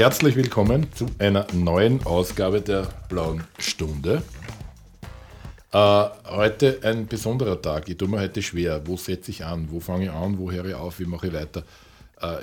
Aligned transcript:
Herzlich 0.00 0.34
willkommen 0.34 0.90
zu 0.94 1.08
einer 1.18 1.46
neuen 1.52 2.06
Ausgabe 2.06 2.62
der 2.62 2.88
Blauen 3.10 3.44
Stunde. 3.58 4.22
Äh, 5.72 6.04
heute 6.24 6.78
ein 6.84 7.06
besonderer 7.06 7.60
Tag. 7.60 7.86
Ich 7.86 7.98
tue 7.98 8.08
mir 8.08 8.18
heute 8.18 8.40
schwer. 8.40 8.80
Wo 8.86 8.96
setze 8.96 9.30
ich 9.30 9.44
an? 9.44 9.68
Wo 9.70 9.78
fange 9.78 10.04
ich 10.04 10.10
an? 10.10 10.38
Wo 10.38 10.50
höre 10.50 10.64
ich 10.64 10.74
auf? 10.74 11.00
Wie 11.00 11.04
mache 11.04 11.26
ich 11.26 11.34
weiter? 11.34 11.64
Äh, 12.22 12.38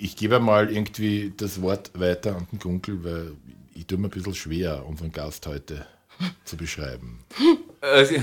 ich 0.00 0.16
gebe 0.16 0.40
mal 0.40 0.72
irgendwie 0.72 1.34
das 1.36 1.60
Wort 1.60 1.90
weiter 1.92 2.34
an 2.34 2.46
den 2.50 2.60
Gunkel, 2.60 3.04
weil 3.04 3.32
ich 3.74 3.86
tue 3.86 3.98
mir 3.98 4.06
ein 4.06 4.10
bisschen 4.10 4.34
schwer, 4.34 4.82
unseren 4.86 5.12
Gast 5.12 5.46
heute 5.46 5.84
zu 6.46 6.56
beschreiben. 6.56 7.18
Also, 7.82 8.14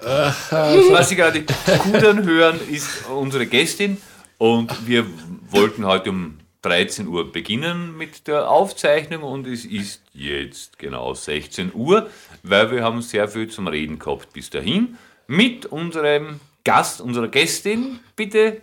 was 0.00 1.08
Sie 1.08 1.16
gerade 1.16 1.42
Kudern 1.42 2.24
hören, 2.24 2.60
ist 2.70 3.04
unsere 3.06 3.46
Gästin 3.46 3.96
und 4.38 4.86
wir 4.86 5.06
wollten 5.50 5.84
heute 5.84 6.10
um 6.10 6.38
13 6.62 7.08
Uhr 7.08 7.30
beginnen 7.32 7.96
mit 7.96 8.28
der 8.28 8.48
Aufzeichnung 8.48 9.24
und 9.24 9.46
es 9.46 9.64
ist 9.64 10.02
jetzt 10.12 10.78
genau 10.78 11.12
16 11.12 11.72
Uhr, 11.74 12.08
weil 12.44 12.70
wir 12.70 12.84
haben 12.84 13.02
sehr 13.02 13.28
viel 13.28 13.48
zum 13.48 13.66
Reden 13.66 13.98
gehabt 13.98 14.32
bis 14.32 14.48
dahin. 14.48 14.96
Mit 15.26 15.66
unserem 15.66 16.40
Gast, 16.64 17.00
unserer 17.00 17.28
Gästin, 17.28 17.98
bitte 18.14 18.62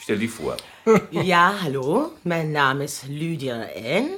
stell 0.00 0.18
dich 0.18 0.30
vor. 0.30 0.56
Ja, 1.10 1.54
hallo, 1.62 2.12
mein 2.24 2.52
Name 2.52 2.84
ist 2.84 3.08
Lydia 3.08 3.62
N. 3.62 4.10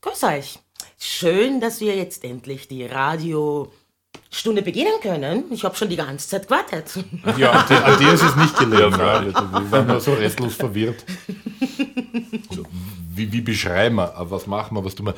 Grüß 0.00 0.22
euch. 0.22 0.60
Schön, 0.96 1.60
dass 1.60 1.80
wir 1.80 1.96
jetzt 1.96 2.22
endlich 2.22 2.68
die 2.68 2.86
Radiostunde 2.86 4.62
beginnen 4.62 5.00
können. 5.02 5.46
Ich 5.50 5.64
habe 5.64 5.74
schon 5.74 5.88
die 5.88 5.96
ganze 5.96 6.28
Zeit 6.28 6.44
gewartet. 6.44 7.04
Ja, 7.36 7.50
an 7.50 7.68
dir, 7.68 7.84
an 7.84 7.98
dir 7.98 8.12
ist 8.12 8.22
es 8.22 8.36
nicht 8.36 8.56
gelegen. 8.56 8.92
Ja, 8.92 9.24
wir 9.24 9.70
waren 9.72 9.86
nur 9.88 10.00
so 10.00 10.12
restlos 10.12 10.54
verwirrt. 10.54 11.04
Also, 12.50 12.64
wie, 13.10 13.32
wie 13.32 13.40
beschreiben 13.40 13.96
wir, 13.96 14.12
was 14.16 14.46
machen 14.46 14.76
wir, 14.76 14.84
was 14.84 14.94
tun 14.94 15.06
wir? 15.06 15.14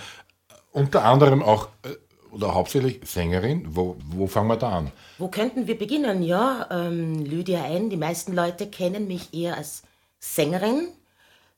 Unter 0.73 1.05
anderem 1.05 1.43
auch, 1.43 1.69
äh, 1.83 1.95
oder 2.31 2.55
hauptsächlich 2.55 3.01
Sängerin. 3.05 3.65
Wo, 3.69 3.97
wo 4.07 4.27
fangen 4.27 4.49
wir 4.49 4.57
da 4.57 4.79
an? 4.79 4.93
Wo 5.19 5.29
könnten 5.29 5.67
wir 5.67 5.79
beginnen? 5.79 6.23
Ja, 6.23 6.67
ähm, 6.71 7.25
Lydia 7.25 7.67
N. 7.67 7.91
Die 7.91 7.97
meisten 7.97 8.35
Leute 8.35 8.69
kennen 8.69 9.07
mich 9.07 9.33
eher 9.33 9.57
als 9.57 9.83
Sängerin. 10.21 10.89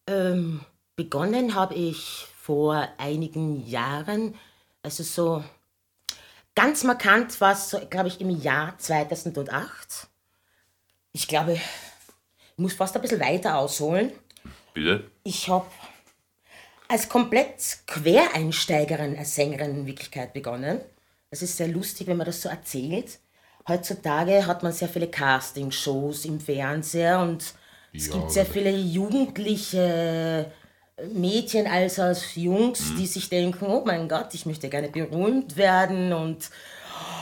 Ähm, 0.07 0.61
begonnen 0.97 1.55
habe 1.55 1.75
ich 1.75 2.27
vor 2.41 2.89
einigen 2.99 3.67
Jahren, 3.67 4.35
also 4.83 5.03
so 5.03 5.45
ganz 6.55 6.85
markant 6.85 7.41
war 7.41 7.53
es, 7.53 7.71
so, 7.71 7.79
glaube 7.89 8.09
ich, 8.09 8.21
im 8.21 8.31
Jahr 8.31 8.77
2008. 8.79 10.09
Ich 11.13 11.29
glaube, 11.29 11.55
ich 11.55 11.61
muss 12.57 12.75
fast 12.75 12.95
ein 12.97 13.03
bisschen 13.03 13.21
weiter 13.21 13.59
ausholen. 13.59 14.13
Bitte? 14.75 15.11
Ich 15.25 15.49
habe 15.49 15.67
als 16.89 17.09
komplett 17.09 17.79
Quereinsteigerin 17.87 19.17
als 19.17 19.35
Sängerin 19.35 19.71
in 19.77 19.87
Wirklichkeit 19.87 20.33
begonnen. 20.33 20.81
Das 21.31 21.43
ist 21.43 21.57
sehr 21.57 21.69
lustig, 21.69 22.07
wenn 22.07 22.17
man 22.17 22.27
das 22.27 22.43
so 22.43 22.49
erzählt. 22.49 23.19
Heutzutage 23.69 24.47
hat 24.47 24.63
man 24.63 24.73
sehr 24.73 24.89
viele 24.89 25.09
Castingshows 25.09 26.25
im 26.25 26.41
Fernseher 26.41 27.21
und 27.21 27.55
es 27.97 28.11
Ja, 28.11 28.11
gibt 28.11 28.31
sehr 28.33 28.47
viele 28.47 28.71
jugendliche 28.71 30.51
Mädchen 31.13 31.67
als 31.67 31.99
auch 32.01 32.17
Jungs, 32.37 32.95
die 32.95 33.07
sich 33.07 33.29
denken, 33.29 33.67
oh 33.67 33.83
mein 33.85 34.09
Gott, 34.09 34.35
ich 34.35 34.47
möchte 34.47 34.69
gerne 34.69 34.89
berühmt 34.89 35.57
werden 35.57 36.13
und 36.13 36.51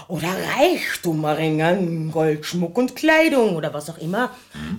oder 0.09 0.28
Reichtum 0.56 1.25
erringen, 1.25 2.11
Goldschmuck 2.11 2.77
und 2.78 2.97
Kleidung 2.97 3.56
oder 3.56 3.75
was 3.75 3.91
auch 3.91 3.99
immer. 3.99 4.31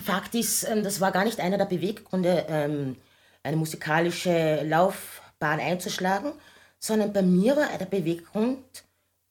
Fakt 0.03 0.35
ist, 0.35 0.63
ähm, 0.63 0.83
das 0.83 0.99
war 1.01 1.11
gar 1.11 1.23
nicht 1.23 1.39
einer 1.39 1.57
der 1.57 1.65
Beweggründe, 1.65 2.45
ähm, 2.49 2.95
eine 3.43 3.57
musikalische 3.57 4.63
Laufbahn 4.63 5.59
einzuschlagen, 5.59 6.31
sondern 6.79 7.13
bei 7.13 7.21
mir 7.21 7.55
war 7.55 7.67
der 7.77 7.85
Beweggrund, 7.85 8.59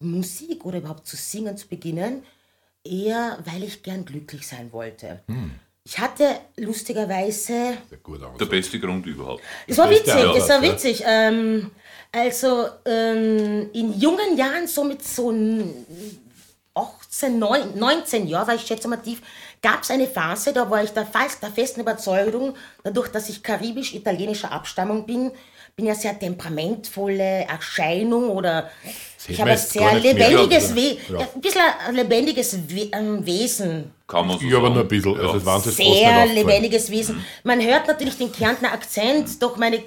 Musik 0.00 0.64
oder 0.64 0.78
überhaupt 0.78 1.06
zu 1.06 1.16
singen 1.16 1.56
zu 1.56 1.66
beginnen, 1.66 2.22
eher 2.84 3.38
weil 3.44 3.64
ich 3.64 3.82
gern 3.82 4.04
glücklich 4.04 4.46
sein 4.46 4.72
wollte. 4.72 5.22
Ich 5.84 5.98
hatte 5.98 6.38
lustigerweise. 6.56 7.78
Der 8.38 8.46
beste 8.46 8.78
Grund 8.78 9.06
überhaupt. 9.06 9.42
das 9.66 9.78
war 9.78 9.88
witzig, 9.88 10.04
das 10.06 10.16
Ansatz, 10.16 10.48
war 10.48 10.64
ja. 10.64 10.72
witzig. 10.72 11.02
Ähm, 11.06 11.70
also 12.12 12.66
ähm, 12.84 13.70
in 13.72 13.98
jungen 13.98 14.36
Jahren, 14.36 14.66
so 14.66 14.84
mit 14.84 15.04
so 15.06 15.30
n- 15.30 15.86
18, 16.74 17.38
9, 17.38 17.78
19 17.78 18.26
Jahren, 18.28 18.46
war 18.46 18.54
ich 18.54 18.62
schätze 18.62 18.88
mal 18.88 18.96
tief, 18.98 19.20
gab 19.60 19.82
es 19.82 19.90
eine 19.90 20.06
Phase, 20.06 20.52
da 20.52 20.70
war 20.70 20.82
ich 20.82 20.90
der, 20.90 21.06
fast 21.06 21.42
der 21.42 21.50
festen 21.50 21.80
Überzeugung, 21.80 22.54
dadurch, 22.84 23.08
dass 23.08 23.28
ich 23.28 23.42
karibisch-italienischer 23.42 24.52
Abstammung 24.52 25.04
bin, 25.04 25.32
bin 25.74 25.86
ja 25.86 25.94
sehr 25.94 26.18
temperamentvolle 26.18 27.46
Erscheinung 27.48 28.30
oder 28.30 28.68
ich 29.28 29.28
hätte 29.28 29.40
habe 29.42 29.50
ein 29.52 29.58
sehr 29.58 29.94
lebendiges, 29.94 30.74
We 30.74 30.98
ja. 31.08 31.20
ja. 31.20 31.28
ein 31.34 31.40
bisschen 31.40 31.60
ein 31.86 31.94
lebendiges 31.94 32.58
We 32.68 32.88
ähm, 32.92 33.24
Wesen. 33.24 33.92
Kann 34.06 34.26
man 34.26 34.38
so 34.38 34.44
Ich 34.46 34.54
aber 34.54 34.70
nur 34.70 34.82
ein 34.82 34.88
bisschen. 34.88 35.14
Ja. 35.14 35.20
Also, 35.20 35.40
fast 35.40 35.66
nicht 35.66 35.76
Sehr 35.76 36.26
lebendiges 36.26 36.90
Wesen. 36.90 37.24
Man 37.44 37.60
hört 37.64 37.86
natürlich 37.86 38.16
den 38.18 38.32
Kärntner 38.32 38.72
Akzent, 38.72 39.40
doch 39.40 39.56
meine 39.56 39.82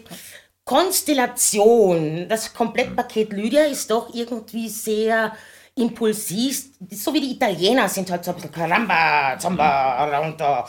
Konstellation, 0.63 2.27
das 2.29 2.53
Komplettpaket 2.53 3.33
Lydia 3.33 3.63
ist 3.63 3.89
doch 3.89 4.13
irgendwie 4.13 4.69
sehr 4.69 5.35
impulsiv, 5.75 6.65
so 6.91 7.13
wie 7.13 7.21
die 7.21 7.31
Italiener 7.31 7.89
sind 7.89 8.11
halt 8.11 8.23
so 8.23 8.31
ein 8.31 8.35
bisschen 8.35 8.51
Caramba, 8.51 9.37
Zamba, 9.39 10.19
runter. 10.19 10.67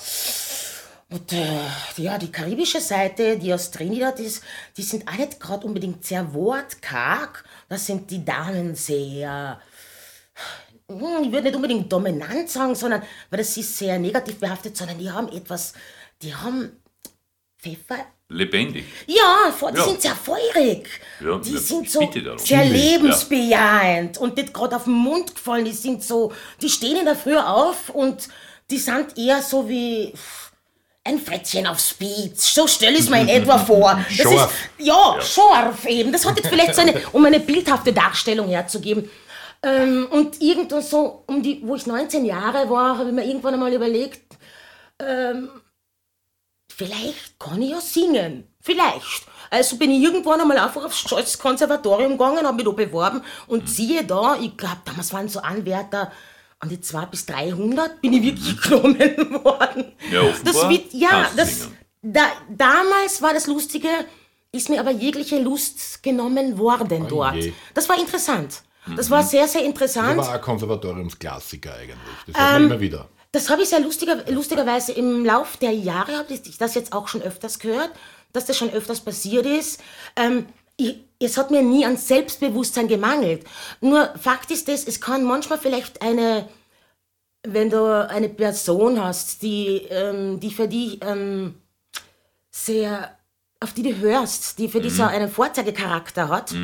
Und 1.11 1.33
äh, 1.33 1.59
ja, 1.99 2.17
die 2.17 2.33
karibische 2.33 2.81
Seite, 2.81 3.39
die 3.39 3.53
aus 3.53 3.71
Trinidad 3.71 4.19
ist, 4.19 4.43
die 4.77 4.83
sind 4.83 5.05
nicht 5.19 5.39
gerade 5.39 5.67
unbedingt 5.67 6.05
sehr 6.05 6.33
wortkarg. 6.33 7.45
Das 7.69 7.85
sind 7.85 8.11
die 8.11 8.25
Damen 8.25 8.75
sehr 8.75 9.61
hm, 10.89 11.25
ich 11.25 11.33
würde 11.33 11.45
nicht 11.45 11.57
unbedingt 11.57 11.93
dominant 11.93 12.49
sagen, 12.51 12.75
sondern, 12.75 13.03
weil 13.31 13.39
das 13.39 13.57
ist 13.57 13.79
sehr 13.79 13.99
negativ 13.99 14.39
behaftet, 14.39 14.77
sondern 14.77 14.99
die 14.99 15.11
haben 15.11 15.29
etwas, 15.29 15.75
die 16.21 16.35
haben 16.35 16.83
Pfeffer. 17.59 18.07
Lebendig. 18.33 18.85
Ja, 19.07 19.53
die 19.71 19.77
Ja. 19.77 19.85
sind 19.85 20.03
sehr 20.03 20.17
feurig. 20.17 20.89
Ja, 21.21 21.39
die 21.39 21.53
ja, 21.53 21.59
sind 21.61 21.91
so 21.91 22.11
sehr 22.39 22.65
lebensbejahend 22.65 24.19
und 24.19 24.37
nicht 24.37 24.53
gerade 24.53 24.77
auf 24.77 24.85
den 24.85 24.95
Mund 24.95 25.35
gefallen. 25.35 25.65
Die 25.65 25.73
sind 25.73 26.03
so, 26.03 26.33
die 26.61 26.69
stehen 26.69 26.97
in 26.99 27.05
der 27.05 27.17
Früh 27.17 27.37
auf 27.37 27.91
und 27.91 28.29
die 28.71 28.79
sind 28.79 29.17
eher 29.19 29.43
so 29.43 29.69
wie 29.69 30.13
ein 31.05 31.19
Frettchen 31.19 31.67
auf 31.67 31.81
Speed. 31.81 32.41
So 32.41 32.67
stelle 32.67 32.95
ich 32.95 33.01
es 33.01 33.11
mir 33.11 33.21
in 33.23 33.29
etwa 33.29 33.59
vor. 33.67 34.01
Das 34.09 34.17
Scharf. 34.17 34.53
ist, 34.79 34.87
ja, 34.87 35.21
scharf 35.21 35.85
eben. 35.87 36.13
Das 36.13 36.25
hat 36.25 36.37
jetzt 36.37 36.49
vielleicht 36.49 36.75
so 36.75 36.81
eine, 36.83 36.95
um 37.13 37.25
eine 37.25 37.41
bildhafte 37.41 37.93
Darstellung 37.93 38.49
herzugeben. 38.49 39.11
Ähm, 39.65 40.09
und 40.11 40.41
irgendwo 40.41 40.81
so, 40.81 41.23
um 41.27 41.43
die, 41.43 41.61
wo 41.65 41.77
ich 41.77 41.87
19 41.87 42.25
Jahre 42.25 42.69
war, 42.71 42.99
habe 42.99 43.11
ich 43.11 43.15
mir 43.15 43.25
irgendwann 43.25 43.55
einmal 43.55 43.73
überlegt, 43.73 44.23
ähm, 44.99 45.51
vielleicht 46.77 47.39
kann 47.39 47.61
ich 47.63 47.71
ja 47.71 47.81
singen. 47.81 48.49
Vielleicht. 48.61 49.23
Also 49.51 49.77
bin 49.77 49.91
ich 49.91 50.03
irgendwann 50.03 50.41
einmal 50.41 50.59
einfach 50.59 50.85
aufs 50.85 51.01
Scholz 51.01 51.37
Konservatorium 51.39 52.13
gegangen, 52.13 52.47
habe 52.47 52.57
mich 52.57 52.65
da 52.65 52.71
beworben 52.71 53.23
und 53.49 53.69
siehe 53.69 54.05
da, 54.05 54.37
ich 54.41 54.57
glaube, 54.57 54.79
damals 54.85 55.13
waren 55.13 55.29
so 55.29 55.41
Anwärter 55.41 56.13
an 56.61 56.69
die 56.69 56.81
200 56.81 57.11
bis 57.11 57.27
300, 57.27 58.01
bin 58.01 58.13
ich 58.13 58.23
wirklich 58.23 58.61
genommen 58.63 59.45
worden. 59.45 59.93
Ja, 60.11 60.23
offenbar 60.23 60.53
Das 60.55 60.69
wird, 60.69 60.93
ja, 60.95 61.29
das, 61.37 61.69
da, 62.03 62.23
damals 62.49 63.21
war 63.21 63.35
das 63.35 63.47
Lustige, 63.49 63.89
ist 64.53 64.69
mir 64.71 64.79
aber 64.81 64.93
jegliche 64.93 65.41
Lust 65.41 66.03
genommen 66.03 66.57
worden 66.59 67.07
dort. 67.09 67.35
je. 67.35 67.53
Das 67.75 67.89
war 67.89 67.99
interessant. 67.99 68.63
Das 68.97 69.11
war 69.11 69.23
sehr, 69.23 69.47
sehr 69.47 69.61
Das 69.61 69.69
interessant. 69.69 70.17
war 70.17 70.33
ein 70.33 70.41
Konservatoriumsklassiker 70.41 71.75
eigentlich. 71.75 71.99
Das 72.27 72.37
man 72.37 72.65
immer 72.65 72.81
wieder. 72.81 73.09
Das 73.33 73.49
habe 73.49 73.63
ich 73.63 73.71
sehr 73.71 73.81
lustiger, 73.81 74.31
lustigerweise 74.31 74.93
im 74.93 75.25
Lauf 75.25 75.57
der 75.57 75.73
Jahre, 75.73 76.19
habe 76.19 76.35
ich 76.35 76.59
das 76.59 76.75
jetzt 76.75 76.93
auch 76.93 77.09
schon 77.09 77.23
öfters 77.23 77.59
gehört, 77.59 77.91
dass 78.33 78.45
das 78.45 78.59
schon 78.59 78.71
öfters 78.71 79.01
passiert 79.01 79.47
ist. 79.47 79.81
Ähm, 80.17 80.47
ich, 80.77 80.99
es 81.19 81.39
hat 81.39 81.51
mir 81.51 81.63
nie 81.63 81.87
an 81.87 81.97
Selbstbewusstsein 81.97 82.89
gemangelt. 82.89 83.45
Nur 83.81 84.13
Fakt 84.19 84.51
ist 84.51 84.69
es, 84.69 84.87
es 84.87 85.01
kann 85.01 85.25
manchmal 85.25 85.59
vielleicht 85.59 86.03
eine, 86.03 86.47
wenn 87.43 87.71
du 87.71 88.09
eine 88.09 88.29
Person 88.29 89.03
hast, 89.03 89.43
die, 89.43 89.87
ähm, 89.89 90.39
die 90.39 90.51
für 90.51 90.69
dich 90.69 91.03
ähm, 91.03 91.55
sehr, 92.51 93.17
auf 93.61 93.73
die 93.73 93.83
du 93.83 93.97
hörst, 93.97 94.59
die 94.59 94.69
für 94.69 94.81
dich 94.81 94.95
so 94.95 95.05
einen 95.05 95.31
Vorzeigecharakter 95.31 96.29
hat, 96.29 96.55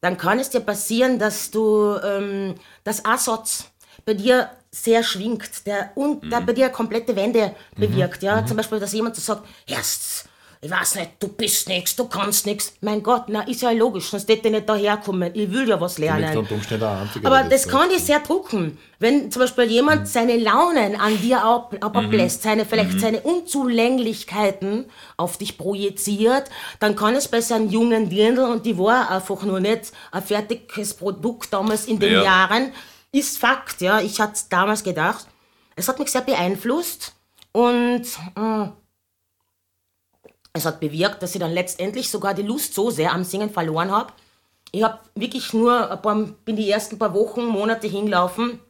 dann 0.00 0.18
kann 0.18 0.38
es 0.38 0.50
dir 0.50 0.60
passieren, 0.60 1.18
dass 1.18 1.50
du 1.50 1.96
ähm, 2.04 2.54
das 2.84 3.04
A-Satz 3.04 3.70
bei 4.04 4.14
dir 4.14 4.50
sehr 4.70 5.02
schwingt, 5.02 5.66
der 5.66 5.90
und 5.94 6.30
der 6.30 6.40
bei 6.40 6.52
dir 6.52 6.68
komplette 6.68 7.14
Wende 7.16 7.54
bewirkt. 7.76 8.22
Ja? 8.22 8.44
Zum 8.44 8.56
Beispiel, 8.56 8.80
dass 8.80 8.92
jemand 8.92 9.16
so 9.16 9.22
sagt, 9.22 9.46
erst 9.66 10.28
ich 10.60 10.70
weiß 10.70 10.96
nicht, 10.96 11.10
du 11.20 11.28
bist 11.28 11.68
nichts, 11.68 11.94
du 11.94 12.06
kannst 12.06 12.44
nichts. 12.44 12.72
Mein 12.80 13.00
Gott, 13.00 13.24
na, 13.28 13.42
ist 13.42 13.62
ja 13.62 13.70
logisch, 13.70 14.08
sonst 14.08 14.28
hätte 14.28 14.48
ich 14.48 14.54
nicht 14.54 14.68
daherkommen. 14.68 15.30
Ich 15.34 15.52
will 15.52 15.68
ja 15.68 15.80
was 15.80 15.98
lernen. 15.98 16.36
Aber 17.22 17.44
das 17.44 17.68
kann 17.68 17.88
dich 17.88 18.02
sehr 18.02 18.18
drucken. 18.18 18.76
Wenn 18.98 19.30
zum 19.30 19.42
Beispiel 19.42 19.66
jemand 19.66 20.08
seine 20.08 20.36
Launen 20.36 20.96
an 20.96 21.16
dir 21.20 21.44
ab, 21.44 21.76
ablässt, 21.80 22.42
seine, 22.42 22.64
vielleicht 22.64 22.98
seine 22.98 23.20
Unzulänglichkeiten 23.20 24.86
auf 25.16 25.36
dich 25.36 25.56
projiziert, 25.56 26.50
dann 26.80 26.96
kann 26.96 27.14
es 27.14 27.28
bei 27.28 27.40
seinem 27.40 27.68
jungen 27.70 28.10
Dirndl, 28.10 28.42
und 28.42 28.66
die 28.66 28.76
war 28.76 29.12
einfach 29.12 29.44
nur 29.44 29.60
nicht 29.60 29.92
ein 30.10 30.22
fertiges 30.24 30.94
Produkt 30.94 31.52
damals 31.52 31.86
in 31.86 32.00
den 32.00 32.14
Ja. 32.14 32.24
Jahren, 32.24 32.72
ist 33.12 33.38
Fakt, 33.38 33.80
ja. 33.80 34.00
Ich 34.00 34.20
hatte 34.20 34.40
damals 34.48 34.82
gedacht, 34.82 35.26
es 35.76 35.88
hat 35.88 35.98
mich 35.98 36.10
sehr 36.10 36.22
beeinflusst 36.22 37.14
und 37.52 38.02
äh, 38.02 38.68
es 40.52 40.66
hat 40.66 40.80
bewirkt, 40.80 41.22
dass 41.22 41.34
ich 41.34 41.40
dann 41.40 41.52
letztendlich 41.52 42.10
sogar 42.10 42.34
die 42.34 42.42
Lust 42.42 42.74
so 42.74 42.90
sehr 42.90 43.12
am 43.12 43.24
Singen 43.24 43.50
verloren 43.50 43.90
habe. 43.90 44.12
Ich 44.72 44.82
habe 44.82 44.98
wirklich 45.14 45.52
nur 45.52 45.90
ein 45.90 46.02
paar, 46.02 46.16
bin 46.44 46.56
die 46.56 46.70
ersten 46.70 46.98
paar 46.98 47.14
Wochen, 47.14 47.46
Monate 47.46 47.86
hingelaufen, 47.86 48.60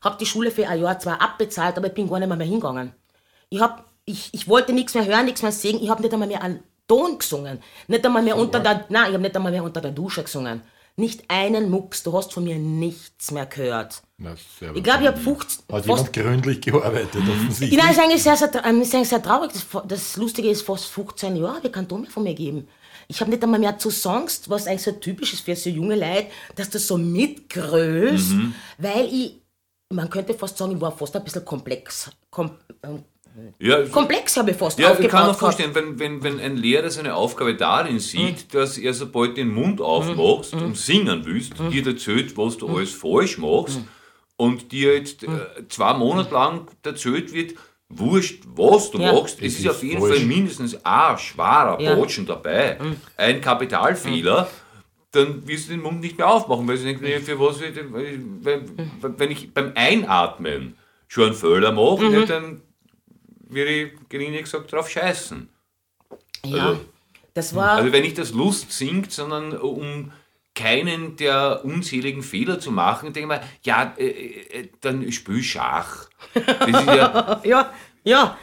habe 0.00 0.16
die 0.18 0.26
Schule 0.26 0.50
für 0.50 0.66
ein 0.66 0.80
Jahr 0.80 0.98
zwar 0.98 1.20
abbezahlt, 1.20 1.76
aber 1.76 1.88
ich 1.88 1.94
bin 1.94 2.08
gar 2.08 2.18
nicht 2.18 2.28
mehr, 2.28 2.36
mehr 2.36 2.46
hingegangen. 2.46 2.92
Ich, 3.50 3.60
hab, 3.60 3.84
ich, 4.04 4.30
ich 4.32 4.48
wollte 4.48 4.72
nichts 4.72 4.94
mehr 4.94 5.04
hören, 5.04 5.26
nichts 5.26 5.42
mehr 5.42 5.52
singen. 5.52 5.82
Ich 5.82 5.90
habe 5.90 6.02
nicht 6.02 6.12
einmal 6.12 6.28
mehr 6.28 6.42
einen 6.42 6.62
Ton 6.88 7.18
gesungen. 7.18 7.62
Nicht 7.86 8.04
einmal 8.04 8.22
mehr 8.22 8.36
unter 8.36 8.58
der, 8.58 8.86
nein, 8.88 9.08
ich 9.08 9.12
habe 9.12 9.22
nicht 9.22 9.36
einmal 9.36 9.52
mehr 9.52 9.62
unter 9.62 9.80
der 9.80 9.92
Dusche 9.92 10.22
gesungen. 10.22 10.62
Nicht 10.96 11.24
einen 11.28 11.70
Mucks, 11.70 12.02
du 12.02 12.12
hast 12.12 12.32
von 12.34 12.44
mir 12.44 12.56
nichts 12.56 13.30
mehr 13.30 13.46
gehört. 13.46 14.02
Na, 14.18 14.34
Ich 14.34 14.82
glaube, 14.82 15.02
ich 15.02 15.08
habe 15.08 15.16
15, 15.18 15.64
Hat 15.70 15.86
jemand 15.86 16.12
gründlich 16.12 16.60
gearbeitet, 16.60 17.22
offensichtlich. 17.28 17.80
Nein, 17.82 17.92
ist 17.92 17.98
eigentlich 17.98 18.22
sehr, 18.22 18.36
sehr, 18.36 18.50
ähm, 18.64 18.82
ist 18.82 18.94
eigentlich 18.94 19.08
sehr 19.08 19.22
traurig. 19.22 19.52
Das, 19.52 19.66
das 19.88 20.16
Lustige 20.16 20.48
ist, 20.50 20.62
fast 20.62 20.86
15 20.86 21.36
Jahre 21.36 21.56
habe 21.56 21.66
ich 21.66 21.72
keinen 21.72 21.88
Ton 21.88 22.02
mehr 22.02 22.10
von 22.10 22.22
mir 22.22 22.34
gegeben. 22.34 22.68
Ich 23.08 23.20
habe 23.20 23.30
nicht 23.30 23.42
einmal 23.42 23.58
mehr 23.58 23.76
zu 23.78 23.90
Songs, 23.90 24.42
was 24.48 24.66
eigentlich 24.66 24.82
so 24.82 24.92
typisch 24.92 25.32
ist 25.32 25.44
für 25.44 25.56
so 25.56 25.70
junge 25.70 25.96
Leute, 25.96 26.26
dass 26.56 26.68
du 26.70 26.78
so 26.78 26.96
mitgrößt, 26.98 28.32
weil 28.78 29.06
ich, 29.06 29.42
man 29.90 30.08
könnte 30.10 30.34
fast 30.34 30.56
sagen, 30.58 30.72
ich 30.76 30.80
war 30.80 30.92
fast 30.96 31.16
ein 31.16 31.24
bisschen 31.24 31.44
komplex. 31.44 32.10
Kom, 32.30 32.52
ähm, 32.82 33.04
Ja, 33.58 33.82
komplex 33.86 34.36
habe 34.36 34.50
ich 34.50 34.56
fast 34.56 34.78
Ja, 34.78 34.96
ich 34.98 35.08
kann 35.08 35.26
mir 35.28 35.34
vorstellen, 35.34 35.74
wenn, 35.74 35.98
wenn, 35.98 36.22
wenn 36.22 36.38
ein 36.40 36.56
Lehrer 36.56 36.90
seine 36.90 37.14
Aufgabe 37.14 37.54
darin 37.56 37.98
sieht, 37.98 38.52
dass 38.54 38.76
er 38.78 38.92
sobald 38.94 39.36
den 39.36 39.48
Mund 39.52 39.80
aufmachst 39.80 40.54
und 40.54 40.76
singen 40.76 41.22
willst, 41.24 41.54
dir 41.70 41.86
erzählt, 41.86 42.36
was 42.36 42.58
du 42.58 42.68
alles 42.68 42.92
falsch 42.92 43.38
machst 43.38 43.80
und 44.36 44.70
dir 44.72 44.94
jetzt 44.96 45.22
äh, 45.24 45.28
zwei 45.68 45.94
Monate 45.94 46.32
lang 46.34 46.66
erzählt 46.84 47.32
wird, 47.32 47.54
wurscht, 47.88 48.42
was 48.54 48.90
du 48.90 48.98
Ja. 48.98 49.12
machst, 49.12 49.38
es 49.40 49.54
Es 49.54 49.60
ist 49.60 49.68
auf 49.68 49.76
ist 49.76 49.82
jeden 49.82 50.00
falsch. 50.00 50.16
Fall 50.18 50.26
mindestens 50.26 50.84
ein 50.84 51.18
schwerer 51.18 51.80
Ja. 51.80 51.94
Botschen 51.94 52.26
dabei, 52.26 52.78
ein 53.16 53.40
Kapitalfehler, 53.40 54.48
dann 55.12 55.46
wirst 55.46 55.68
du 55.68 55.72
den 55.72 55.82
Mund 55.82 56.00
nicht 56.00 56.16
mehr 56.18 56.28
aufmachen, 56.28 56.66
weil 56.66 56.78
du 56.78 56.84
denkst, 56.84 57.02
nee, 57.02 57.18
für 57.20 57.38
was, 57.38 57.60
ich- 57.60 57.74
wenn, 58.42 58.64
wenn 59.18 59.30
ich 59.30 59.52
beim 59.52 59.72
Einatmen 59.74 60.76
schon 61.06 61.26
einen 61.26 61.34
Fehler 61.34 61.72
mache, 61.72 62.06
ja, 62.06 62.24
dann 62.24 62.62
würde 63.52 63.70
ich 63.70 63.92
gelinde 64.08 64.42
gesagt 64.42 64.72
drauf 64.72 64.88
scheißen. 64.88 65.48
Ja, 66.44 66.66
Also- 66.68 66.80
das 67.34 67.54
war. 67.54 67.72
Also 67.72 67.92
wenn 67.92 68.02
nicht 68.02 68.18
das 68.18 68.32
Lust 68.32 68.72
singt, 68.72 69.10
sondern 69.12 69.56
um 69.56 70.12
keinen 70.54 71.16
der 71.16 71.64
unzähligen 71.64 72.22
Fehler 72.22 72.60
zu 72.60 72.70
machen, 72.70 73.12
denke 73.14 73.20
ich 73.20 73.26
mal, 73.26 73.42
ja, 73.62 73.94
äh, 73.96 74.06
äh, 74.06 74.68
dann 74.82 75.10
spiel 75.12 75.42
Schach. 75.42 76.08
Ja, 76.68 77.40
ja, 77.44 77.72
ja. 78.04 78.38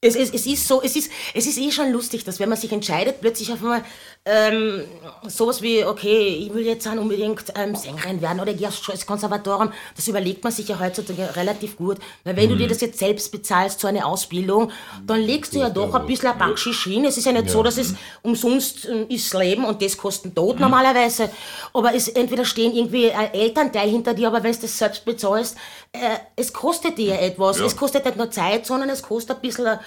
Es, 0.00 0.14
es, 0.14 0.30
es 0.32 0.46
ist 0.46 0.68
so, 0.68 0.82
es 0.82 0.94
ist, 0.94 1.10
es 1.34 1.46
ist 1.46 1.58
eh 1.58 1.72
schon 1.72 1.90
lustig, 1.90 2.22
dass 2.22 2.38
wenn 2.38 2.48
man 2.48 2.58
sich 2.58 2.70
entscheidet, 2.70 3.20
plötzlich 3.20 3.50
auf 3.52 3.60
einmal 3.60 3.84
ähm, 4.28 4.82
sowas 5.28 5.62
wie, 5.62 5.84
okay, 5.84 6.26
ich 6.26 6.52
will 6.52 6.66
jetzt 6.66 6.84
dann 6.84 6.98
unbedingt 6.98 7.44
ähm, 7.54 7.76
Sängerin 7.76 8.20
werden 8.20 8.40
oder 8.40 8.50
ich 8.50 8.58
gehe 8.58 8.66
aufs 8.66 8.88
ins 8.88 9.06
Konservatorium, 9.06 9.72
das 9.94 10.08
überlegt 10.08 10.42
man 10.42 10.52
sich 10.52 10.66
ja 10.66 10.80
heutzutage 10.80 11.36
relativ 11.36 11.76
gut. 11.76 11.98
Weil 12.24 12.36
wenn 12.36 12.48
du 12.48 12.56
dir 12.56 12.66
das 12.66 12.80
jetzt 12.80 12.98
selbst 12.98 13.30
bezahlst, 13.30 13.78
so 13.78 13.86
eine 13.86 14.04
Ausbildung, 14.04 14.72
dann 15.06 15.20
legst 15.20 15.54
du 15.54 15.60
ja 15.60 15.70
doch 15.70 15.94
ein 15.94 16.06
bisschen 16.06 16.30
ein 16.30 16.38
Backschisch 16.38 16.84
hin. 16.84 17.04
Es 17.04 17.16
ist 17.16 17.26
ja 17.26 17.32
nicht 17.32 17.50
so, 17.50 17.62
dass 17.62 17.78
es 17.78 17.94
umsonst 18.22 18.86
äh, 18.86 19.04
ist 19.04 19.32
Leben 19.32 19.64
und 19.64 19.80
das 19.80 19.96
kostet 19.96 20.34
Tod 20.34 20.58
normalerweise. 20.58 21.30
Aber 21.72 21.94
es 21.94 22.08
entweder 22.08 22.44
stehen 22.44 22.74
irgendwie 22.74 23.12
ein 23.12 23.32
Elternteil 23.32 23.88
hinter 23.88 24.12
dir, 24.12 24.26
aber 24.26 24.42
wenn 24.42 24.52
du 24.52 24.58
das 24.58 24.76
selbst 24.76 25.04
bezahlst, 25.04 25.56
äh, 25.92 26.16
es 26.34 26.52
kostet 26.52 26.98
dir 26.98 27.14
ja 27.14 27.20
etwas. 27.20 27.60
Ja. 27.60 27.66
Es 27.66 27.76
kostet 27.76 28.04
nicht 28.04 28.16
nur 28.16 28.30
Zeit, 28.32 28.66
sondern 28.66 28.88
es 28.90 29.02
kostet 29.02 29.36
ein 29.36 29.42
bisschen 29.42 29.78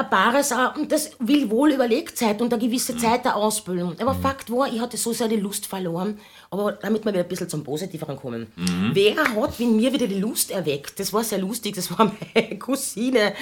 ein, 0.00 0.04
ein 0.04 0.10
Bares, 0.10 0.50
äh, 0.50 0.78
und 0.78 0.90
das 0.90 1.10
will 1.18 1.50
wohl 1.50 1.72
überlegt 1.72 2.16
Zeit 2.16 2.40
und 2.40 2.52
eine 2.52 2.62
gewisse 2.62 2.96
Zeit 2.96 3.24
der 3.24 3.36
Ausbildung. 3.36 3.94
Aber 4.00 4.14
Fakt 4.14 4.50
war, 4.50 4.72
ich 4.72 4.80
hatte 4.80 4.96
so 4.96 5.12
sehr 5.12 5.28
die 5.28 5.36
Lust 5.36 5.66
verloren. 5.66 6.18
Aber 6.50 6.72
damit 6.72 7.04
wir 7.04 7.12
wieder 7.12 7.22
ein 7.22 7.28
bisschen 7.28 7.48
zum 7.48 7.62
Positiveren 7.62 8.16
kommen. 8.16 8.48
Wer 8.92 9.16
hat 9.16 9.60
in 9.60 9.76
mir 9.76 9.92
wieder 9.92 10.06
die 10.06 10.18
Lust 10.18 10.50
erweckt? 10.50 10.98
Das 10.98 11.12
war 11.12 11.22
sehr 11.22 11.38
lustig, 11.38 11.76
das 11.76 11.90
war 11.96 12.12
meine 12.34 12.58
Cousine. 12.58 13.34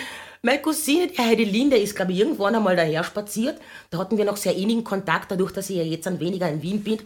Meine 0.43 0.61
Cousine, 0.61 1.09
die 1.09 1.19
Heidelinde, 1.19 1.77
ist, 1.77 1.97
glaube 1.97 2.13
ich, 2.13 2.19
irgendwann 2.21 2.55
einmal 2.55 2.77
daher 2.77 3.03
spaziert. 3.03 3.59
Da 3.91 3.99
hatten 3.99 4.17
wir 4.17 4.25
noch 4.25 4.37
sehr 4.37 4.55
innigen 4.55 4.85
Kontakt, 4.85 5.31
dadurch, 5.31 5.53
dass 5.53 5.71
ich 5.71 5.77
ja 5.77 5.83
jetzt 5.83 6.07
ein 6.07 6.21
weniger 6.21 6.49
in 6.49 6.63
Wien 6.63 6.83
bin. 6.83 6.99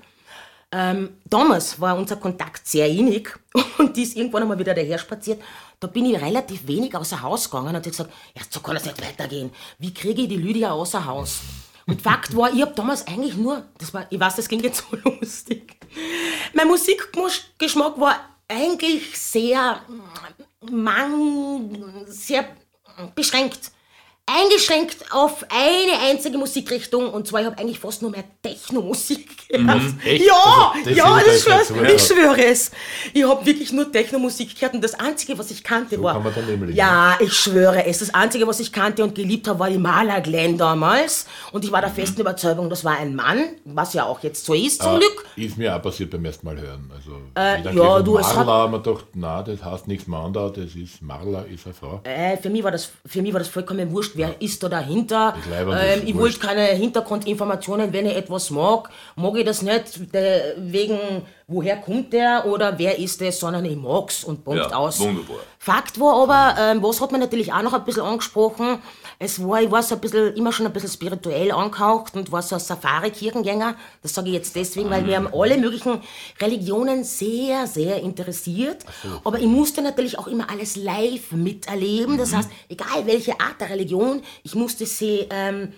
Ähm, 0.75 1.19
damals 1.27 1.79
war 1.79 1.97
unser 1.97 2.17
Kontakt 2.17 2.67
sehr 2.67 2.89
innig 2.89 3.39
und 3.79 3.95
die 3.95 4.05
ist 4.05 4.17
irgendwann 4.17 4.43
einmal 4.43 4.59
wieder 4.59 4.75
daher 4.75 4.99
spaziert. 4.99 5.43
Da 5.79 5.87
bin 5.87 6.07
ich 6.07 6.21
relativ 6.21 6.67
wenig 6.67 6.95
außer 6.97 7.21
Haus 7.21 7.51
gegangen 7.51 7.69
und 7.69 7.77
habe 7.77 7.91
gesagt, 7.91 8.11
ja, 8.35 8.43
so 8.49 8.61
kann 8.61 8.75
das 8.75 8.87
nicht 8.87 9.01
weitergehen. 9.07 9.51
Wie 9.79 9.93
kriege 9.93 10.23
ich 10.23 10.29
die 10.29 10.37
Lydia 10.37 10.71
außer 10.73 11.05
Haus? 11.05 11.41
Und 11.87 12.01
Fakt 12.01 12.35
war, 12.35 12.53
ich 12.53 12.63
habe 12.63 12.73
damals 12.75 13.07
eigentlich 13.07 13.37
nur, 13.37 13.65
das 13.77 13.93
war, 13.93 14.07
ich 14.09 14.19
weiß, 14.19 14.37
das 14.37 14.49
klingt 14.49 14.65
jetzt 14.65 14.85
so 14.91 14.97
lustig. 14.97 15.77
Mein 16.55 16.69
Musikgeschmack 16.69 18.01
war 18.01 18.17
eigentlich 18.49 19.19
sehr, 19.19 19.81
man, 20.71 22.05
sehr 22.07 22.47
beschränkt 23.15 23.73
eingeschränkt 24.27 24.97
auf 25.11 25.45
eine 25.51 25.99
einzige 26.09 26.39
Musikrichtung 26.39 27.11
und 27.11 27.27
zwar 27.27 27.41
ich 27.41 27.47
habe 27.47 27.59
eigentlich 27.59 27.81
fast 27.81 28.03
nur 28.03 28.11
mehr 28.13 28.23
Techno-Musik 28.43 29.49
gehört. 29.49 29.81
Echt? 30.05 30.25
Ja, 30.27 30.73
Also, 30.75 30.89
das 30.89 30.97
ja, 30.97 31.19
ist 31.19 31.27
das 31.27 31.35
jetzt 31.59 31.69
schwör, 31.69 31.83
nicht 31.83 31.99
so 32.01 32.15
ich 32.15 32.21
schwöre 32.21 32.45
es. 32.45 32.71
Ich 33.13 33.25
habe 33.25 33.45
wirklich 33.45 33.73
nur 33.73 33.91
Techno-Musik 33.91 34.55
gehört 34.55 34.75
und 34.75 34.85
das 34.85 34.95
einzige, 34.95 35.37
was 35.37 35.51
ich 35.51 35.65
kannte, 35.65 36.01
war 36.03 36.23
kann 36.23 36.73
ja, 36.73 37.17
ich 37.21 37.33
schwöre 37.33 37.85
es. 37.85 37.99
Das 37.99 38.15
einzige, 38.15 38.47
was 38.47 38.61
ich 38.61 38.73
kannte 38.73 39.03
und 39.03 39.15
geliebt 39.15 39.49
habe, 39.49 39.59
war 39.59 39.69
die 39.71 39.79
Maler 39.79 40.21
Glenn 40.21 40.57
damals 40.57 41.27
und 41.51 41.65
ich 41.65 41.73
war 41.73 41.81
der 41.81 41.91
festen 41.91 42.21
Überzeugung, 42.21 42.71
das 42.71 42.85
war 42.85 42.99
ein 42.99 43.17
Mann, 43.17 43.57
was 43.65 43.93
ja 43.93 44.05
auch 44.05 44.23
jetzt 44.23 44.45
so 44.45 44.55
ist 44.55 44.83
zum 44.83 44.99
Glück. 45.01 45.27
Ist 45.37 45.59
mir 45.59 45.75
auch 45.77 45.83
passiert 45.83 46.11
beim 46.11 46.25
ersten 46.25 46.47
Mal 46.47 46.61
hören. 46.61 46.91
Also, 46.95 47.17
Äh, 47.35 47.75
ja, 47.75 48.01
du, 48.01 48.19
es 48.19 48.27
hat- 48.29 48.47
Marla, 48.47 48.69
man 48.69 48.83
dachte, 48.83 49.05
na, 49.15 49.43
das 49.43 49.63
heißt 49.65 49.89
nichts 49.89 50.07
Manda, 50.07 50.49
das 50.49 50.75
ist 50.77 51.03
Marla, 51.03 51.43
ist 51.43 51.65
eine 51.67 51.75
Frau. 51.75 52.01
Äh, 52.05 52.37
für, 52.37 52.51
mich 52.51 52.63
war 52.63 52.71
das, 52.71 52.91
für 53.05 53.21
mich 53.21 53.33
war 53.33 53.41
das 53.41 53.49
vollkommen 53.49 53.91
wurscht, 53.91 54.17
wer 54.23 54.41
ist 54.41 54.63
da 54.63 54.69
dahinter. 54.69 55.35
Ähm, 55.53 56.03
ich 56.07 56.17
wollte 56.17 56.39
keine 56.39 56.63
Hintergrundinformationen, 56.67 57.93
wenn 57.93 58.07
ich 58.07 58.17
etwas 58.17 58.51
mag, 58.51 58.89
mag 59.17 59.37
ich 59.37 59.45
das 59.45 59.63
nicht 59.63 60.15
de, 60.15 60.55
wegen, 60.59 60.99
woher 61.47 61.77
kommt 61.77 62.13
der 62.13 62.45
oder 62.47 62.79
wer 62.79 62.99
ist 62.99 63.21
es, 63.23 63.41
sondern 63.41 63.65
ich 63.65 63.77
mag's 63.77 64.25
und 64.25 64.45
Punkt 64.45 64.61
Ja, 64.71 64.77
aus. 64.77 65.01
wunderbar. 65.01 65.37
Fakt 65.59 65.99
war 66.01 66.23
aber, 66.23 66.61
ähm, 66.61 66.83
was 66.83 67.01
hat 67.01 67.13
man 67.13 67.21
natürlich 67.21 67.53
auch 67.53 67.63
noch 67.63 67.73
ein 67.73 67.85
bisschen 67.85 68.03
angesprochen, 68.03 68.79
es 69.25 69.41
war, 69.41 69.63
ich 69.63 69.71
war 69.71 69.85
so 69.85 69.95
ein 69.95 70.01
bisschen, 70.01 70.35
immer 70.35 70.53
schon 70.53 70.67
ein 70.67 70.73
bisschen 70.73 70.91
spirituell 70.91 71.53
angehaucht 71.53 72.17
und 72.17 72.33
war 72.33 72.43
so 72.43 72.57
ein 72.57 72.61
Safari-Kirchengänger. 72.61 73.77
Das 74.03 74.15
sage 74.15 74.29
ich 74.29 74.35
jetzt 74.35 74.57
deswegen, 74.57 74.91
weil 74.91 75.03
mir 75.03 75.17
haben 75.17 75.29
alle 75.33 75.59
möglichen 75.59 76.01
Religionen 76.41 77.05
sehr, 77.05 77.69
sehr 77.69 78.01
interessiert. 78.01 78.85
Aber 79.23 79.39
ich 79.39 79.47
musste 79.47 79.81
natürlich 79.81 80.19
auch 80.19 80.27
immer 80.27 80.51
alles 80.51 80.75
live 80.75 81.31
miterleben. 81.31 82.19
Das 82.19 82.35
heißt, 82.35 82.51
egal 82.69 83.07
welche 83.07 83.41
Art 83.41 83.61
der 83.61 83.71
Religion, 83.71 84.23
ich 84.43 84.57
musste 84.57 84.87
sie 84.87 85.29
ähm, 85.31 85.73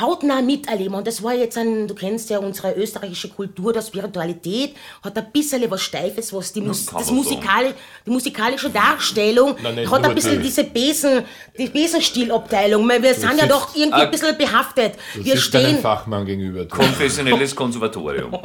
hautnah 0.00 0.40
miterleben. 0.40 0.94
Und 0.94 1.06
das 1.06 1.22
war 1.22 1.34
jetzt 1.34 1.58
ein, 1.58 1.86
du 1.86 1.94
kennst 1.94 2.30
ja 2.30 2.38
unsere 2.38 2.72
österreichische 2.74 3.28
Kultur 3.28 3.72
der 3.74 3.82
Spiritualität, 3.82 4.74
hat 5.04 5.18
ein 5.18 5.30
bisschen 5.32 5.70
was 5.70 5.82
Steifes, 5.82 6.32
was 6.32 6.52
die, 6.52 6.62
Mus 6.62 6.86
das 6.86 7.06
man 7.06 7.16
Musikal, 7.16 7.74
die 8.06 8.10
musikalische 8.10 8.70
Darstellung 8.70 9.54
nicht 9.74 9.90
hat 9.90 10.04
ein 10.04 10.14
bisschen 10.14 10.38
die. 10.38 10.44
diese 10.44 10.64
Besen, 10.64 11.24
die 11.58 11.66
Besenstilabteilung. 11.68 12.88
weil 12.88 13.02
Wir 13.02 13.14
sind 13.14 13.38
ja 13.38 13.46
doch 13.46 13.74
irgendwie 13.76 14.00
ein 14.00 14.10
bisschen 14.10 14.36
behaftet. 14.38 14.94
Du 15.14 15.24
Wir 15.24 15.36
stehen. 15.36 15.78
Fachmann 15.78 16.24
gegenüber. 16.24 16.66
konfessionelles 16.66 17.54
Konservatorium. 17.54 18.32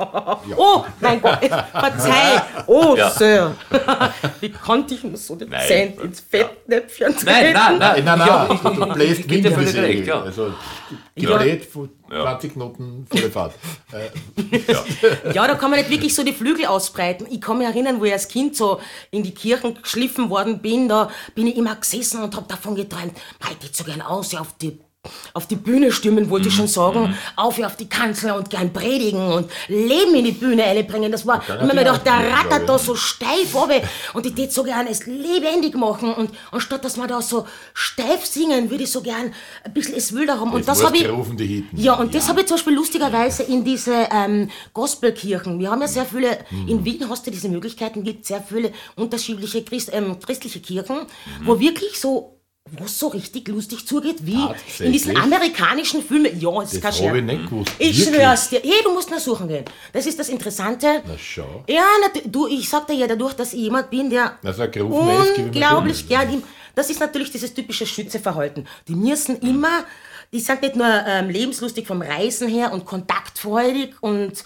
Oh, 0.59 0.83
mein 1.01 1.21
Gott, 1.21 1.39
verzeih. 1.71 2.41
Oh, 2.67 2.95
Ja. 2.97 3.09
Sir. 3.09 3.55
Wie 4.39 4.49
konnte 4.49 4.95
ich 4.95 5.03
nur 5.03 5.17
so 5.17 5.35
dezent 5.35 5.97
Nein. 5.97 6.05
ins 6.07 6.19
Fettnäpfchen 6.21 7.13
treten? 7.15 7.25
Nein, 7.25 7.53
nein, 7.53 7.77
Nein, 7.79 8.05
nein, 8.05 8.17
nein, 8.19 8.47
ich 8.51 8.63
hab- 8.63 8.75
du 8.75 8.85
bläst 8.93 9.29
Wind 9.29 9.31
in 9.31 9.43
die 9.43 9.49
völlig 9.51 9.75
recht, 9.75 9.87
Segel. 9.97 10.07
ja. 10.07 10.21
Also, 10.21 10.53
Ja. 11.15 11.36
Von 11.65 11.89
Ja. 12.11 12.23
20 12.23 12.53
Knoten 12.53 13.07
volle 13.09 13.31
Fahrt. 13.31 13.53
Äh, 13.93 15.31
Ja, 15.33 15.47
da 15.47 15.55
kann 15.55 15.71
man 15.71 15.79
nicht 15.79 15.89
wirklich 15.89 16.13
so 16.13 16.23
die 16.23 16.33
Flügel 16.33 16.65
ausbreiten. 16.65 17.27
Ich 17.29 17.41
kann 17.41 17.57
mich 17.57 17.67
erinnern, 17.67 17.99
wo 17.99 18.05
ich 18.05 18.13
als 18.13 18.27
Kind 18.27 18.55
so 18.55 18.79
in 19.11 19.23
die 19.23 19.33
Kirchen 19.33 19.81
geschliffen 19.81 20.29
worden 20.29 20.59
bin, 20.59 20.87
da 20.87 21.09
bin 21.35 21.47
ich 21.47 21.55
immer 21.55 21.75
gesessen 21.75 22.21
und 22.23 22.35
habe 22.35 22.47
davon 22.47 22.75
geträumt, 22.75 23.13
ich 23.41 23.49
hätte 23.49 23.67
so 23.71 23.83
gern 23.83 24.01
aus 24.01 24.33
auf 24.35 24.53
die 24.61 24.77
auf 25.33 25.47
die 25.47 25.55
Bühne 25.55 25.91
stimmen, 25.91 26.29
wollte 26.29 26.47
ich 26.47 26.55
schon 26.55 26.67
sagen, 26.67 27.15
auf 27.35 27.57
auf 27.61 27.75
die 27.75 27.89
Kanzel 27.89 28.31
und 28.31 28.49
gern 28.49 28.71
predigen 28.71 29.31
und 29.31 29.49
Leben 29.67 30.13
in 30.15 30.25
die 30.25 30.31
Bühne 30.31 30.63
einbringen. 30.63 31.11
Das 31.11 31.25
war 31.25 31.41
immer 31.49 31.73
mir 31.73 31.79
gedacht, 31.81 32.05
der 32.05 32.13
rattert 32.31 32.69
da 32.69 32.77
so 32.77 32.95
steif 32.95 33.53
runter 33.55 33.81
und 34.13 34.25
ich 34.25 34.33
tät 34.35 34.53
so 34.53 34.63
gern 34.63 34.87
es 34.87 35.05
lebendig 35.05 35.75
machen 35.75 36.13
und 36.13 36.29
anstatt 36.51 36.85
dass 36.85 36.97
wir 36.97 37.07
da 37.07 37.21
so 37.21 37.45
steif 37.73 38.25
singen, 38.25 38.69
würde 38.69 38.83
ich 38.83 38.91
so 38.91 39.01
gern 39.01 39.33
ein 39.63 39.73
bisschen 39.73 39.95
es 39.95 40.13
wilder 40.13 40.39
haben. 40.39 40.51
Und 40.53 40.67
das 40.67 40.83
habe 40.83 40.97
ich. 40.97 41.03
Ja, 41.73 41.93
und 41.93 42.13
das 42.13 42.29
habe 42.29 42.41
ich 42.41 42.47
zum 42.47 42.57
Beispiel 42.57 42.73
lustigerweise 42.75 43.43
in 43.43 43.63
diese 43.63 44.07
ähm, 44.11 44.49
Gospelkirchen. 44.73 45.59
Wir 45.59 45.71
haben 45.71 45.81
ja 45.81 45.87
sehr 45.87 46.05
viele, 46.05 46.37
Mhm. 46.51 46.67
in 46.67 46.85
Wien 46.85 47.09
hast 47.09 47.25
du 47.27 47.31
diese 47.31 47.49
Möglichkeiten, 47.49 48.03
gibt 48.03 48.25
sehr 48.25 48.41
viele 48.41 48.71
unterschiedliche 48.95 49.63
Christ, 49.63 49.89
ähm, 49.93 50.19
christliche 50.19 50.59
Kirchen, 50.59 50.97
wo 51.43 51.59
wirklich 51.59 51.99
so 51.99 52.36
wo 52.71 52.85
es 52.85 52.97
so 52.99 53.07
richtig 53.09 53.47
lustig 53.47 53.87
zugeht, 53.87 54.17
wie 54.25 54.39
in 54.79 54.91
diesen 54.91 55.15
amerikanischen 55.17 56.01
Filmen. 56.03 56.39
Ja, 56.39 56.61
es 56.61 56.73
ist 56.73 56.81
kein 56.81 56.89
Das 56.91 56.97
Scherz. 56.97 57.21
nicht 57.23 57.43
gewusst. 57.49 57.71
Ich 57.79 58.03
schwör's 58.03 58.49
dir. 58.49 58.59
Hey, 58.63 58.81
du 58.83 58.91
musst 58.93 59.09
nur 59.09 59.19
suchen 59.19 59.47
gehen. 59.47 59.65
Das 59.93 60.05
ist 60.05 60.17
das 60.19 60.29
Interessante. 60.29 61.01
Na 61.07 61.13
schau. 61.17 61.63
Ja, 61.67 61.85
nat- 62.01 62.23
du, 62.25 62.47
ich 62.47 62.67
sag 62.69 62.87
dir 62.87 62.93
ja 62.95 63.07
dadurch, 63.07 63.33
dass 63.33 63.53
ich 63.53 63.59
jemand 63.61 63.89
bin, 63.89 64.09
der 64.09 64.37
Also 64.43 64.63
unglaublich 64.63 65.99
schon. 65.99 66.07
gern, 66.09 66.43
das 66.75 66.89
ist 66.89 66.99
natürlich 66.99 67.31
dieses 67.31 67.53
typische 67.53 67.85
Schützeverhalten. 67.85 68.67
Die 68.87 68.95
müssen 68.95 69.39
immer, 69.39 69.83
die 70.33 70.39
sind 70.39 70.61
nicht 70.61 70.75
nur 70.75 70.87
ähm, 71.07 71.29
lebenslustig 71.29 71.87
vom 71.87 72.01
Reisen 72.01 72.47
her 72.47 72.71
und 72.73 72.85
kontaktfreudig 72.85 73.95
und 74.01 74.43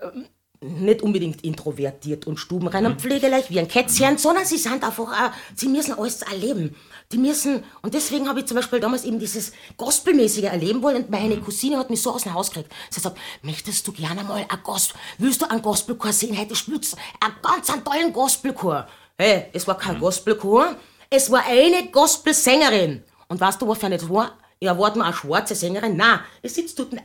ähm, 0.00 0.26
nicht 0.60 1.02
unbedingt 1.02 1.44
introvertiert 1.44 2.26
und 2.26 2.38
stubenrein 2.38 2.86
und 2.86 3.00
pflegeleicht 3.00 3.50
wie 3.50 3.58
ein 3.58 3.68
Kätzchen, 3.68 4.18
sondern 4.18 4.44
sie 4.44 4.56
sind 4.56 4.82
einfach, 4.82 5.04
auch, 5.04 5.32
sie 5.54 5.68
müssen 5.68 5.94
alles 5.94 6.22
erleben. 6.22 6.74
Die 7.12 7.18
müssen, 7.18 7.62
und 7.82 7.94
deswegen 7.94 8.28
habe 8.28 8.40
ich 8.40 8.46
zum 8.46 8.56
Beispiel 8.56 8.80
damals 8.80 9.04
eben 9.04 9.18
dieses 9.18 9.52
Gospelmäßige 9.76 10.44
erleben 10.44 10.82
wollen 10.82 10.96
und 10.96 11.10
meine 11.10 11.36
Cousine 11.38 11.78
hat 11.78 11.90
mich 11.90 12.02
so 12.02 12.12
aus 12.12 12.24
dem 12.24 12.34
Haus 12.34 12.50
gekriegt. 12.50 12.72
Sie 12.90 12.96
hat 12.96 13.14
gesagt, 13.14 13.18
möchtest 13.42 13.86
du 13.86 13.92
gerne 13.92 14.24
mal 14.24 14.44
ein 14.48 14.58
Gospel, 14.62 14.98
willst 15.18 15.42
du 15.42 15.50
einen 15.50 15.62
Gospelchor 15.62 16.12
sehen? 16.12 16.36
Heute 16.36 16.56
spielst 16.56 16.94
du 16.94 16.96
einen 17.20 17.34
ganz 17.42 17.70
einen 17.70 17.84
tollen 17.84 18.12
Gospelchor. 18.12 18.88
Hey, 19.18 19.46
es 19.52 19.66
war 19.66 19.78
kein 19.78 20.00
Gospelchor, 20.00 20.76
es 21.08 21.30
war 21.30 21.44
eine 21.46 21.90
Gospelsängerin. 21.90 23.02
Und 23.28 23.40
weißt 23.40 23.62
du, 23.62 23.68
was 23.68 23.78
für 23.78 23.86
eine 23.86 23.98
das 23.98 24.08
war? 24.08 24.36
Ja, 24.58 24.72
erwarten 24.72 25.00
wir 25.00 25.04
eine 25.04 25.14
schwarze 25.14 25.54
Sängerin? 25.54 25.96
Nein, 25.96 26.20
es 26.42 26.54
sitzt 26.54 26.78
dort 26.78 26.92
eine 26.92 27.02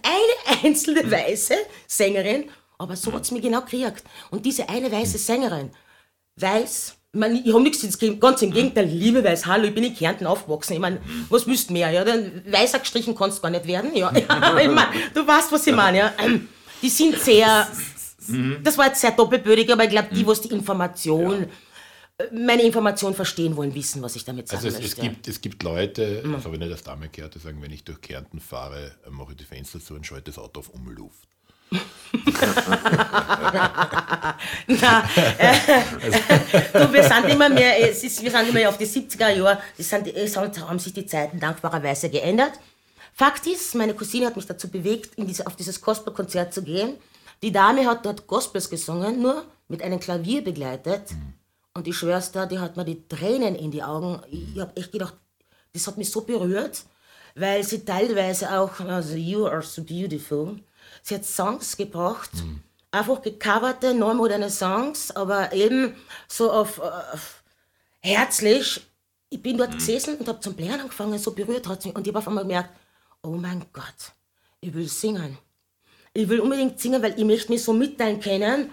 einzelne 0.63 1.10
weiße 1.10 1.55
Sängerin, 1.86 2.50
aber 2.82 2.96
so 2.96 3.14
hat's 3.14 3.32
mich 3.32 3.42
genau 3.42 3.62
gekriegt. 3.62 4.04
Und 4.32 4.46
diese 4.46 4.68
eine 4.68 4.92
weiße 4.92 5.18
Sängerin, 5.18 5.70
weiß, 6.38 6.98
ich, 7.14 7.20
mein, 7.20 7.36
ich 7.36 7.54
habe 7.54 7.64
nichts 7.64 7.84
ins 7.84 8.00
ganz 8.20 8.42
im 8.42 8.52
Gegenteil, 8.52 8.86
liebe 8.86 9.24
weiß, 9.24 9.46
hallo, 9.46 9.66
ich 9.66 9.76
bin 9.76 9.84
in 9.84 9.96
Kärnten 9.96 10.26
aufgewachsen. 10.26 10.74
Ich 10.74 10.80
meine, 10.80 11.00
was 11.30 11.46
du 11.46 11.74
mehr? 11.74 11.92
Ja, 11.92 12.04
dann 12.04 12.44
weißer 12.50 12.80
gestrichen 12.80 13.16
kannst 13.16 13.40
du 13.40 13.42
gar 13.42 13.52
nicht 13.52 13.68
werden. 13.68 13.96
Ja, 13.96 14.12
ja 14.16 14.58
ich 14.58 14.70
mein, 14.70 14.88
du 15.14 15.28
weißt, 15.28 15.52
was 15.52 15.68
ich 15.68 15.76
meine. 15.76 15.98
Ja. 15.98 16.14
Ähm, 16.20 16.48
Die 16.82 16.90
sind 16.90 17.20
sehr, 17.20 17.68
das 18.64 18.78
war 18.78 18.88
jetzt 18.88 19.02
sehr 19.02 19.12
doppelbödig, 19.12 19.72
aber 19.72 19.84
ich 19.84 19.90
glaube, 19.90 20.10
die, 20.14 20.26
was 20.26 20.42
die 20.42 20.50
Information, 20.50 21.44
äh, 22.18 22.24
meine 22.34 22.64
Information 22.64 23.14
verstehen 23.14 23.56
wollen, 23.56 23.76
wissen, 23.76 24.02
was 24.02 24.16
ich 24.16 24.26
damit 24.26 24.48
sagen 24.48 24.66
Also 24.66 24.70
es, 24.70 24.84
es, 24.84 24.98
möchte. 24.98 25.02
gibt, 25.02 25.28
es 25.28 25.42
gibt 25.42 25.64
Leute, 25.64 26.24
das 26.24 26.46
habe 26.46 26.56
ich 26.56 26.60
nicht 26.60 26.72
als 26.72 26.84
Dame 26.84 27.10
gehört, 27.10 27.36
die 27.36 27.40
sagen, 27.40 27.62
wenn 27.62 27.72
ich 27.72 27.84
durch 27.84 28.02
Kärnten 28.02 28.40
fahre, 28.40 28.94
mache 29.10 29.34
ich 29.34 29.38
die 29.38 29.44
Fenster 29.44 29.80
zu 29.80 29.94
und 29.94 30.06
schalte 30.08 30.32
das 30.32 30.40
Auto 30.40 30.62
auf 30.62 30.70
Umluft. 30.70 31.28
Na, 34.68 35.04
äh, 35.38 35.54
du, 36.74 36.92
wir 36.94 37.04
sind 37.04 37.30
immer 37.30 37.50
mehr, 37.50 37.90
es 37.90 38.04
ist, 38.04 38.22
wir 38.22 38.32
sind 38.32 38.44
immer 38.44 38.54
mehr 38.54 38.70
auf 38.70 38.78
die 38.78 38.86
70er 38.86 39.30
Jahre, 39.30 39.60
es, 39.78 39.90
sind, 39.90 40.08
es 40.08 40.36
haben, 40.36 40.80
sich 40.80 40.94
die 40.94 41.06
Zeiten 41.06 41.40
dankbarerweise 41.40 42.10
geändert. 42.10 42.54
Fakt 43.13 43.48
ist, 43.48 43.75
meine 43.75 43.94
Cousine 43.94 44.25
hat 44.25 44.36
mich 44.36 44.46
dazu 44.46 44.70
bewegt, 44.70 45.16
in 45.16 45.28
diese, 45.28 45.48
auf 45.48 45.56
dieses 45.56 45.80
Gospelkonzert 45.82 46.54
zu 46.54 46.63
gehen. 46.63 46.98
Die 47.44 47.51
Dame 47.51 47.86
hat 47.86 48.06
dort 48.06 48.28
Gospels 48.28 48.70
gesungen, 48.70 49.22
nur 49.22 49.46
mit 49.68 49.82
einem 49.82 50.00
Klavier 50.00 50.44
begleitet. 50.44 51.04
Und 51.74 51.88
ich 51.88 51.96
schwör's 51.96 52.32
da, 52.32 52.46
die 52.46 52.60
hat 52.60 52.75
mir 52.78 52.86
die 52.86 53.08
Tränen 53.08 53.56
in 53.56 53.72
die 53.72 53.84
Augen. 53.84 54.22
Ich 54.30 54.60
hab 54.60 54.78
echt 54.78 54.92
gedacht, 54.92 55.16
das 55.74 55.88
hat 55.88 55.98
mich 55.98 56.12
so 56.12 56.22
berührt, 56.22 56.84
weil 57.36 57.63
sie 57.63 57.86
teilweise 57.86 58.51
auch, 58.60 58.80
also 58.82 59.16
You 59.16 59.46
Are 59.48 59.62
So 59.62 59.84
Beautiful, 59.84 60.60
sie 61.01 61.15
hat 61.15 61.25
Songs 61.25 61.77
gebracht, 61.77 62.31
einfach 62.91 63.22
gecoverte, 63.22 63.93
neu 63.93 64.13
moderne 64.13 64.50
Songs, 64.50 65.12
aber 65.12 65.53
eben 65.53 65.96
so 66.27 66.51
auf, 66.51 66.79
auf 66.79 67.43
herzlich. 68.00 68.81
Ich 69.29 69.41
bin 69.41 69.58
dort 69.58 69.74
gesessen 69.74 70.17
und 70.17 70.27
habe 70.27 70.41
zum 70.41 70.55
Blären 70.55 70.81
angefangen, 70.81 71.17
so 71.17 71.31
berührt 71.31 71.67
hat 71.67 71.86
mich. 71.86 71.96
Und 71.96 72.05
ich 72.05 72.10
habe 72.10 72.20
auf 72.20 72.27
einmal 72.27 72.43
gemerkt, 72.43 72.72
oh 73.24 73.29
mein 73.29 73.63
Gott, 73.72 74.12
ich 74.60 74.74
will 74.74 74.89
singen. 74.89 75.38
Ich 76.13 76.27
will 76.27 76.41
unbedingt 76.41 76.79
singen, 76.81 77.01
weil 77.01 77.17
ich 77.17 77.24
möchte 77.24 77.51
mich 77.51 77.63
so 77.63 77.72
mitteilen 77.72 78.20
können. 78.20 78.72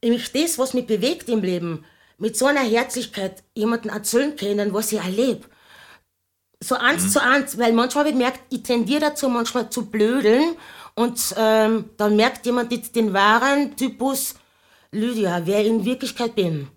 Ich 0.00 0.10
möchte 0.10 0.40
das, 0.40 0.58
was 0.58 0.74
mich 0.74 0.86
bewegt 0.86 1.28
im 1.28 1.42
Leben, 1.42 1.84
mit 2.18 2.36
so 2.36 2.46
einer 2.46 2.60
Herzlichkeit 2.60 3.42
jemandem 3.54 3.90
erzählen 3.90 4.36
können, 4.36 4.72
was 4.72 4.92
ich 4.92 5.00
erlebe. 5.00 5.44
So 6.60 6.76
eins 6.76 7.12
zu 7.12 7.20
eins, 7.20 7.58
weil 7.58 7.72
manchmal 7.72 8.04
habe 8.04 8.10
ich 8.10 8.14
gemerkt, 8.14 8.40
ich 8.50 8.62
tendiere 8.62 9.00
dazu, 9.00 9.28
manchmal 9.28 9.68
zu 9.68 9.86
blödeln 9.86 10.56
und 10.96 11.34
ähm, 11.36 11.90
dann 11.96 12.16
merkt 12.16 12.44
jemand 12.46 12.72
jetzt 12.72 12.96
den 12.96 13.12
wahren 13.12 13.76
Typus 13.76 14.34
Lydia, 14.90 15.42
wer 15.44 15.60
ich 15.60 15.68
in 15.68 15.84
Wirklichkeit 15.84 16.34
bin. 16.34 16.68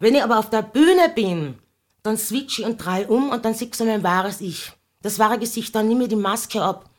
Wenn 0.00 0.14
ich 0.14 0.22
aber 0.22 0.38
auf 0.38 0.50
der 0.50 0.62
Bühne 0.62 1.08
bin, 1.14 1.58
dann 2.02 2.16
switche 2.16 2.62
ich 2.62 2.68
und 2.68 2.76
drehe 2.78 3.06
um 3.06 3.30
und 3.30 3.44
dann 3.44 3.54
siehst 3.54 3.78
du 3.80 3.84
mein 3.84 4.02
wahres 4.02 4.40
Ich. 4.40 4.72
Das 5.00 5.18
wahre 5.18 5.38
Gesicht, 5.38 5.74
dann 5.74 5.88
nehme 5.88 6.02
ich 6.04 6.08
die 6.08 6.16
Maske 6.16 6.60
ab. 6.62 6.90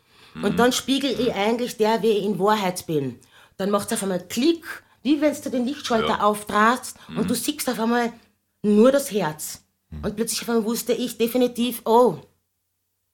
Und 0.41 0.57
dann 0.57 0.71
spiegel 0.71 1.11
ich 1.19 1.33
eigentlich 1.33 1.75
der, 1.77 2.01
wie 2.01 2.11
ich 2.11 2.23
in 2.23 2.39
Wahrheit 2.39 2.85
bin. 2.85 3.19
Dann 3.57 3.71
macht 3.71 3.87
es 3.87 3.93
auf 3.93 4.03
einmal 4.03 4.25
Klick, 4.27 4.63
wie 5.01 5.19
wenn 5.19 5.33
du 5.41 5.49
den 5.49 5.65
Lichtschalter 5.65 6.07
Ja. 6.19 6.21
auftratst 6.21 6.95
und 7.15 7.29
du 7.29 7.35
siehst 7.35 7.69
auf 7.69 7.79
einmal 7.79 8.13
nur 8.63 8.91
das 8.91 9.11
Herz. 9.11 9.63
Und 10.01 10.15
plötzlich 10.15 10.47
wusste 10.47 10.93
ich 10.93 11.17
definitiv, 11.17 11.81
oh, 11.85 12.19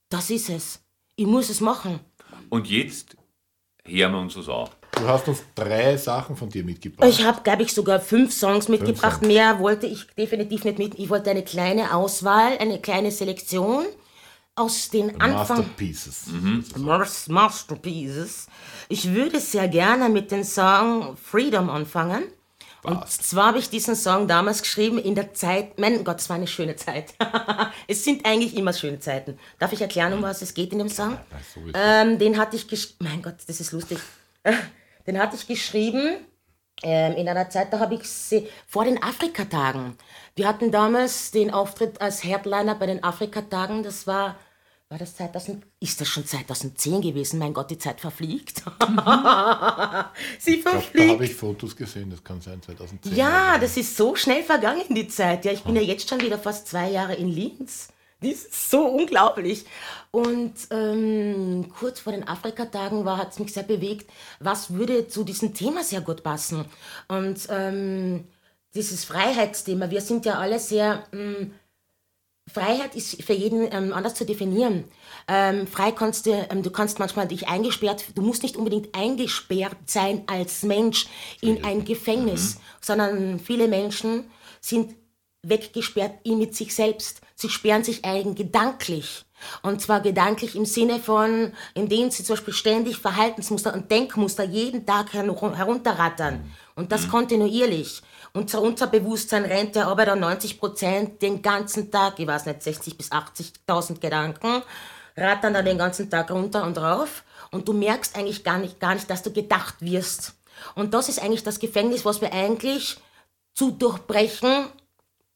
das 0.08 0.30
ist 0.30 0.50
es. 0.50 0.80
Ich 1.16 1.26
muss 1.26 1.48
es 1.48 1.60
machen. 1.60 1.98
Und 2.50 2.68
jetzt 2.68 3.15
hören 3.86 4.12
wir 4.12 4.18
uns 4.20 4.34
das 4.34 4.48
an. 4.48 4.68
Du 4.92 5.06
hast 5.06 5.28
uns 5.28 5.42
drei 5.54 5.96
Sachen 5.98 6.36
von 6.36 6.48
dir 6.48 6.64
mitgebracht. 6.64 7.08
Ich 7.10 7.22
habe, 7.24 7.42
glaube 7.42 7.62
ich, 7.64 7.72
sogar 7.74 8.00
fünf 8.00 8.32
Songs 8.32 8.68
mitgebracht. 8.68 9.18
Songs. 9.20 9.26
Mehr 9.26 9.58
wollte 9.58 9.86
ich 9.86 10.06
definitiv 10.16 10.64
nicht 10.64 10.78
mit. 10.78 10.98
Ich 10.98 11.10
wollte 11.10 11.30
eine 11.30 11.42
kleine 11.44 11.94
Auswahl, 11.94 12.56
eine 12.58 12.80
kleine 12.80 13.10
Selektion 13.10 13.84
aus 14.54 14.88
den 14.88 15.20
Anfang. 15.20 15.58
Masterpieces. 15.58 16.24
Mas- 16.78 17.28
Masterpieces. 17.28 18.46
Ich 18.88 19.12
würde 19.12 19.38
sehr 19.38 19.68
gerne 19.68 20.08
mit 20.08 20.30
dem 20.30 20.44
Song 20.44 21.16
Freedom 21.18 21.68
anfangen. 21.68 22.22
Und 22.86 23.08
zwar 23.08 23.48
habe 23.48 23.58
ich 23.58 23.68
diesen 23.68 23.96
Song 23.96 24.28
damals 24.28 24.62
geschrieben 24.62 24.98
in 24.98 25.14
der 25.14 25.34
Zeit, 25.34 25.78
mein 25.78 26.04
Gott, 26.04 26.20
es 26.20 26.28
war 26.28 26.36
eine 26.36 26.46
schöne 26.46 26.76
Zeit. 26.76 27.14
es 27.88 28.04
sind 28.04 28.24
eigentlich 28.24 28.56
immer 28.56 28.72
schöne 28.72 29.00
Zeiten. 29.00 29.38
Darf 29.58 29.72
ich 29.72 29.80
erklären, 29.80 30.12
um 30.12 30.22
was 30.22 30.40
es 30.42 30.54
geht 30.54 30.72
in 30.72 30.78
dem 30.78 30.88
Song? 30.88 31.18
sowieso. 31.54 31.76
Ähm, 31.76 32.18
den 32.18 32.38
hatte 32.38 32.56
ich 32.56 32.68
geschrieben, 32.68 32.98
mein 33.00 33.22
Gott, 33.22 33.36
das 33.46 33.60
ist 33.60 33.72
lustig. 33.72 33.98
Den 35.06 35.20
hatte 35.20 35.36
ich 35.36 35.46
geschrieben 35.46 36.16
ähm, 36.82 37.14
in 37.14 37.28
einer 37.28 37.48
Zeit, 37.48 37.72
da 37.72 37.78
habe 37.78 37.94
ich 37.94 38.08
sie 38.08 38.48
vor 38.66 38.84
den 38.84 39.02
Afrikatagen. 39.02 39.96
Wir 40.34 40.46
hatten 40.46 40.70
damals 40.70 41.30
den 41.30 41.50
Auftritt 41.50 42.00
als 42.00 42.22
Headliner 42.24 42.74
bei 42.74 42.86
den 42.86 43.02
Afrikatagen. 43.02 43.82
Das 43.82 44.06
war, 44.06 44.36
war 44.88 44.98
das 44.98 45.16
2000, 45.16 45.64
ist 45.80 46.00
das 46.00 46.06
schon 46.08 46.24
2010 46.24 47.00
gewesen? 47.02 47.38
Mein 47.40 47.52
Gott, 47.54 47.70
die 47.70 47.78
Zeit 47.78 48.00
verfliegt. 48.00 48.62
Sie 50.38 50.56
Ich 50.56 50.62
glaub, 50.62 50.74
da 50.74 50.80
verfliegt. 50.80 51.10
habe 51.10 51.24
ich 51.24 51.34
Fotos 51.34 51.74
gesehen, 51.74 52.10
das 52.10 52.22
kann 52.22 52.40
sein 52.40 52.62
2010. 52.62 53.14
Ja, 53.16 53.58
das 53.58 53.76
ist 53.76 53.96
so 53.96 54.14
schnell 54.14 54.44
vergangen, 54.44 54.84
die 54.90 55.08
Zeit. 55.08 55.44
Ja, 55.44 55.50
ich 55.52 55.64
bin 55.64 55.74
ja 55.74 55.82
jetzt 55.82 56.08
schon 56.08 56.20
wieder 56.20 56.38
fast 56.38 56.68
zwei 56.68 56.88
Jahre 56.90 57.14
in 57.14 57.28
Linz. 57.28 57.88
Das 58.20 58.30
ist 58.30 58.70
so 58.70 58.86
unglaublich. 58.86 59.66
Und 60.12 60.54
ähm, 60.70 61.68
kurz 61.78 62.00
vor 62.00 62.12
den 62.12 62.26
Afrikatagen 62.26 63.04
war, 63.04 63.18
hat 63.18 63.32
es 63.32 63.38
mich 63.40 63.52
sehr 63.52 63.64
bewegt, 63.64 64.08
was 64.38 64.72
würde 64.72 65.08
zu 65.08 65.24
diesem 65.24 65.52
Thema 65.52 65.82
sehr 65.82 66.00
gut 66.00 66.22
passen. 66.22 66.64
Und 67.08 67.40
ähm, 67.50 68.28
dieses 68.74 69.04
Freiheitsthema, 69.04 69.90
wir 69.90 70.00
sind 70.00 70.24
ja 70.26 70.38
alle 70.38 70.60
sehr... 70.60 71.04
ähm, 71.12 71.54
Freiheit 72.52 72.94
ist 72.94 73.22
für 73.24 73.32
jeden 73.32 73.68
ähm, 73.72 73.92
anders 73.92 74.14
zu 74.14 74.24
definieren. 74.24 74.84
Ähm, 75.26 75.66
frei 75.66 75.90
kannst 75.90 76.26
du, 76.26 76.30
ähm, 76.32 76.62
du 76.62 76.70
kannst 76.70 76.98
manchmal 76.98 77.26
dich 77.26 77.48
eingesperrt, 77.48 78.04
du 78.14 78.22
musst 78.22 78.42
nicht 78.42 78.56
unbedingt 78.56 78.94
eingesperrt 78.94 79.76
sein 79.86 80.22
als 80.26 80.62
Mensch 80.62 81.06
in 81.40 81.64
ein 81.64 81.84
Gefängnis, 81.84 82.58
sondern 82.80 83.40
viele 83.40 83.66
Menschen 83.66 84.30
sind 84.60 84.94
weggesperrt 85.42 86.20
in 86.24 86.38
mit 86.38 86.54
sich 86.54 86.74
selbst. 86.74 87.20
Sie 87.34 87.48
sperren 87.48 87.84
sich 87.84 88.04
ein 88.04 88.34
gedanklich. 88.34 89.24
Und 89.62 89.82
zwar 89.82 90.00
gedanklich 90.00 90.56
im 90.56 90.64
Sinne 90.64 90.98
von, 90.98 91.52
indem 91.74 92.10
sie 92.10 92.24
zum 92.24 92.36
Beispiel 92.36 92.54
ständig 92.54 92.96
Verhaltensmuster 92.96 93.74
und 93.74 93.90
Denkmuster 93.90 94.44
jeden 94.44 94.86
Tag 94.86 95.12
her- 95.12 95.56
herunterrattern. 95.56 96.50
Und 96.74 96.90
das 96.90 97.08
kontinuierlich. 97.08 98.02
Unser 98.36 98.60
Unterbewusstsein 98.60 99.46
rennt 99.46 99.76
ja 99.76 99.88
aber 99.88 100.04
dann 100.04 100.20
90 100.20 100.60
Prozent 100.60 101.22
den 101.22 101.40
ganzen 101.40 101.90
Tag, 101.90 102.18
ich 102.18 102.26
weiß 102.26 102.44
nicht, 102.46 102.62
60 102.62 102.98
bis 102.98 103.10
80.000 103.10 103.98
Gedanken 103.98 104.62
rattern 105.16 105.54
da 105.54 105.62
den 105.62 105.78
ganzen 105.78 106.10
Tag 106.10 106.30
runter 106.30 106.64
und 106.64 106.76
rauf 106.76 107.24
und 107.50 107.66
du 107.66 107.72
merkst 107.72 108.14
eigentlich 108.14 108.44
gar 108.44 108.58
nicht, 108.58 108.78
gar 108.78 108.94
nicht, 108.94 109.08
dass 109.08 109.22
du 109.22 109.32
gedacht 109.32 109.76
wirst. 109.80 110.34
Und 110.74 110.92
das 110.92 111.08
ist 111.08 111.22
eigentlich 111.22 111.44
das 111.44 111.58
Gefängnis, 111.58 112.04
was 112.04 112.20
wir 112.20 112.32
eigentlich 112.32 112.98
zu 113.54 113.70
durchbrechen 113.70 114.66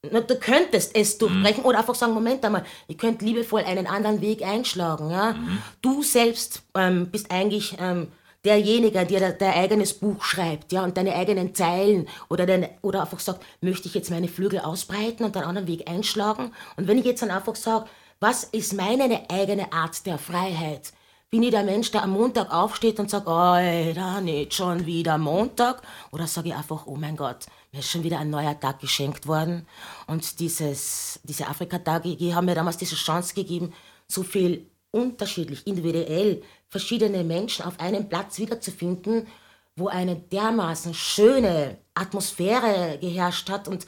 na, 0.09 0.19
du 0.21 0.35
könntest 0.35 0.95
es 0.95 1.19
durchbrechen 1.19 1.61
mhm. 1.61 1.67
oder 1.67 1.79
einfach 1.79 1.93
sagen, 1.93 2.13
Moment 2.13 2.43
einmal, 2.43 2.65
ihr 2.87 2.97
könnt 2.97 3.21
liebevoll 3.21 3.63
einen 3.63 3.85
anderen 3.85 4.19
Weg 4.19 4.41
einschlagen. 4.41 5.11
Ja? 5.11 5.33
Mhm. 5.33 5.61
Du 5.81 6.01
selbst 6.01 6.63
ähm, 6.75 7.07
bist 7.11 7.29
eigentlich 7.29 7.77
ähm, 7.79 8.07
derjenige, 8.43 9.05
der 9.05 9.33
dein 9.33 9.53
eigenes 9.53 9.93
Buch 9.93 10.23
schreibt 10.23 10.71
ja, 10.71 10.83
und 10.83 10.97
deine 10.97 11.15
eigenen 11.15 11.53
Zeilen 11.53 12.07
oder, 12.29 12.45
deine, 12.45 12.69
oder 12.81 13.01
einfach 13.01 13.19
sagt, 13.19 13.43
möchte 13.61 13.87
ich 13.87 13.93
jetzt 13.93 14.09
meine 14.09 14.27
Flügel 14.27 14.59
ausbreiten 14.59 15.25
und 15.25 15.35
einen 15.37 15.45
anderen 15.45 15.67
Weg 15.67 15.89
einschlagen. 15.89 16.51
Und 16.75 16.87
wenn 16.87 16.97
ich 16.97 17.05
jetzt 17.05 17.21
dann 17.21 17.31
einfach 17.31 17.55
sage, 17.55 17.85
was 18.19 18.43
ist 18.43 18.73
meine 18.73 19.29
eigene 19.29 19.71
Art 19.73 20.05
der 20.05 20.17
Freiheit? 20.17 20.93
Bin 21.29 21.43
ich 21.43 21.51
der 21.51 21.63
Mensch, 21.63 21.91
der 21.91 22.03
am 22.03 22.11
Montag 22.11 22.51
aufsteht 22.51 22.99
und 22.99 23.09
sagt, 23.09 23.27
Alter, 23.27 24.19
nicht 24.19 24.53
schon 24.53 24.85
wieder 24.85 25.17
Montag? 25.17 25.81
Oder 26.11 26.27
sage 26.27 26.49
ich 26.49 26.55
einfach, 26.55 26.87
oh 26.87 26.97
mein 26.97 27.15
Gott, 27.15 27.45
mir 27.71 27.79
ist 27.79 27.89
schon 27.89 28.03
wieder 28.03 28.19
ein 28.19 28.29
neuer 28.29 28.59
Tag 28.59 28.79
geschenkt 28.79 29.27
worden. 29.27 29.65
Und 30.07 30.41
dieses, 30.41 31.21
diese 31.23 31.47
Afrika-Tage 31.47 32.17
haben 32.35 32.45
mir 32.45 32.55
damals 32.55 32.77
diese 32.77 32.95
Chance 32.95 33.33
gegeben, 33.33 33.73
so 34.09 34.23
viel 34.23 34.69
unterschiedlich, 34.91 35.65
individuell, 35.65 36.43
verschiedene 36.71 37.23
Menschen 37.23 37.65
auf 37.65 37.79
einem 37.79 38.07
Platz 38.07 38.39
wiederzufinden, 38.39 39.27
wo 39.75 39.87
eine 39.87 40.15
dermaßen 40.15 40.93
schöne 40.93 41.77
Atmosphäre 41.93 42.97
geherrscht 42.99 43.49
hat 43.49 43.67
und 43.67 43.85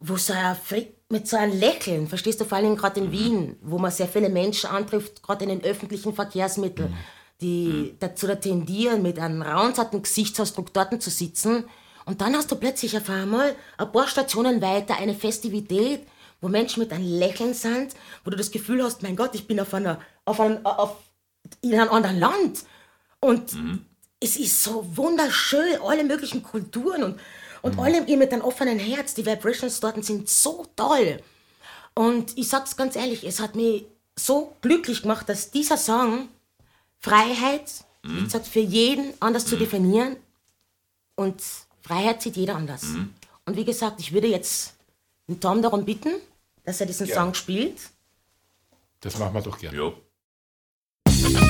wo 0.00 0.16
so 0.16 0.32
ein, 0.32 0.56
mit 1.08 1.28
so 1.28 1.36
einem 1.36 1.58
Lächeln, 1.58 2.08
verstehst 2.08 2.40
du, 2.40 2.44
vor 2.44 2.58
allem 2.58 2.76
gerade 2.76 3.00
in 3.00 3.06
mhm. 3.06 3.12
Wien, 3.12 3.56
wo 3.62 3.78
man 3.78 3.92
sehr 3.92 4.08
viele 4.08 4.28
Menschen 4.28 4.70
antrifft, 4.70 5.22
gerade 5.22 5.44
in 5.44 5.50
den 5.50 5.62
öffentlichen 5.62 6.12
Verkehrsmitteln, 6.12 6.90
mhm. 6.90 6.96
die 7.40 7.66
mhm. 7.66 7.96
dazu 8.00 8.26
tendieren, 8.34 9.02
mit 9.02 9.18
einem 9.18 9.42
raunzarten 9.42 10.02
Gesichtsausdruck 10.02 10.72
dort 10.72 11.00
zu 11.00 11.10
sitzen. 11.10 11.64
Und 12.06 12.20
dann 12.20 12.34
hast 12.34 12.50
du 12.50 12.56
plötzlich 12.56 12.96
auf 12.96 13.08
einmal 13.08 13.54
ein 13.78 13.92
paar 13.92 14.08
Stationen 14.08 14.60
weiter 14.60 14.96
eine 14.98 15.14
Festivität, 15.14 16.00
wo 16.40 16.48
Menschen 16.48 16.82
mit 16.82 16.92
einem 16.92 17.06
Lächeln 17.06 17.54
sind, 17.54 17.94
wo 18.24 18.30
du 18.30 18.36
das 18.36 18.50
Gefühl 18.50 18.82
hast, 18.82 19.02
mein 19.02 19.14
Gott, 19.14 19.34
ich 19.34 19.46
bin 19.46 19.60
auf 19.60 19.74
einer, 19.74 20.00
auf 20.24 20.40
einem, 20.40 20.64
auf, 20.64 20.96
in 21.60 21.74
einem 21.74 21.90
anderen 21.90 22.18
Land. 22.18 22.64
Und 23.20 23.54
mhm. 23.54 23.84
es 24.20 24.36
ist 24.36 24.62
so 24.62 24.84
wunderschön, 24.96 25.80
alle 25.82 26.04
möglichen 26.04 26.42
Kulturen 26.42 27.02
und 27.02 27.20
und 27.62 27.74
mhm. 27.74 27.80
alle 27.80 28.04
gehen 28.04 28.18
mit 28.18 28.32
einem 28.32 28.42
offenen 28.42 28.78
Herz. 28.78 29.14
Die 29.14 29.24
Vibrations 29.24 29.80
dort 29.80 30.02
sind 30.04 30.28
so 30.28 30.66
toll. 30.76 31.22
Und 31.94 32.36
ich 32.36 32.48
sag's 32.48 32.76
ganz 32.76 32.96
ehrlich, 32.96 33.24
es 33.24 33.40
hat 33.40 33.54
mich 33.54 33.84
so 34.16 34.56
glücklich 34.60 35.02
gemacht, 35.02 35.28
dass 35.28 35.50
dieser 35.50 35.76
Song 35.76 36.28
Freiheit, 36.98 37.70
mhm. 38.02 38.24
gesagt, 38.24 38.46
für 38.46 38.60
jeden 38.60 39.14
anders 39.20 39.44
mhm. 39.44 39.48
zu 39.48 39.56
definieren. 39.56 40.16
Und 41.16 41.42
Freiheit 41.82 42.22
sieht 42.22 42.36
jeder 42.36 42.56
anders. 42.56 42.82
Mhm. 42.84 43.14
Und 43.46 43.56
wie 43.56 43.64
gesagt, 43.64 44.00
ich 44.00 44.12
würde 44.12 44.28
jetzt 44.28 44.74
den 45.28 45.40
Tom 45.40 45.62
darum 45.62 45.84
bitten, 45.84 46.14
dass 46.64 46.80
er 46.80 46.86
diesen 46.86 47.06
ja. 47.06 47.14
Song 47.16 47.34
spielt. 47.34 47.78
Das 49.00 49.18
machen 49.18 49.34
wir 49.34 49.42
doch 49.42 49.58
gerne. 49.58 49.94
Thank 51.22 51.40
you. 51.40 51.49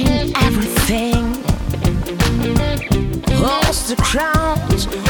I 0.00 0.50
do. 0.88 1.12
Oh, 3.40 3.60
yes, 3.64 3.90
I 3.90 5.07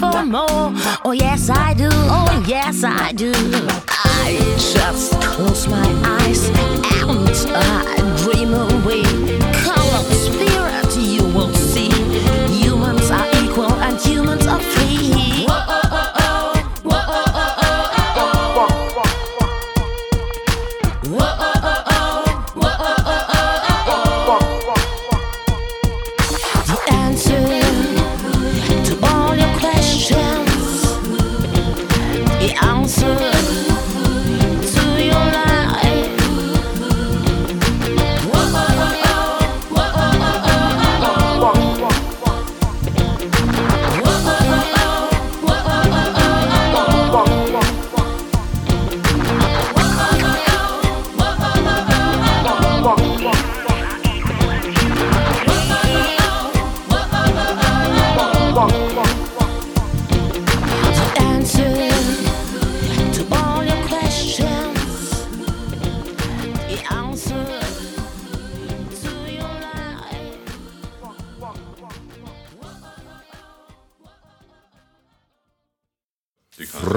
for 0.00 0.24
more. 0.24 0.72
Oh, 1.04 1.12
yes, 1.12 1.50
I 1.50 1.74
do. 1.74 1.88
Oh, 1.92 2.44
yes, 2.48 2.82
I 2.84 3.12
do. 3.12 3.32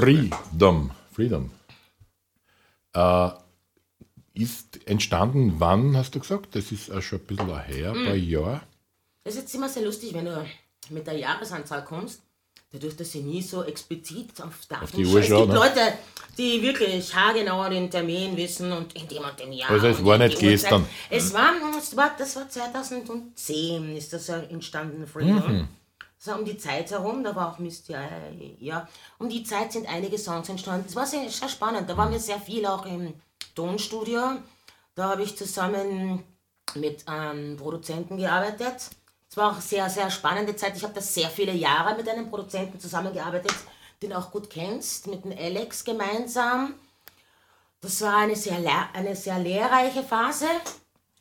Freedom. 0.04 0.90
Freedom. 1.12 1.50
Äh, 2.92 3.30
ist 4.34 4.86
entstanden, 4.86 5.54
wann 5.58 5.96
hast 5.96 6.14
du 6.14 6.20
gesagt? 6.20 6.54
Das 6.54 6.72
ist 6.72 6.90
auch 6.92 7.00
schon 7.00 7.20
ein 7.20 7.26
bisschen 7.26 7.62
her, 7.62 7.92
ein 7.92 8.04
paar 8.04 8.14
Jahre. 8.14 8.60
Das 9.22 9.34
ist 9.34 9.40
jetzt 9.42 9.54
immer 9.54 9.68
sehr 9.68 9.84
lustig, 9.84 10.12
wenn 10.12 10.26
du 10.26 10.44
mit 10.90 11.06
der 11.06 11.16
Jahresanzahl 11.16 11.84
kommst. 11.84 12.20
Dadurch, 12.70 12.96
dass 12.96 13.12
sie 13.12 13.20
nie 13.20 13.40
so 13.40 13.62
explizit 13.62 14.42
auf 14.42 14.66
Daten 14.68 14.96
die 14.96 15.06
Uhr 15.06 15.20
Es 15.20 15.28
schauen, 15.28 15.48
gibt 15.48 15.52
ne? 15.52 15.58
Leute, 15.60 15.92
die 16.36 16.60
wirklich 16.60 17.14
haargenau 17.14 17.68
den 17.70 17.88
Termin 17.88 18.36
wissen 18.36 18.72
und 18.72 18.92
in 18.94 19.06
dem 19.06 19.22
und 19.22 19.38
dem 19.38 19.52
Jahr. 19.52 19.70
Also 19.70 19.86
es 19.86 20.04
war 20.04 20.18
nicht 20.18 20.38
gestern. 20.38 20.84
Es 21.08 21.32
war, 21.32 21.52
es 21.78 21.96
war, 21.96 22.14
das 22.18 22.34
war 22.34 22.48
2010 22.48 23.96
ist 23.96 24.12
das 24.12 24.26
ja 24.26 24.38
entstanden, 24.38 25.06
Freedom. 25.06 25.58
Mhm. 25.60 25.68
So 26.24 26.32
um 26.32 26.46
die 26.46 26.56
Zeit 26.56 26.90
herum, 26.90 27.22
da 27.22 27.36
war 27.36 27.52
auch 27.52 27.58
Mist, 27.58 27.90
ja, 27.90 28.00
ja, 28.58 28.88
um 29.18 29.28
die 29.28 29.44
Zeit 29.44 29.72
sind 29.72 29.86
einige 29.86 30.16
Songs 30.16 30.48
entstanden. 30.48 30.86
Das 30.86 30.96
war 30.96 31.04
sehr, 31.04 31.28
sehr 31.28 31.50
spannend. 31.50 31.90
Da 31.90 31.98
waren 31.98 32.10
wir 32.10 32.18
sehr 32.18 32.40
viel 32.40 32.64
auch 32.64 32.86
im 32.86 33.12
Tonstudio. 33.54 34.38
Da 34.94 35.10
habe 35.10 35.22
ich 35.22 35.36
zusammen 35.36 36.24
mit 36.76 37.06
einem 37.06 37.58
Produzenten 37.58 38.16
gearbeitet. 38.16 38.88
Es 39.28 39.36
war 39.36 39.52
auch 39.52 39.60
sehr, 39.60 39.90
sehr 39.90 40.10
spannende 40.10 40.56
Zeit. 40.56 40.74
Ich 40.78 40.82
habe 40.82 40.94
da 40.94 41.02
sehr 41.02 41.28
viele 41.28 41.52
Jahre 41.52 41.94
mit 41.94 42.08
einem 42.08 42.30
Produzenten 42.30 42.80
zusammengearbeitet, 42.80 43.52
den 44.00 44.08
du 44.08 44.16
auch 44.16 44.30
gut 44.30 44.48
kennst, 44.48 45.06
mit 45.08 45.26
dem 45.26 45.32
Alex 45.32 45.84
gemeinsam. 45.84 46.72
Das 47.82 48.00
war 48.00 48.16
eine 48.16 48.34
sehr, 48.34 48.56
eine 48.94 49.14
sehr 49.14 49.38
lehrreiche 49.40 50.02
Phase. 50.02 50.46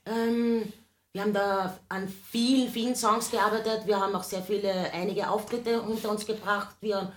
Ähm, 0.06 0.72
wir 1.14 1.22
haben 1.22 1.34
da 1.34 1.78
an 1.90 2.08
vielen, 2.08 2.70
vielen 2.70 2.96
Songs 2.96 3.30
gearbeitet. 3.30 3.86
Wir 3.86 4.00
haben 4.00 4.16
auch 4.16 4.24
sehr 4.24 4.42
viele, 4.42 4.92
einige 4.92 5.30
Auftritte 5.30 5.86
hinter 5.86 6.10
uns 6.10 6.26
gebracht. 6.26 6.76
Wir 6.82 6.98
haben 6.98 7.12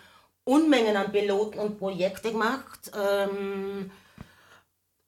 Unmengen 0.45 0.97
an 0.97 1.11
Piloten 1.11 1.59
und 1.59 1.79
Projekte 1.79 2.31
gemacht. 2.31 2.93
Ähm, 2.95 3.91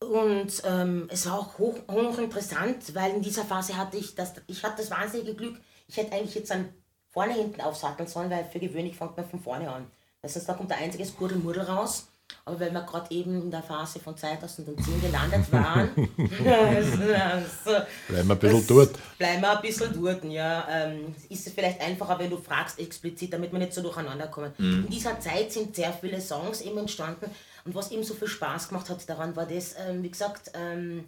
und 0.01 0.63
ähm, 0.65 1.09
es 1.11 1.27
war 1.27 1.39
auch 1.39 1.59
hoch, 1.59 1.77
hochinteressant, 1.91 2.95
weil 2.95 3.13
in 3.15 3.23
dieser 3.23 3.45
Phase 3.45 3.77
hatte 3.77 3.99
ich 3.99 4.15
das, 4.15 4.35
ich 4.47 4.65
hatte 4.65 4.79
das 4.79 4.91
wahnsinnige 4.91 5.35
Glück, 5.35 5.61
ich 5.87 5.97
hätte 5.97 6.15
eigentlich 6.15 6.37
jetzt 6.37 6.51
dann 6.51 6.73
vorne 7.09 7.35
hinten 7.35 7.61
aufsatteln 7.61 8.09
sollen, 8.09 8.31
weil 8.31 8.45
für 8.45 8.61
gewöhnlich 8.61 8.97
fängt 8.97 9.17
man 9.17 9.29
von 9.29 9.41
vorne 9.41 9.71
an. 9.71 9.91
Das 10.23 10.35
heißt, 10.35 10.49
da 10.49 10.55
kommt 10.55 10.71
der 10.71 10.79
einzige 10.79 11.05
Skurdelmuddel 11.05 11.63
raus. 11.63 12.09
Aber 12.45 12.61
weil 12.61 12.73
wir 12.73 12.83
gerade 12.83 13.15
eben 13.15 13.43
in 13.43 13.51
der 13.51 13.63
Phase 13.63 13.99
von 13.99 14.17
2010 14.17 15.03
gelandet 15.03 15.53
waren, 15.53 15.91
also, 16.47 17.85
Bleiben 18.09 18.29
wir 18.29 18.35
ein 18.35 18.39
bisschen 18.39 18.67
dort. 18.67 18.99
Bleiben 19.19 19.43
wir 19.43 19.57
ein 19.57 19.63
bisschen 19.63 20.03
dort, 20.03 20.25
ja. 20.25 20.67
Ähm, 20.71 21.15
ist 21.29 21.47
es 21.47 21.53
vielleicht 21.53 21.81
einfacher, 21.81 22.19
wenn 22.19 22.31
du 22.31 22.39
fragst 22.39 22.79
explizit, 22.79 23.33
damit 23.33 23.53
wir 23.53 23.59
nicht 23.59 23.75
so 23.75 23.83
durcheinander 23.83 24.29
kommen. 24.29 24.53
In 24.59 24.89
dieser 24.89 25.21
Zeit 25.21 25.53
sind 25.53 25.77
sehr 25.77 25.93
viele 25.93 26.21
Songs 26.21 26.61
eben 26.63 26.79
entstanden 26.79 27.31
und 27.65 27.75
was 27.75 27.91
eben 27.91 28.03
so 28.03 28.15
viel 28.15 28.29
Spaß 28.29 28.69
gemacht 28.69 28.89
hat 28.89 29.09
daran, 29.09 29.37
war 29.37 29.47
das, 29.47 29.75
ähm, 29.87 30.03
wie 30.03 30.11
gesagt, 30.11 30.51
ähm, 30.55 31.05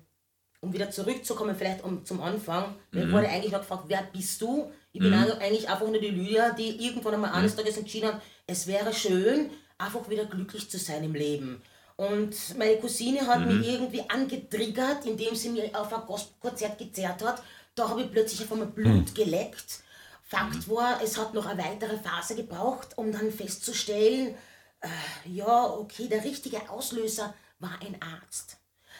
um 0.61 0.75
wieder 0.75 0.91
zurückzukommen, 0.91 1.57
vielleicht 1.57 1.83
um, 1.85 2.05
zum 2.05 2.21
Anfang, 2.21 2.75
mir 2.91 3.11
wurde 3.11 3.29
eigentlich 3.29 3.53
noch 3.53 3.61
gefragt, 3.61 3.85
wer 3.89 4.03
bist 4.13 4.43
du? 4.43 4.71
Ich 4.93 5.01
bin 5.01 5.15
eigentlich 5.15 5.69
einfach 5.69 5.87
nur 5.87 6.01
die 6.01 6.09
Lydia, 6.09 6.51
die 6.51 6.85
irgendwann 6.85 7.15
einmal 7.15 7.33
eines 7.33 7.57
Tages 7.57 7.79
entschieden 7.79 8.09
hat, 8.09 8.21
es 8.47 8.67
wäre 8.67 8.93
schön, 8.93 9.51
einfach 9.81 10.09
wieder 10.09 10.25
glücklich 10.27 10.71
zu 10.71 10.79
sein 10.79 11.05
im 11.05 11.15
Leben. 11.15 11.63
Und 11.97 12.57
meine 12.57 12.79
Cousine 12.79 13.27
hat 13.27 13.47
mich 13.47 13.69
irgendwie 13.69 14.03
angetriggert, 14.09 15.05
indem 15.05 15.35
sie 15.35 15.51
mir 15.51 15.71
auf 15.79 15.93
ein 15.93 16.07
Gospelkonzert 16.07 16.79
gezerrt 16.79 17.23
hat. 17.23 17.43
Da 17.75 17.89
habe 17.89 18.03
ich 18.03 18.11
plötzlich 18.11 18.43
auf 18.43 18.53
einmal 18.53 18.69
Blut 18.69 19.15
geleckt. 19.15 19.81
Fakt 20.25 20.69
war, 20.71 21.03
es 21.03 21.19
hat 21.19 21.35
noch 21.35 21.45
eine 21.45 21.63
weitere 21.63 21.99
Phase 21.99 22.37
gebraucht, 22.37 22.97
um 22.97 23.13
dann 23.13 23.31
festzustellen, 23.31 24.35
äh, 24.81 24.89
ja, 25.29 25.67
okay, 25.67 26.09
der 26.09 26.25
richtige 26.25 26.71
Auslöser 26.71 27.35
war 27.59 27.79
ein 27.83 28.01
Arzt. 28.01 28.57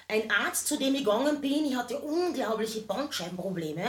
Ein 0.09 0.31
Arzt, 0.31 0.67
zu 0.67 0.77
dem 0.77 0.95
ich 0.95 1.05
gegangen 1.05 1.41
bin, 1.41 1.65
ich 1.65 1.77
hatte 1.77 1.99
unglaubliche 2.01 2.83
Bandscheibenprobleme. 2.83 3.85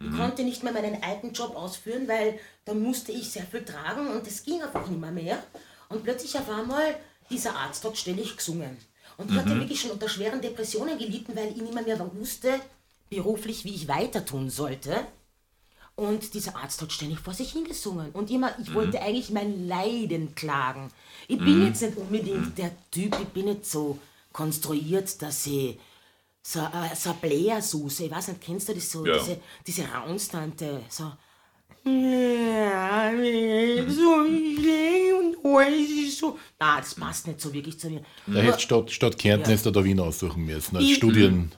Ich 0.00 0.16
konnte 0.16 0.42
nicht 0.42 0.62
mehr 0.62 0.72
meinen 0.72 1.02
alten 1.02 1.32
Job 1.32 1.54
ausführen, 1.54 2.08
weil 2.08 2.38
da 2.64 2.74
musste 2.74 3.12
ich 3.12 3.30
sehr 3.30 3.44
viel 3.44 3.64
tragen 3.64 4.08
und 4.08 4.26
es 4.26 4.42
ging 4.42 4.60
einfach 4.60 4.86
nicht 4.88 5.00
mehr 5.00 5.12
mehr. 5.12 5.42
Und 5.92 6.04
plötzlich 6.04 6.36
auf 6.36 6.48
einmal, 6.48 6.96
dieser 7.30 7.56
Arzt 7.56 7.84
hat 7.84 7.96
ständig 7.96 8.36
gesungen. 8.36 8.76
Und 9.18 9.30
ich 9.30 9.36
hatte 9.36 9.58
wirklich 9.58 9.80
schon 9.80 9.90
unter 9.90 10.08
schweren 10.08 10.40
Depressionen 10.40 10.98
gelitten, 10.98 11.36
weil 11.36 11.50
ich 11.50 11.56
nicht 11.56 11.74
mehr, 11.74 12.10
wusste, 12.14 12.60
beruflich, 13.10 13.64
wie 13.64 13.74
ich 13.74 13.88
weiter 13.88 14.24
tun 14.24 14.50
sollte. 14.50 15.06
Und 15.94 16.32
dieser 16.32 16.56
Arzt 16.56 16.80
hat 16.80 16.92
ständig 16.92 17.18
vor 17.20 17.34
sich 17.34 17.52
hingesungen. 17.52 18.10
Und 18.12 18.30
immer, 18.30 18.58
ich 18.58 18.72
wollte 18.72 19.00
eigentlich 19.02 19.30
mein 19.30 19.68
Leiden 19.68 20.34
klagen. 20.34 20.90
Ich 21.28 21.38
bin 21.38 21.66
jetzt 21.66 21.82
nicht 21.82 21.96
unbedingt 21.98 22.56
der 22.56 22.72
Typ, 22.90 23.14
ich 23.20 23.28
bin 23.28 23.44
nicht 23.46 23.66
so 23.66 23.98
konstruiert, 24.32 25.20
dass 25.20 25.46
ich 25.46 25.78
so, 26.42 26.60
äh, 26.60 26.96
so 26.96 27.10
eine 27.10 27.18
Blähersuse, 27.20 28.04
ich 28.06 28.10
weiß 28.10 28.28
nicht, 28.28 28.40
kennst 28.40 28.68
du 28.70 28.74
das 28.74 28.90
so, 28.90 29.06
Ja. 29.06 29.18
diese, 29.18 29.38
diese 29.66 29.84
Raunstante, 29.84 30.82
so. 30.88 31.12
Ja, 31.84 33.10
so 33.88 34.14
und 35.18 35.36
alles 35.56 35.90
ist 35.90 36.18
so. 36.18 36.38
Nein, 36.60 36.76
das 36.78 36.94
passt 36.94 37.26
nicht 37.26 37.40
so 37.40 37.52
wirklich 37.52 37.78
zu 37.78 37.90
mir. 37.90 38.02
Da 38.26 38.40
hättest 38.40 38.58
du 38.60 38.62
statt, 38.62 38.90
statt 38.92 39.18
Kärnten 39.18 39.50
Ja. 39.50 39.70
da 39.70 39.84
Wien 39.84 39.98
aussuchen 39.98 40.44
müssen, 40.44 40.76
als 40.76 40.90
Studienstelle. 40.90 41.50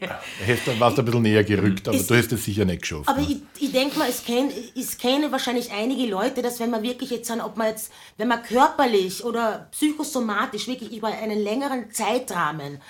da 0.00 0.20
hättest 0.44 0.66
du, 0.66 0.78
warst 0.80 0.98
ein 0.98 1.04
bisschen 1.06 1.22
näher 1.22 1.44
gerückt, 1.44 1.88
aber 1.88 1.96
Es- 1.96 2.06
du 2.06 2.14
hast 2.16 2.30
es 2.32 2.44
sicher 2.44 2.64
nicht 2.66 2.82
geschafft. 2.82 3.08
Aber 3.08 3.20
ne? 3.22 3.26
ich, 3.56 3.62
ich 3.62 3.72
denke 3.72 3.98
mal, 3.98 4.08
es 4.08 4.22
kennen, 4.24 4.50
es 4.76 4.98
kennen 4.98 5.32
wahrscheinlich 5.32 5.72
einige 5.72 6.06
Leute, 6.10 6.42
dass 6.42 6.60
wenn 6.60 6.70
man 6.70 6.82
wirklich 6.82 7.10
jetzt 7.10 7.30
an, 7.30 7.40
ob 7.40 7.56
man 7.56 7.68
jetzt, 7.68 7.90
wenn 8.18 8.28
man 8.28 8.42
körperlich 8.42 9.24
oder 9.24 9.68
psychosomatisch 9.72 10.66
wirklich 10.68 10.94
über 10.94 11.08
einen 11.08 11.38
längeren 11.42 11.90
Zeitrahmen 11.90 12.80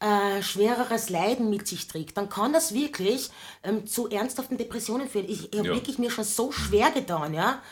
äh, 0.00 0.42
schwereres 0.42 1.08
Leiden 1.10 1.50
mit 1.50 1.66
sich 1.66 1.88
trägt, 1.88 2.16
dann 2.16 2.28
kann 2.28 2.52
das 2.52 2.74
wirklich 2.74 3.30
ähm, 3.62 3.86
zu 3.86 4.08
ernsthaften 4.08 4.58
Depressionen 4.58 5.08
führen. 5.08 5.26
Ich, 5.28 5.52
ich 5.52 5.58
habe 5.58 5.68
Ja. 5.68 5.74
wirklich 5.74 5.98
mir 5.98 6.10
schon 6.10 6.24
so 6.24 6.52
schwer 6.52 6.90
getan, 6.90 7.34
ja, 7.34 7.62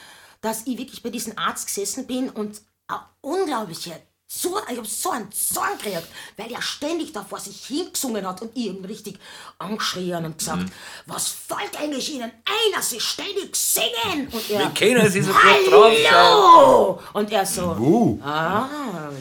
dass 0.40 0.66
ich 0.66 0.78
wirklich 0.78 1.02
bei 1.02 1.10
diesem 1.10 1.38
Arzt 1.38 1.66
gesessen 1.66 2.06
bin 2.06 2.30
und 2.30 2.62
eine 2.86 3.00
unglaubliche 3.20 4.00
so, 4.36 4.58
ich 4.70 4.76
hab 4.78 4.86
so 4.86 5.10
einen 5.10 5.30
Zorn 5.32 5.78
gekriegt, 5.78 6.06
weil 6.36 6.50
er 6.52 6.60
ständig 6.62 7.12
da 7.12 7.22
vor 7.24 7.38
sich 7.38 7.64
hingesungen 7.66 8.26
hat 8.26 8.42
und 8.42 8.54
ihn 8.56 8.84
richtig 8.84 9.18
angeschrien 9.58 10.24
und 10.24 10.38
gesagt, 10.38 10.66
was 11.06 11.28
fällt 11.28 11.78
eigentlich 11.80 12.12
Ihnen 12.14 12.24
ein, 12.44 12.72
dass 12.74 12.90
Sie 12.90 13.00
ständig 13.00 13.54
singen? 13.54 14.28
Und 14.32 14.50
er, 14.50 14.60
Wir 14.60 14.70
kennen 14.70 15.10
sie 15.10 15.22
so 15.22 15.32
gut 15.32 15.70
drauf. 15.70 17.00
Und 17.12 17.30
er 17.32 17.46
so, 17.46 17.76
Uh. 17.78 18.18
ah, 18.22 18.68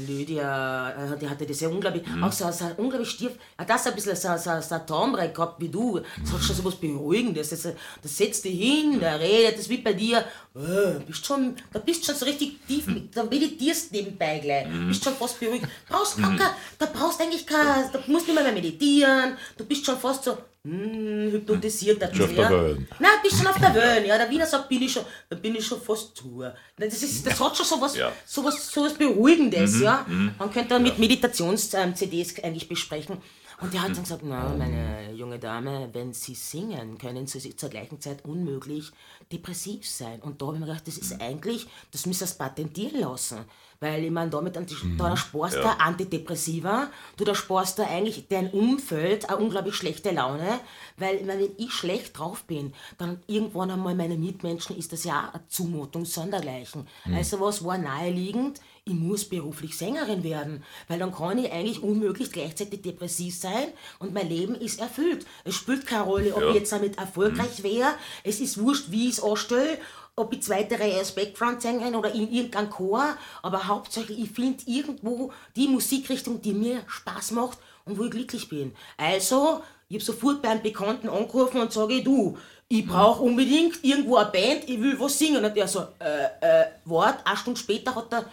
Lydia, 0.07 0.89
äh, 1.13 1.17
die 1.19 1.29
hatte 1.29 1.45
das 1.45 1.59
ja 1.59 1.69
unglaublich, 1.69 2.05
Mhm. 2.07 2.23
auch 2.23 2.31
so, 2.31 2.49
so 2.51 2.65
unglaublich 2.77 3.09
stief, 3.11 3.31
das 3.67 3.87
ein 3.87 3.95
bisschen 3.95 4.15
so, 4.15 4.29
so, 4.37 4.61
so 4.61 4.75
ein 4.75 4.87
Timbre 4.87 5.29
gehabt 5.29 5.61
wie 5.61 5.69
du, 5.69 5.99
das 6.21 6.33
hat 6.33 6.41
schon 6.43 6.55
so 6.55 6.65
was 6.65 6.75
Beruhigendes, 6.75 7.49
das, 7.49 7.61
das 7.63 8.17
setzt 8.17 8.45
dich 8.45 8.59
hin, 8.59 8.99
der 8.99 9.19
redet, 9.19 9.53
das 9.53 9.61
ist 9.61 9.69
wie 9.69 9.77
bei 9.77 9.93
dir, 9.93 10.23
äh, 10.55 10.99
bist 11.07 11.25
schon, 11.25 11.55
da 11.71 11.79
bist 11.79 12.05
schon 12.05 12.15
so 12.15 12.25
richtig 12.25 12.57
tief, 12.67 12.85
Mhm. 12.87 13.09
da 13.13 13.23
meditierst 13.23 13.91
nebenbei 13.91 14.39
gleich, 14.39 14.67
bist 14.87 15.03
schon 15.03 15.15
fast 15.15 15.39
beruhigt, 15.39 15.65
brauchst 15.89 16.17
gar 16.17 16.35
kein, 16.35 16.49
da 16.79 16.85
brauchst 16.85 17.19
eigentlich 17.21 17.45
kein, 17.47 17.91
da 17.91 17.99
musst 18.07 18.27
nicht 18.27 18.35
mehr, 18.35 18.43
mehr 18.43 18.53
meditieren, 18.53 19.37
du 19.57 19.65
bist 19.65 19.85
schon 19.85 19.97
fast 19.97 20.23
so, 20.25 20.37
hm, 20.65 21.31
hypnotisiert 21.31 22.01
dazu, 22.01 22.15
Schon 22.17 22.25
auf 22.29 22.35
der 22.35 22.43
ja. 22.43 22.49
Wellen. 22.51 22.87
Nein, 22.99 23.11
bist 23.21 23.37
schon 23.37 23.47
auf 23.47 23.59
der 23.59 23.73
Wellen, 23.75 24.05
ja. 24.05 24.17
Der 24.17 24.29
Wiener 24.29 24.45
sagt, 24.45 24.69
bin 24.69 24.81
ich 24.81 24.93
schon, 24.93 25.03
da 25.29 25.35
bin 25.35 25.55
ich 25.55 25.65
schon 25.65 25.81
fast 25.81 26.15
zu. 26.15 26.41
Das, 26.77 27.03
ist, 27.03 27.25
das 27.27 27.37
hat 27.39 27.57
schon 27.57 27.65
sowas, 27.65 27.97
Ja. 27.97 28.11
sowas, 28.25 28.71
sowas 28.71 28.93
Beruhigendes, 28.93 29.81
ja. 29.81 30.05
Man 30.39 30.51
könnte 30.53 30.79
mit 30.79 30.97
Meditations-CDs 30.99 32.41
eigentlich 32.43 32.69
besprechen. 32.69 33.17
Und 33.61 33.73
der 33.73 33.81
hat 33.83 33.89
dann 33.91 34.03
gesagt, 34.03 34.21
na, 34.25 34.53
meine 34.57 35.11
junge 35.13 35.39
Dame, 35.39 35.89
wenn 35.93 36.13
Sie 36.13 36.35
singen, 36.35 36.97
können 36.97 37.27
Sie 37.27 37.55
zur 37.55 37.69
gleichen 37.69 37.99
Zeit 38.01 38.25
unmöglich 38.25 38.91
depressiv 39.31 39.87
sein. 39.89 40.19
Und 40.21 40.41
da 40.41 40.47
habe 40.47 40.55
ich 40.57 40.59
mir 40.61 40.67
gedacht, 40.67 40.87
das 40.87 40.97
ist 40.97 41.21
eigentlich, 41.21 41.67
das 41.91 42.05
müsste 42.05 42.25
das 42.25 42.37
patentieren 42.37 42.99
lassen. 43.01 43.39
Weil 43.79 44.05
ich 44.05 44.11
meine, 44.11 44.29
damit 44.29 44.55
die- 44.55 44.97
da 44.97 45.17
sparst 45.17 45.57
du 45.57 45.61
Ja. 45.61 45.75
Antidepressiva, 45.79 46.89
du 47.17 47.25
da 47.25 47.35
sparst 47.35 47.79
du 47.79 47.83
eigentlich 47.85 48.27
dein 48.29 48.49
Umfeld 48.51 49.27
eine 49.29 49.37
unglaublich 49.39 49.75
schlechte 49.75 50.11
Laune, 50.11 50.59
weil 50.97 51.17
ich 51.17 51.25
meine, 51.25 51.43
wenn 51.43 51.51
ich 51.57 51.71
schlecht 51.73 52.17
drauf 52.17 52.43
bin, 52.45 52.73
dann 52.97 53.21
irgendwann 53.27 53.71
einmal 53.71 53.93
meine 53.95 54.15
Mitmenschen 54.17 54.77
ist 54.77 54.93
das 54.93 55.03
ja 55.03 55.27
auch 55.29 55.33
eine 55.33 55.47
Zumutung 55.49 56.05
sondergleichen. 56.05 56.87
Also 57.13 57.41
was 57.41 57.63
war 57.65 57.77
naheliegend? 57.77 58.61
Ich 58.85 58.93
muss 58.93 59.23
beruflich 59.23 59.77
Sängerin 59.77 60.25
werden, 60.25 60.61
weil 60.89 60.99
dann 60.99 61.13
kann 61.13 61.37
ich 61.37 61.49
eigentlich 61.53 61.81
unmöglich 61.81 62.33
gleichzeitig 62.33 62.81
depressiv 62.81 63.33
sein 63.33 63.67
und 63.99 64.13
mein 64.13 64.27
Leben 64.27 64.55
ist 64.55 64.81
erfüllt. 64.81 65.25
Es 65.45 65.55
spielt 65.55 65.87
keine 65.87 66.03
Rolle, 66.03 66.35
ob 66.35 66.41
Ja. 66.41 66.49
ich 66.49 66.55
jetzt 66.55 66.73
damit 66.73 66.97
erfolgreich 66.97 67.63
wäre, 67.63 67.93
es 68.25 68.41
ist 68.41 68.59
wurscht, 68.59 68.91
wie 68.91 69.07
ich 69.07 69.13
es 69.19 69.23
anstelle, 69.23 69.77
ob 70.17 70.33
ich 70.33 70.41
zweite 70.43 70.77
Reihe 70.77 70.97
als 70.97 71.15
Background-Sängerin 71.15 71.95
oder 71.95 72.13
in 72.13 72.29
irgendeinem 72.29 72.69
Chor, 72.69 73.15
aber 73.41 73.67
hauptsächlich, 73.69 74.19
ich 74.19 74.31
finde 74.31 74.61
irgendwo 74.65 75.31
die 75.55 75.69
Musikrichtung, 75.69 76.41
die 76.41 76.53
mir 76.53 76.81
Spaß 76.87 77.31
macht 77.31 77.59
und 77.85 77.97
wo 77.97 78.03
ich 78.03 78.11
glücklich 78.11 78.49
bin. 78.49 78.75
Also, 78.97 79.61
ich 79.87 79.95
habe 79.95 80.03
sofort 80.03 80.41
bei 80.41 80.49
einem 80.49 80.61
Bekannten 80.61 81.07
angerufen 81.07 81.61
und 81.61 81.71
sage, 81.71 82.03
du, 82.03 82.37
ich 82.67 82.85
brauche 82.85 83.23
unbedingt 83.23 83.81
irgendwo 83.81 84.17
eine 84.17 84.29
Band, 84.29 84.67
ich 84.67 84.81
will 84.81 84.99
was 84.99 85.17
singen. 85.17 85.43
Und 85.43 85.55
der 85.55 85.67
so, 85.69 85.87
äh, 85.99 86.25
äh, 86.41 86.65
wart, 86.85 87.25
eine 87.25 87.37
Stunde 87.37 87.59
später 87.59 87.95
hat 87.95 88.11
er 88.11 88.25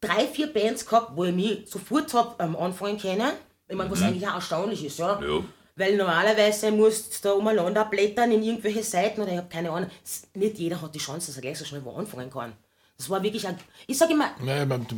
drei, 0.00 0.26
vier 0.26 0.52
Bands 0.52 0.86
gehabt, 0.86 1.16
wo 1.16 1.24
ich 1.24 1.34
mich 1.34 1.70
sofort 1.70 2.12
hab 2.14 2.40
ähm, 2.42 2.56
anfangen 2.56 2.98
können. 2.98 3.32
Ich 3.68 3.76
meine, 3.76 3.90
was 3.90 4.02
eigentlich 4.02 4.26
auch 4.28 4.34
erstaunlich 4.34 4.84
ist, 4.84 4.98
ja. 4.98 5.20
Ja. 5.20 5.42
Weil 5.74 5.96
normalerweise 5.96 6.70
musst 6.70 7.24
du 7.24 7.28
da 7.28 7.34
umeinander 7.34 7.84
blättern 7.84 8.30
in 8.30 8.42
irgendwelche 8.42 8.82
Seiten 8.82 9.20
oder 9.20 9.32
ich 9.32 9.38
habe 9.38 9.48
keine 9.48 9.70
Ahnung. 9.70 9.90
Nicht 10.34 10.58
jeder 10.58 10.80
hat 10.80 10.94
die 10.94 10.98
Chance, 10.98 11.26
dass 11.26 11.36
er 11.36 11.42
gleich 11.42 11.58
so 11.58 11.64
schnell 11.64 11.84
wo 11.84 11.90
anfangen 11.92 12.30
kann. 12.30 12.52
Das 12.96 13.10
war 13.10 13.22
wirklich 13.22 13.46
ein. 13.46 13.58
Ich 13.86 13.98
sage 13.98 14.14
immer, 14.14 14.30
Naja, 14.42 14.68
wenn 14.68 14.86
du 14.86 14.96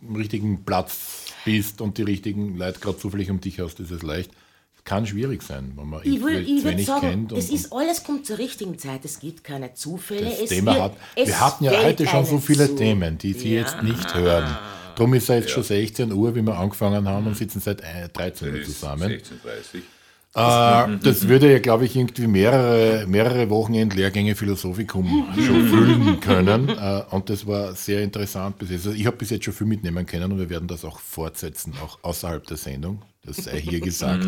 am 0.00 0.16
richtigen 0.16 0.64
Platz 0.64 1.26
bist 1.44 1.82
und 1.82 1.98
die 1.98 2.02
richtigen 2.02 2.56
Leute 2.56 2.80
gerade 2.80 2.96
zufällig 2.96 3.30
um 3.30 3.40
dich 3.40 3.60
hast, 3.60 3.80
ist 3.80 3.90
es 3.90 4.02
leicht. 4.02 4.30
Kann 4.84 5.06
schwierig 5.06 5.42
sein, 5.42 5.72
wenn 5.76 5.88
man 5.88 6.00
ich, 6.04 6.22
will, 6.22 6.46
ich 6.46 6.62
wenig 6.62 6.86
sagen, 6.86 7.08
kennt. 7.08 7.32
Und, 7.32 7.38
es 7.38 7.48
ist 7.48 7.72
alles 7.72 8.04
kommt 8.04 8.26
zur 8.26 8.36
richtigen 8.36 8.78
Zeit. 8.78 9.02
Es 9.04 9.18
gibt 9.18 9.42
keine 9.42 9.72
Zufälle. 9.72 10.28
das 10.28 10.40
es 10.40 10.50
Thema 10.50 10.74
wird, 10.74 10.82
hat. 10.82 10.96
es 11.16 11.28
Wir 11.28 11.40
hatten 11.40 11.64
ja 11.64 11.82
heute 11.82 12.06
schon 12.06 12.26
so 12.26 12.38
viele 12.38 12.68
zu. 12.68 12.76
Themen, 12.76 13.16
die 13.16 13.32
Sie 13.32 13.54
jetzt 13.54 13.82
nicht 13.82 14.14
hören. 14.14 14.56
Darum 14.94 15.14
ist 15.14 15.24
es 15.24 15.28
jetzt 15.28 15.50
schon 15.50 15.62
16 15.62 16.12
Uhr, 16.12 16.34
wie 16.34 16.42
wir 16.42 16.58
angefangen 16.58 17.08
haben 17.08 17.26
und 17.26 17.36
sitzen 17.36 17.60
seit 17.60 17.80
äh, 17.80 18.08
13 18.12 18.48
Uhr 18.48 18.58
Das 18.58 18.68
ist 18.68 18.80
zusammen. 18.80 19.10
16.30 19.10 19.82
Äh, 20.34 20.98
das 21.02 21.28
würde 21.28 21.50
ja, 21.50 21.58
glaube 21.60 21.84
ich, 21.84 21.96
irgendwie 21.96 22.26
mehrere, 22.26 23.06
mehrere 23.06 23.48
Wochenend-Lehrgänge 23.50 24.34
Philosophikum 24.34 25.28
schon 25.36 25.68
füllen 25.68 26.20
können. 26.20 26.68
Äh, 26.68 27.02
und 27.10 27.30
das 27.30 27.46
war 27.46 27.74
sehr 27.74 28.02
interessant 28.02 28.58
bis 28.58 28.70
jetzt. 28.70 28.86
Also 28.86 28.98
ich 28.98 29.06
habe 29.06 29.16
bis 29.16 29.30
jetzt 29.30 29.44
schon 29.44 29.54
viel 29.54 29.66
mitnehmen 29.66 30.04
können 30.06 30.32
und 30.32 30.38
wir 30.38 30.50
werden 30.50 30.68
das 30.68 30.84
auch 30.84 30.98
fortsetzen, 30.98 31.74
auch 31.82 31.98
außerhalb 32.02 32.46
der 32.46 32.56
Sendung. 32.56 33.02
Das 33.24 33.36
sei 33.36 33.60
hier 33.60 33.80
gesagt, 33.80 34.26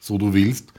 so 0.00 0.18
du 0.18 0.32
willst. 0.32 0.72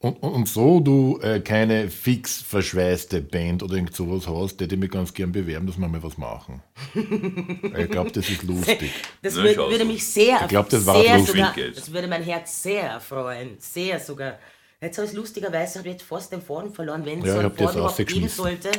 Und, 0.00 0.22
und, 0.22 0.32
und 0.32 0.48
so 0.48 0.80
du 0.80 1.18
äh, 1.22 1.40
keine 1.40 1.88
fix 1.88 2.42
verschweißte 2.42 3.22
Band 3.22 3.62
oder 3.62 3.74
irgend 3.76 3.94
sowas 3.96 4.26
hast, 4.28 4.60
hätte 4.60 4.74
ich 4.74 4.80
mich 4.80 4.90
ganz 4.90 5.14
gern 5.14 5.32
bewerben, 5.32 5.66
dass 5.66 5.78
wir 5.78 5.88
mal 5.88 6.02
was 6.02 6.18
machen. 6.18 6.62
Ich 7.78 7.90
glaube, 7.90 8.10
das 8.12 8.28
ist 8.28 8.42
lustig. 8.42 8.90
Das 9.22 9.34
Na, 9.36 9.42
würde, 9.44 9.78
so. 9.78 9.84
mich 9.86 10.06
sehr, 10.06 10.40
Ich 10.42 10.48
glaub, 10.48 10.68
das 10.68 10.84
war 10.86 11.00
sehr 11.00 11.16
lustig. 11.18 11.36
sogar, 11.36 11.54
das 11.74 11.92
würde 11.92 12.06
mein 12.08 12.22
Herz 12.22 12.62
sehr 12.62 12.82
erfreuen. 12.82 13.56
Sehr 13.58 13.98
sogar. 13.98 14.38
Jetzt 14.80 14.98
habe 14.98 15.06
ich 15.08 15.14
lustigerweise 15.14 15.78
habe 15.78 15.88
ich 15.88 15.94
jetzt 15.94 16.04
fast 16.04 16.30
den 16.32 16.42
Faden 16.42 16.72
verloren, 16.74 17.04
wenn 17.06 17.20
es 17.20 17.26
Ja, 17.26 17.32
so 17.32 17.38
ich 17.38 17.44
einen 17.44 17.50
hab 17.52 17.56
das 17.56 17.66
Faden 17.66 17.78
überhaupt 17.80 18.06
geben 18.06 18.28
sollte. 18.28 18.70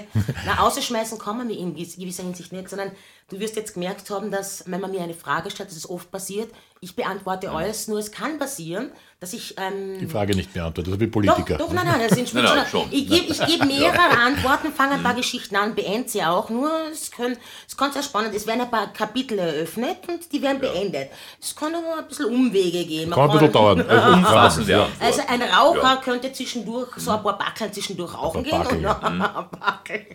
Na, 0.46 0.60
ausschmeißen 0.68 1.18
kann 1.18 1.38
man 1.38 1.48
mich 1.48 1.58
in 1.60 1.74
gewiss- 1.76 1.98
gewisser 1.98 2.24
Hinsicht 2.24 2.52
nicht, 2.52 2.70
sondern 2.70 2.92
du 3.30 3.40
wirst 3.40 3.56
jetzt 3.56 3.74
gemerkt 3.74 4.10
haben, 4.10 4.32
dass, 4.32 4.64
wenn 4.70 4.82
man 4.82 4.92
mir 4.92 5.02
eine 5.02 5.14
Frage 5.14 5.50
stellt, 5.52 5.70
das 5.70 5.78
ist 5.78 5.90
oft 5.90 6.12
passiert, 6.12 6.50
ich 6.82 6.96
beantworte 6.96 7.50
alles, 7.50 7.88
nur 7.88 7.98
es 7.98 8.12
kann 8.12 8.38
passieren, 8.38 8.92
dass 9.20 9.34
ich 9.34 9.56
ähm, 9.58 9.98
Die 10.00 10.06
Frage 10.08 10.36
nicht 10.36 10.54
beantwortet, 10.54 10.88
also 10.94 11.00
wie 11.00 11.06
doch, 11.08 11.14
Politiker. 11.14 11.58
doch, 11.58 11.72
nein, 11.74 11.88
nein, 11.88 12.02
das 12.08 12.16
sind 12.16 12.32
Nein, 12.34 12.44
nein, 12.44 12.66
schon. 12.70 12.88
Ich 12.92 13.08
gebe 13.10 13.34
geb 13.34 13.66
mehrere 13.66 14.20
Antworten, 14.20 14.72
fange 14.72 14.96
ein 14.96 15.02
paar 15.04 15.16
Geschichten 15.16 15.56
an, 15.56 15.74
beende 15.74 16.08
sie 16.08 16.22
auch. 16.22 16.50
Nur, 16.50 16.70
es, 16.92 17.10
können, 17.10 17.36
es 17.68 17.76
kann 17.76 17.92
sehr 17.92 18.04
spannend 18.04 18.36
Es 18.36 18.46
werden 18.46 18.62
ein 18.62 18.70
paar 18.70 18.92
Kapitel 18.94 19.40
eröffnet 19.40 19.98
und 20.08 20.32
die 20.32 20.42
werden 20.42 20.60
beendet. 20.60 21.10
Es 21.42 21.56
kann 21.56 21.74
aber 21.74 22.00
ein 22.00 22.08
bisschen 22.08 22.26
Umwege 22.26 22.86
gehen. 22.86 23.10
Man 23.10 23.18
Kann 23.18 23.30
ein 23.32 23.38
bisschen 23.38 23.54
dauern. 23.54 23.86
Also, 23.90 24.14
Umfassend, 24.18 24.68
ja. 24.68 24.88
Also 25.00 25.22
ein 25.28 25.42
Raucher 25.42 25.82
Ja. 25.82 25.96
könnte 26.04 26.32
zwischendurch 26.34 26.90
so 26.98 27.12
ein 27.12 27.24
paar 27.24 27.38
Backeln 27.38 27.72
zwischendurch 27.74 28.14
rauchen 28.14 28.44
gehen. 28.44 28.52
Backeln. 28.60 28.86
Und 28.86 29.02
dann 29.02 29.20
Backeln 29.60 30.06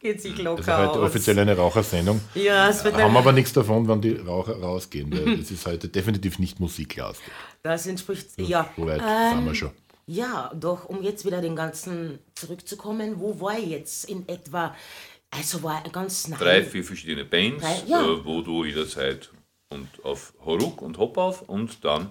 geht 0.00 0.20
sich 0.22 0.34
Das 0.34 0.44
locker 0.44 0.60
ist 0.60 0.68
heute 0.68 0.90
aus. 0.90 0.96
offiziell 1.08 1.38
eine 1.40 1.56
Rauchersendung. 1.56 2.20
Ja, 2.34 2.59
es 2.68 2.84
wird 2.84 2.94
Haben 2.96 3.16
aber 3.16 3.32
nichts 3.32 3.52
davon, 3.52 3.88
wann 3.88 4.00
die 4.00 4.12
Raucher 4.14 4.60
rausgehen. 4.60 5.10
Weil 5.12 5.36
das 5.38 5.50
ist 5.50 5.66
heute 5.66 5.88
definitiv 5.88 6.38
nicht 6.38 6.60
musiklastig. 6.60 7.32
das 7.62 7.86
entspricht, 7.86 8.28
ja. 8.36 8.68
So 8.76 8.86
weit 8.86 9.00
Ähm, 9.00 9.36
sind 9.36 9.46
wir 9.46 9.54
schon. 9.54 9.70
Ja, 10.06 10.50
doch, 10.54 10.86
um 10.86 11.02
jetzt 11.02 11.24
wieder 11.24 11.40
den 11.40 11.54
ganzen 11.54 12.18
zurückzukommen, 12.34 13.20
wo 13.20 13.40
war 13.40 13.56
ich 13.58 13.68
jetzt 13.68 14.04
in 14.06 14.28
etwa? 14.28 14.74
Also 15.30 15.62
war 15.62 15.82
ganz 15.92 16.26
nah. 16.26 16.36
Drei, 16.36 16.64
vier 16.64 16.82
verschiedene 16.82 17.24
Bands, 17.24 17.62
Drei, 17.62 17.82
ja. 17.86 18.02
äh, 18.02 18.24
wo 18.24 18.42
du 18.42 18.64
jederzeit 18.64 19.30
und 19.72 19.88
auf 20.02 20.32
Horuk 20.44 20.82
und 20.82 20.98
Hop 20.98 21.16
auf 21.16 21.42
und 21.48 21.84
dann 21.84 22.10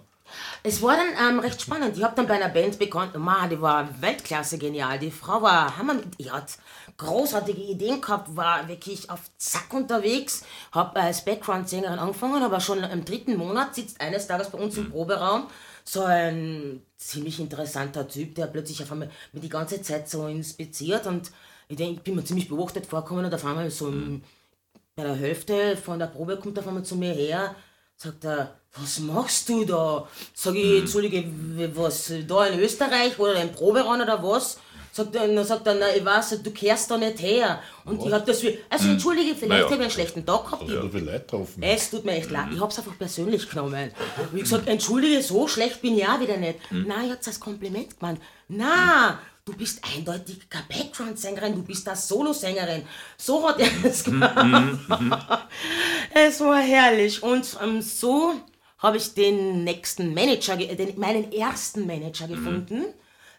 Es 0.64 0.82
war 0.82 0.96
dann 0.96 1.34
ähm, 1.34 1.40
recht 1.40 1.62
spannend. 1.62 1.98
Ich 1.98 2.04
habe 2.04 2.16
dann 2.16 2.28
bei 2.28 2.36
einer 2.36 2.48
Band 2.48 2.80
bekannt, 2.80 3.18
Ma, 3.18 3.48
die 3.48 3.60
war 3.60 3.90
Weltklasse 4.02 4.58
genial. 4.58 4.98
Die 5.00 5.12
Frau 5.12 5.42
war 5.42 5.78
Hammer. 5.78 5.96
Die 6.18 6.32
hat 6.32 6.58
großartige 7.00 7.62
Ideen 7.62 8.00
gehabt, 8.02 8.36
war 8.36 8.68
wirklich 8.68 9.10
auf 9.10 9.22
Zack 9.38 9.74
unterwegs. 9.74 10.44
Habe 10.72 11.00
als 11.00 11.26
Background-Sängerin 11.26 11.98
angefangen, 11.98 12.44
aber 12.44 12.60
schon 12.60 12.84
im 12.84 13.04
dritten 13.06 13.36
Monat 13.38 13.74
sitzt 13.74 14.00
eines 14.00 14.28
Tages 14.28 14.50
bei 14.50 14.60
uns 14.60 14.78
im 14.78 14.92
Proberaum 14.92 15.48
so 15.84 16.04
ein 16.04 16.84
ziemlich 16.98 17.40
interessanter 17.40 18.08
Typ, 18.08 18.36
der 18.36 18.46
plötzlich 18.46 18.84
auf 18.84 18.92
einmal 18.92 19.10
mir 19.34 19.40
die 19.42 19.50
ganze 19.50 19.82
Zeit 19.82 20.08
so 20.08 20.28
inspiziert 20.28 21.08
und 21.08 21.32
ich, 21.68 21.78
denk, 21.78 21.98
ich 21.98 22.04
bin 22.04 22.16
mir 22.16 22.24
ziemlich 22.24 22.48
beobachtet 22.50 22.86
vorgekommen 22.86 23.26
und 23.26 23.34
auf 23.34 23.46
einmal 23.46 23.72
so 23.72 23.88
im 23.88 24.22
bei 24.96 25.04
der 25.04 25.16
Hälfte 25.16 25.78
von 25.78 25.98
der 25.98 26.08
Probe 26.08 26.38
kommt 26.38 26.58
er 26.58 26.62
auf 26.62 26.68
einmal 26.68 26.84
zu 26.84 26.96
mir 26.98 27.14
her, 27.14 27.56
sagt 27.96 28.26
er, 28.26 28.56
was 28.74 29.00
machst 29.00 29.48
du 29.48 29.64
da? 29.64 30.08
Sag 30.34 30.56
ich, 30.56 30.80
Entschuldige, 30.82 31.24
w- 31.26 31.70
was, 31.74 32.12
da 32.28 32.46
in 32.48 32.60
Österreich 32.60 33.18
oder 33.18 33.42
im 33.42 33.52
Proberaum 33.54 34.02
oder 34.02 34.22
was? 34.22 34.60
Sagt 35.00 35.16
er, 35.16 35.28
dann 35.28 35.46
sagt 35.46 35.66
er, 35.68 35.76
na, 35.76 35.96
ich 35.96 36.04
weiß, 36.04 36.42
du 36.44 36.52
kehrst 36.52 36.90
da 36.92 36.98
nicht 36.98 37.20
her. 37.22 37.62
Und 37.86 38.06
ich 38.06 38.12
hab 38.12 38.26
das 38.26 38.44
wie, 38.44 38.58
also 38.70 38.90
entschuldige, 38.90 39.34
vielleicht 39.36 39.50
Naja. 39.50 39.64
habe 39.66 39.76
ich 39.76 39.82
einen 39.82 39.92
schlechten 39.92 40.26
Tag 40.26 40.46
gehabt. 40.46 40.64
Ich, 40.64 40.70
So 40.72 40.90
viele 40.90 41.06
Leute 41.06 41.20
getroffen. 41.20 41.64
es 41.64 41.90
tut 41.90 42.04
mir 42.06 42.14
echt 42.14 42.30
leid, 42.32 42.48
ich 42.54 42.60
hab's 42.60 42.78
einfach 42.80 42.98
persönlich 42.98 43.50
genommen. 43.50 43.92
Wie 44.34 44.42
gesagt, 44.42 44.68
entschuldige, 44.68 45.22
so 45.22 45.48
schlecht 45.48 45.82
bin 45.82 45.98
ich 45.98 46.06
auch 46.08 46.20
wieder 46.20 46.38
nicht. 46.38 46.60
Nein, 46.72 47.06
ich 47.06 47.12
hab's 47.12 47.28
als 47.28 47.40
Kompliment 47.40 48.00
gemeint. 48.00 48.20
Na, 48.50 49.20
du 49.46 49.54
bist 49.54 49.80
eindeutig 49.96 50.50
keine 50.50 50.66
Background-Sängerin, 50.68 51.56
du 51.56 51.64
bist 51.64 51.88
eine 51.88 51.98
Solo-Sängerin. 51.98 52.84
So 53.18 53.48
hat 53.48 53.60
er 53.60 53.68
es 53.84 54.04
gemacht. 54.04 54.38
Es 56.14 56.40
war 56.42 56.60
herrlich. 56.62 57.24
Und 57.24 57.58
ähm, 57.64 57.82
so 57.82 58.34
habe 58.80 58.98
ich 58.98 59.14
den 59.14 59.64
nächsten 59.64 60.14
Manager, 60.14 60.56
ge- 60.58 60.76
den, 60.76 61.00
meinen 61.00 61.32
ersten 61.32 61.86
Manager 61.86 62.28
gefunden, 62.28 62.86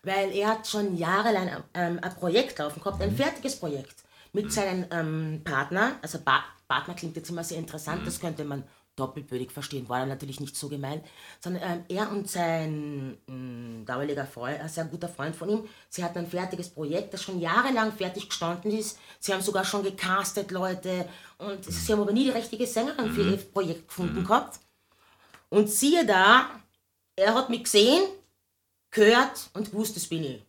weil 0.02 0.30
er 0.32 0.48
hat 0.48 0.66
schon 0.66 0.96
jahrelang 0.96 1.62
ähm, 1.74 1.98
ein 2.02 2.14
Projekt 2.14 2.58
laufen 2.58 2.82
gehabt, 2.82 3.02
ein 3.02 3.16
fertiges 3.16 3.56
Projekt 3.56 4.04
mit 4.32 4.52
seinem 4.52 4.86
ähm, 4.90 5.42
Partner. 5.44 5.96
Also 6.02 6.18
pa 6.20 6.44
Partner 6.68 6.94
klingt 6.94 7.16
jetzt 7.16 7.30
immer 7.30 7.42
sehr 7.42 7.58
interessant, 7.58 8.06
das 8.06 8.20
könnte 8.20 8.44
man 8.44 8.62
doppelbödig 8.94 9.50
verstehen, 9.50 9.88
war 9.88 10.00
er 10.00 10.06
natürlich 10.06 10.40
nicht 10.40 10.56
so 10.56 10.68
gemeint, 10.68 11.04
sondern 11.40 11.62
ähm, 11.64 11.84
er 11.88 12.10
und 12.10 12.30
sein 12.30 13.16
mh, 13.26 13.84
damaliger 13.86 14.26
Freund, 14.26 14.60
ein 14.60 14.68
sehr 14.68 14.84
guter 14.84 15.08
Freund 15.08 15.34
von 15.34 15.48
ihm, 15.48 15.68
sie 15.88 16.04
hatten 16.04 16.18
ein 16.18 16.26
fertiges 16.26 16.68
Projekt, 16.68 17.14
das 17.14 17.22
schon 17.22 17.40
jahrelang 17.40 17.92
fertig 17.92 18.28
gestanden 18.28 18.70
ist. 18.70 18.98
Sie 19.18 19.32
haben 19.32 19.40
sogar 19.42 19.64
schon 19.64 19.82
gecastet, 19.82 20.50
Leute, 20.50 21.08
und 21.38 21.64
sie 21.64 21.92
haben 21.92 22.00
aber 22.00 22.12
nie 22.12 22.24
die 22.24 22.30
richtige 22.30 22.66
Sängerin 22.66 23.10
für 23.10 23.22
ihr 23.22 23.36
Projekt 23.38 23.88
gefunden 23.88 24.22
gehabt. 24.22 24.60
Und 25.48 25.68
siehe 25.70 26.04
da, 26.06 26.46
er 27.16 27.34
hat 27.34 27.50
mich 27.50 27.64
gesehen, 27.64 28.02
gehört 28.90 29.50
und 29.54 29.70
gewusst, 29.70 29.96
das 29.96 30.06
bin 30.06 30.24
ich. 30.24 30.42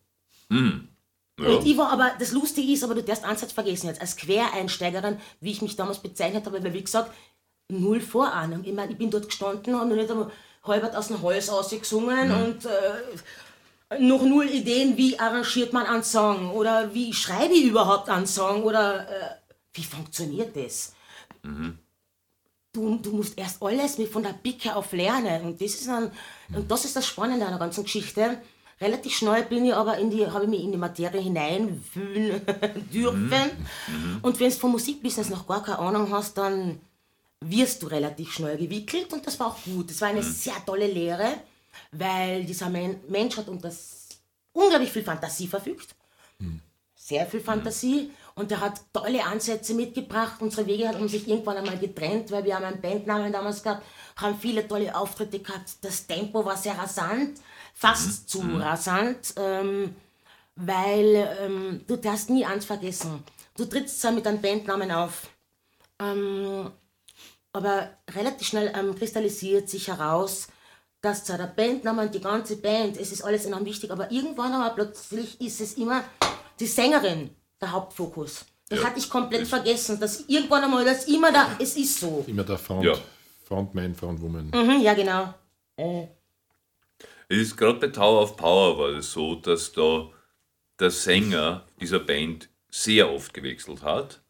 Und 1.38 1.66
ich 1.66 1.76
war 1.76 1.90
aber, 1.90 2.12
das 2.18 2.32
Lustige 2.32 2.72
ist, 2.72 2.84
aber 2.84 2.94
du 2.94 3.02
darfst 3.02 3.24
einen 3.24 3.36
Satz 3.38 3.52
vergessen 3.52 3.88
jetzt, 3.88 4.00
als 4.00 4.16
Quereinsteigerin, 4.16 5.18
wie 5.40 5.52
ich 5.52 5.62
mich 5.62 5.76
damals 5.76 5.98
bezeichnet 5.98 6.46
habe, 6.46 6.62
weil 6.62 6.72
wie 6.72 6.82
gesagt, 6.84 7.12
null 7.68 8.00
Vorahnung. 8.00 8.64
Ich 8.64 8.74
meine, 8.74 8.92
ich 8.92 8.98
bin 8.98 9.10
dort 9.10 9.26
gestanden, 9.26 9.74
habe 9.74 9.88
noch 9.88 9.96
nicht 9.96 10.10
einmal 10.10 10.30
halbert 10.62 10.94
aus 10.94 11.08
dem 11.08 11.22
Hals 11.22 11.48
ausgesungen 11.48 12.30
und 12.30 12.64
äh, 12.66 13.98
noch 13.98 14.22
null 14.22 14.48
Ideen, 14.48 14.96
wie 14.96 15.18
arrangiert 15.18 15.72
man 15.72 15.86
einen 15.86 16.04
Song 16.04 16.50
oder 16.52 16.94
wie 16.94 17.12
schreibe 17.12 17.54
ich 17.54 17.64
überhaupt 17.64 18.08
einen 18.08 18.26
Song 18.26 18.62
oder 18.62 19.08
äh, 19.08 19.36
wie 19.74 19.84
funktioniert 19.84 20.54
das? 20.56 20.94
Du, 22.72 22.96
du 22.96 23.10
musst 23.12 23.38
erst 23.38 23.62
alles 23.62 23.98
mit 23.98 24.08
von 24.08 24.22
der 24.22 24.32
Picke 24.32 24.74
auf 24.74 24.92
lernen 24.92 25.42
und 25.44 25.60
das 25.60 25.74
ist 25.74 25.88
dann, 25.88 26.10
und 26.54 26.70
das 26.70 26.86
ist 26.86 26.96
das 26.96 27.06
Spannende 27.06 27.44
an 27.44 27.52
der 27.52 27.58
ganzen 27.58 27.84
Geschichte. 27.84 28.38
Relativ 28.80 29.14
schnell 29.14 29.44
bin 29.44 29.66
ich 29.66 29.74
aber 29.74 29.98
in 29.98 30.10
die, 30.10 30.26
habe 30.26 30.44
ich 30.44 30.50
mich 30.50 30.64
in 30.64 30.72
die 30.72 30.78
Materie 30.78 31.20
hineinwühlen 31.20 32.40
dürfen. 32.92 33.50
Und 34.22 34.40
wenn 34.40 34.50
du 34.50 34.56
vom 34.56 34.72
Musikbusiness 34.72 35.28
noch 35.28 35.46
gar 35.46 35.62
keine 35.62 35.78
Ahnung 35.80 36.10
hast, 36.10 36.38
dann 36.38 36.80
wirst 37.40 37.82
du 37.82 37.88
relativ 37.88 38.32
schnell 38.32 38.56
gewickelt 38.56 39.12
und 39.12 39.26
das 39.26 39.38
war 39.38 39.48
auch 39.48 39.62
gut. 39.64 39.90
Das 39.90 40.00
war 40.00 40.08
eine 40.08 40.22
sehr 40.22 40.54
tolle 40.64 40.86
Lehre, 40.86 41.28
weil 41.90 42.44
dieser 42.44 42.70
Men 42.70 43.00
Mensch 43.08 43.36
hat 43.36 43.48
unter 43.48 43.70
unglaublich 44.52 44.90
viel 44.90 45.04
Fantasie 45.04 45.46
verfügt. 45.46 45.94
Sehr 46.96 47.26
viel 47.26 47.40
Fantasie 47.40 48.10
und 48.34 48.50
er 48.50 48.60
hat 48.60 48.80
tolle 48.92 49.24
Ansätze 49.24 49.74
mitgebracht. 49.74 50.40
Unsere 50.40 50.66
Wege 50.66 50.88
haben 50.88 51.08
sich 51.08 51.28
irgendwann 51.28 51.58
einmal 51.58 51.78
getrennt, 51.78 52.30
weil 52.30 52.44
wir 52.44 52.56
haben 52.56 52.64
einen 52.64 52.80
Bandnamen 52.80 53.32
damals 53.32 53.62
gehabt, 53.62 53.84
haben 54.16 54.38
viele 54.38 54.66
tolle 54.66 54.94
Auftritte 54.94 55.38
gehabt. 55.38 55.76
Das 55.82 56.06
Tempo 56.06 56.44
war 56.44 56.56
sehr 56.56 56.76
rasant, 56.76 57.40
fast 57.74 58.28
zu 58.28 58.40
rasant, 58.40 59.34
ähm, 59.36 59.94
weil 60.56 61.36
ähm, 61.40 61.80
du 61.86 61.96
darfst 61.96 62.30
nie 62.30 62.44
eins 62.44 62.64
vergessen. 62.64 63.22
Du 63.56 63.64
trittst 63.66 64.00
zwar 64.00 64.12
mit 64.12 64.26
einem 64.26 64.40
Bandnamen 64.40 64.90
auf, 64.90 65.28
ähm, 65.98 66.70
aber 67.52 67.90
relativ 68.14 68.48
schnell 68.48 68.72
ähm, 68.74 68.94
kristallisiert 68.94 69.68
sich 69.68 69.88
heraus, 69.88 70.48
dass 71.02 71.24
zwar 71.24 71.36
der 71.36 71.48
Bandname 71.48 72.02
und 72.02 72.14
die 72.14 72.20
ganze 72.20 72.56
Band, 72.56 72.96
es 72.96 73.12
ist 73.12 73.22
alles 73.22 73.44
enorm 73.44 73.64
wichtig, 73.64 73.90
aber 73.90 74.10
irgendwann 74.10 74.52
aber 74.52 74.74
plötzlich 74.74 75.38
ist 75.40 75.60
es 75.60 75.74
immer 75.74 76.02
die 76.60 76.66
Sängerin 76.66 77.34
der 77.62 77.72
Hauptfokus. 77.72 78.44
Das 78.68 78.80
Ja, 78.80 78.86
hatte 78.86 78.98
ich 78.98 79.08
komplett 79.08 79.46
vergessen, 79.46 79.98
dass 80.00 80.20
irgendwann 80.28 80.64
einmal 80.64 80.84
das 80.84 81.06
immer 81.06 81.32
da, 81.32 81.56
es 81.58 81.76
ist 81.76 82.00
so. 82.00 82.24
Immer 82.26 82.44
der 82.44 82.58
Front, 82.58 82.84
Ja. 82.84 82.94
Frontman, 83.44 83.94
Frontwoman. 83.94 84.50
Mhm, 84.54 84.80
ja, 84.82 84.94
genau. 84.94 85.34
Es 87.28 87.38
ist 87.38 87.56
gerade 87.56 87.78
bei 87.78 87.88
Tower 87.88 88.22
of 88.22 88.36
Power 88.36 88.78
war 88.78 88.88
es 88.98 89.12
so, 89.12 89.34
dass 89.36 89.72
da 89.72 90.08
der 90.78 90.90
Sänger 90.90 91.64
dieser 91.80 91.98
Band 92.00 92.48
sehr 92.70 93.10
oft 93.12 93.32
gewechselt 93.34 93.82
hat. 93.82 94.20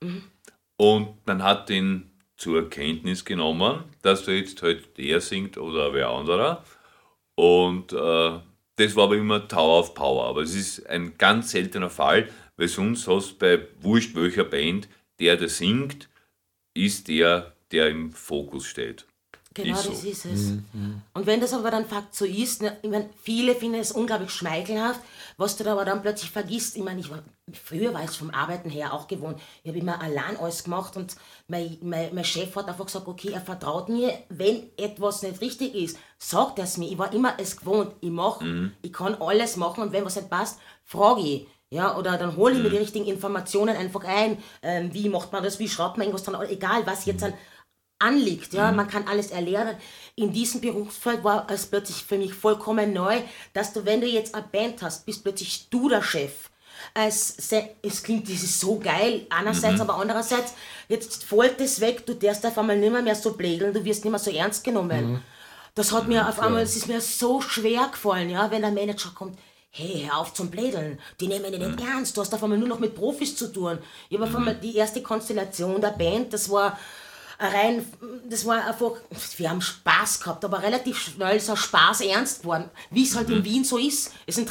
Und 0.76 1.26
man 1.26 1.42
hat 1.42 1.70
ihn 1.70 2.10
zur 2.36 2.68
Kenntnis 2.68 3.24
genommen, 3.24 3.84
dass 4.02 4.24
da 4.24 4.32
jetzt 4.32 4.60
halt 4.62 4.96
der 4.98 5.20
singt 5.20 5.56
oder 5.56 5.94
wer 5.94 6.08
anderer. 6.08 6.64
Und 7.36 7.92
äh, 7.92 8.40
das 8.76 8.96
war 8.96 9.04
aber 9.04 9.16
immer 9.16 9.46
Tower 9.46 9.80
of 9.80 9.94
Power. 9.94 10.24
Aber 10.26 10.42
es 10.42 10.54
ist 10.54 10.86
ein 10.88 11.16
ganz 11.18 11.52
seltener 11.52 11.90
Fall, 11.90 12.28
weil 12.56 12.68
sonst 12.68 13.06
hast 13.06 13.32
du 13.32 13.38
bei 13.38 13.68
wurscht 13.80 14.14
welcher 14.14 14.44
Band, 14.44 14.88
der, 15.18 15.36
der 15.36 15.48
singt, 15.48 16.08
ist 16.74 17.08
der, 17.08 17.54
der 17.70 17.88
im 17.88 18.12
Fokus 18.12 18.66
steht. 18.66 19.06
Genau, 19.54 19.76
Ist 19.76 19.84
so. 19.84 19.90
das 19.90 20.04
ist 20.04 20.24
es. 20.24 20.52
Und 21.12 21.26
wenn 21.26 21.40
das 21.40 21.52
aber 21.52 21.70
dann 21.70 21.84
Fakt 21.84 22.14
so 22.14 22.24
ist, 22.24 22.62
ne, 22.62 22.78
ich 22.80 22.88
mein, 22.88 23.10
viele 23.22 23.54
finden 23.54 23.80
es 23.80 23.92
unglaublich 23.92 24.30
schmeichelhaft, 24.30 25.00
was 25.36 25.56
du 25.56 25.64
da 25.64 25.72
aber 25.72 25.84
dann 25.84 26.00
plötzlich 26.00 26.30
vergisst. 26.30 26.76
Ich 26.76 26.82
meine, 26.82 27.00
ich 27.00 27.10
war, 27.10 27.22
früher 27.52 27.92
war 27.92 28.02
ich 28.02 28.10
vom 28.10 28.30
Arbeiten 28.30 28.70
her 28.70 28.94
auch 28.94 29.08
gewohnt. 29.08 29.38
Ich 29.62 29.68
habe 29.68 29.78
immer 29.78 30.00
allein 30.00 30.38
alles 30.38 30.64
gemacht 30.64 30.96
und 30.96 31.16
mein, 31.48 31.76
mein, 31.82 32.14
mein 32.14 32.24
Chef 32.24 32.54
hat 32.56 32.68
einfach 32.68 32.86
gesagt, 32.86 33.06
okay, 33.06 33.30
er 33.32 33.42
vertraut 33.42 33.88
mir, 33.90 34.18
wenn 34.30 34.70
etwas 34.78 35.22
nicht 35.22 35.40
richtig 35.42 35.74
ist, 35.74 35.98
sagt 36.18 36.58
er 36.58 36.64
es 36.64 36.78
mir. 36.78 36.90
Ich 36.90 36.96
war 36.96 37.12
immer 37.12 37.34
es 37.38 37.58
gewohnt. 37.58 37.92
Ich 38.00 38.10
mache, 38.10 38.70
ich 38.80 38.92
kann 38.92 39.16
alles 39.16 39.56
machen 39.56 39.82
und 39.82 39.92
wenn 39.92 40.04
was 40.04 40.16
nicht 40.16 40.30
passt, 40.30 40.60
frage 40.84 41.20
ich. 41.20 41.46
Ja, 41.72 41.96
oder 41.96 42.18
dann 42.18 42.36
hole 42.36 42.54
ich 42.54 42.62
mir 42.62 42.68
die 42.68 42.76
richtigen 42.76 43.06
Informationen 43.06 43.74
einfach 43.74 44.04
ein. 44.04 44.36
Ähm, 44.62 44.92
wie 44.92 45.08
macht 45.08 45.32
man 45.32 45.42
das, 45.42 45.58
wie 45.58 45.70
schreibt 45.70 45.96
man 45.96 46.06
irgendwas 46.06 46.22
dann, 46.22 46.38
egal 46.50 46.82
was 46.84 47.06
jetzt 47.06 47.24
an 47.24 47.32
anliegt. 47.98 48.52
Ja? 48.52 48.72
Man 48.72 48.88
kann 48.88 49.08
alles 49.08 49.30
erlernen. 49.30 49.76
In 50.14 50.32
diesem 50.32 50.60
Berufsfeld 50.60 51.24
war 51.24 51.46
es 51.48 51.64
plötzlich 51.66 52.02
für 52.02 52.18
mich 52.18 52.34
vollkommen 52.34 52.92
neu, 52.92 53.22
dass 53.54 53.72
du, 53.72 53.86
wenn 53.86 54.02
du 54.02 54.06
jetzt 54.06 54.34
eine 54.34 54.44
Band 54.44 54.82
hast, 54.82 55.06
bist 55.06 55.22
plötzlich 55.22 55.68
du 55.70 55.88
der 55.88 56.02
Chef. 56.02 56.50
Es, 56.94 57.36
es 57.82 58.02
klingt, 58.02 58.28
das 58.28 58.42
ist 58.42 58.60
so 58.60 58.78
geil, 58.78 59.26
einerseits, 59.30 59.80
aber 59.80 59.94
andererseits, 59.94 60.54
jetzt 60.88 61.24
fällt 61.24 61.60
es 61.60 61.80
weg, 61.80 62.04
du 62.04 62.14
darfst 62.14 62.44
auf 62.44 62.58
einmal 62.58 62.76
nicht 62.76 62.92
mehr, 62.92 63.02
mehr 63.02 63.14
so 63.14 63.32
plädeln, 63.34 63.72
du 63.72 63.84
wirst 63.84 64.04
nicht 64.04 64.10
mehr 64.10 64.18
so 64.18 64.32
ernst 64.32 64.64
genommen. 64.64 65.22
Das 65.74 65.92
hat 65.92 66.08
mir 66.08 66.28
auf 66.28 66.40
einmal, 66.40 66.62
es 66.62 66.76
ist 66.76 66.88
mir 66.88 67.00
so 67.00 67.40
schwer 67.40 67.88
gefallen, 67.90 68.28
ja, 68.28 68.50
wenn 68.50 68.64
ein 68.64 68.74
Manager 68.74 69.10
kommt, 69.14 69.38
hey, 69.74 70.06
hör 70.06 70.18
auf 70.18 70.34
zum 70.34 70.50
Plädeln, 70.50 70.98
die 71.18 71.28
nehmen 71.28 71.50
dich 71.50 71.58
nicht 71.58 71.80
ernst, 71.80 72.14
du 72.16 72.20
hast 72.20 72.34
auf 72.34 72.42
einmal 72.42 72.58
nur 72.58 72.68
noch 72.68 72.78
mit 72.78 72.94
Profis 72.94 73.34
zu 73.34 73.50
tun. 73.50 73.78
Ich 74.10 74.18
habe 74.18 74.28
auf 74.28 74.36
einmal 74.36 74.54
die 74.54 74.76
erste 74.76 75.02
Konstellation 75.02 75.80
der 75.80 75.88
Band, 75.88 76.32
das 76.34 76.50
war 76.50 76.78
rein, 77.38 77.86
das 78.28 78.44
war 78.44 78.66
einfach, 78.66 78.92
wir 79.38 79.48
haben 79.48 79.62
Spaß 79.62 80.20
gehabt, 80.20 80.44
aber 80.44 80.62
relativ 80.62 80.98
schnell 80.98 81.38
ist 81.38 81.48
auch 81.48 81.56
Spaß 81.56 82.02
ernst 82.02 82.42
geworden, 82.42 82.68
wie 82.90 83.04
es 83.04 83.16
halt 83.16 83.30
in 83.30 83.44
Wien 83.44 83.64
so 83.64 83.78
ist. 83.78 84.12
Es 84.26 84.36
in, 84.36 84.48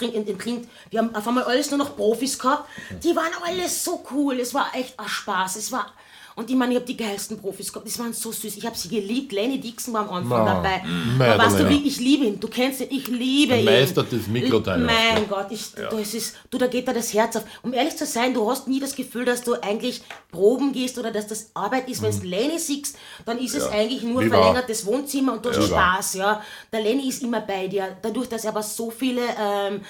wir 0.90 1.00
haben 1.00 1.16
auf 1.16 1.28
einmal 1.28 1.44
alles 1.44 1.70
nur 1.70 1.78
noch 1.78 1.96
Profis 1.96 2.40
gehabt, 2.40 2.68
die 3.04 3.16
waren 3.16 3.32
alles 3.46 3.84
so 3.84 4.04
cool, 4.12 4.40
es 4.40 4.56
war 4.56 4.72
echt 4.74 5.00
ein 5.00 5.08
Spaß, 5.08 5.56
es 5.56 5.72
war, 5.72 5.94
und 6.36 6.50
ich 6.50 6.56
meine, 6.56 6.74
ich 6.74 6.78
habe 6.80 6.86
die 6.86 6.98
geilsten 6.98 7.38
Profis 7.40 7.72
gehabt, 7.72 7.88
die 7.88 8.00
waren 8.00 8.14
so 8.14 8.32
süß, 8.32 8.58
ich 8.58 8.66
habe 8.66 8.78
sie 8.78 8.90
geliebt, 8.90 9.32
Lenny 9.32 9.60
Dixon 9.60 9.94
war 9.94 10.02
am 10.08 10.16
Anfang 10.16 10.44
Ma, 10.46 10.54
dabei. 10.56 10.80
mm, 10.86 11.22
Aber 11.22 11.44
weißt 11.44 11.60
du, 11.60 11.70
wie 11.70 11.88
ich 11.88 12.00
liebe 12.00 12.26
ihn, 12.26 12.40
du 12.40 12.48
kennst 12.48 12.82
ihn, 12.82 12.88
ich 12.92 13.08
liebe 13.08 13.56
ihn. 13.56 13.66
Meister 13.66 14.04
des 14.04 14.28
Mikroteilers. 14.28 14.86
Mein 14.92 15.28
Gott, 15.28 15.48
ich, 15.52 15.72
das 15.74 16.14
ist, 16.14 16.36
du, 16.50 16.58
da 16.58 16.68
geht 16.68 16.88
da 16.88 16.94
das 16.94 17.14
Herz 17.14 17.36
auf. 17.36 17.44
Um 17.64 17.74
ehrlich 17.74 17.96
zu 17.98 18.06
sein, 18.06 18.34
du 18.34 18.50
hast 18.50 18.68
nie 18.68 18.80
das 18.80 18.96
Gefühl, 18.96 19.26
dass 19.26 19.42
du 19.44 19.54
eigentlich 19.62 20.02
proben 20.32 20.72
gehst 20.72 20.98
oder 20.98 21.12
dass 21.12 21.28
das 21.28 21.52
Arbeit 21.54 21.90
ist. 21.90 22.02
Wenn 22.02 22.18
du 22.18 22.26
Lenny 22.26 22.58
siehst, 22.60 22.98
dann 23.26 23.38
ist 23.40 23.56
es 23.56 23.68
eigentlich 23.68 24.04
nur 24.04 24.22
verlängertes 24.24 24.86
Wohnzimmer 24.86 25.34
und 25.34 25.46
du 25.46 25.50
hast 25.50 25.58
Ja. 25.58 25.64
Spaß. 25.68 26.14
Ja. 26.16 26.42
Der 26.72 26.82
Lenny 26.82 27.08
ist 27.10 27.22
immer 27.24 27.42
bei 27.42 27.68
dir. 27.68 27.98
Dadurch, 28.02 28.30
dass 28.30 28.46
er 28.46 28.52
aber 28.52 28.64
so 28.64 28.90
viele... 28.90 29.22
Ähm, 29.40 29.82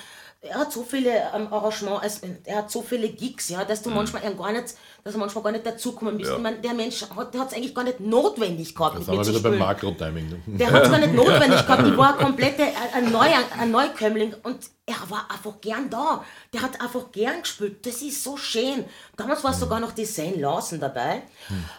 er 0.43 0.57
hat 0.57 0.73
so 0.73 0.83
viele 0.83 1.11
ähm, 1.35 1.53
Arrangements, 1.53 2.01
also, 2.01 2.19
er 2.45 2.57
hat 2.57 2.71
so 2.71 2.81
viele 2.81 3.09
Gigs, 3.09 3.49
ja, 3.49 3.63
dass 3.63 3.83
du 3.83 3.91
manchmal 3.91 4.23
ihn 4.23 4.35
gar 4.35 4.51
nicht, 4.51 4.73
dass 5.03 5.15
er 5.15 5.19
manchmal 5.19 5.43
gar 5.43 5.51
nicht 5.51 5.65
dazukommen 5.65 6.17
bist. 6.17 6.29
Ja. 6.29 6.37
Ich 6.37 6.41
meine, 6.43 6.57
der 6.57 6.73
Mensch 6.73 7.01
hat 7.01 7.33
es 7.33 7.53
eigentlich 7.53 7.73
gar 7.73 7.83
nicht 7.83 7.99
notwendig 7.99 8.75
gehabt, 8.75 8.95
Da 8.95 8.99
mit 9.13 9.25
sind 9.25 9.33
mir 9.33 9.39
wieder 9.39 9.49
beim. 9.49 9.59
Makrotiming. 9.59 10.29
ne? 10.29 10.41
Der 10.57 10.71
hat 10.71 10.83
es 10.83 10.91
gar 10.91 10.99
nicht 10.99 11.13
notwendig 11.15 11.65
gehabt. 11.65 11.87
Ich 11.87 11.97
war 11.97 12.13
ein 12.17 12.25
komplette, 12.25 12.63
ein, 12.93 13.11
Neu, 13.11 13.27
ein 13.59 13.71
Neukömmling 13.71 14.35
und 14.43 14.57
er 14.85 15.09
war 15.09 15.29
einfach 15.31 15.59
gern 15.61 15.89
da. 15.89 16.23
Der 16.53 16.61
hat 16.61 16.79
einfach 16.81 17.11
gern 17.11 17.41
gespielt. 17.41 17.85
Das 17.85 18.01
ist 18.01 18.23
so 18.23 18.37
schön. 18.37 18.85
Damals 19.17 19.43
war 19.43 19.53
sogar 19.53 19.79
noch 19.79 19.91
die 19.93 20.05
Zane 20.05 20.35
Lawson 20.35 20.79
dabei. 20.79 21.23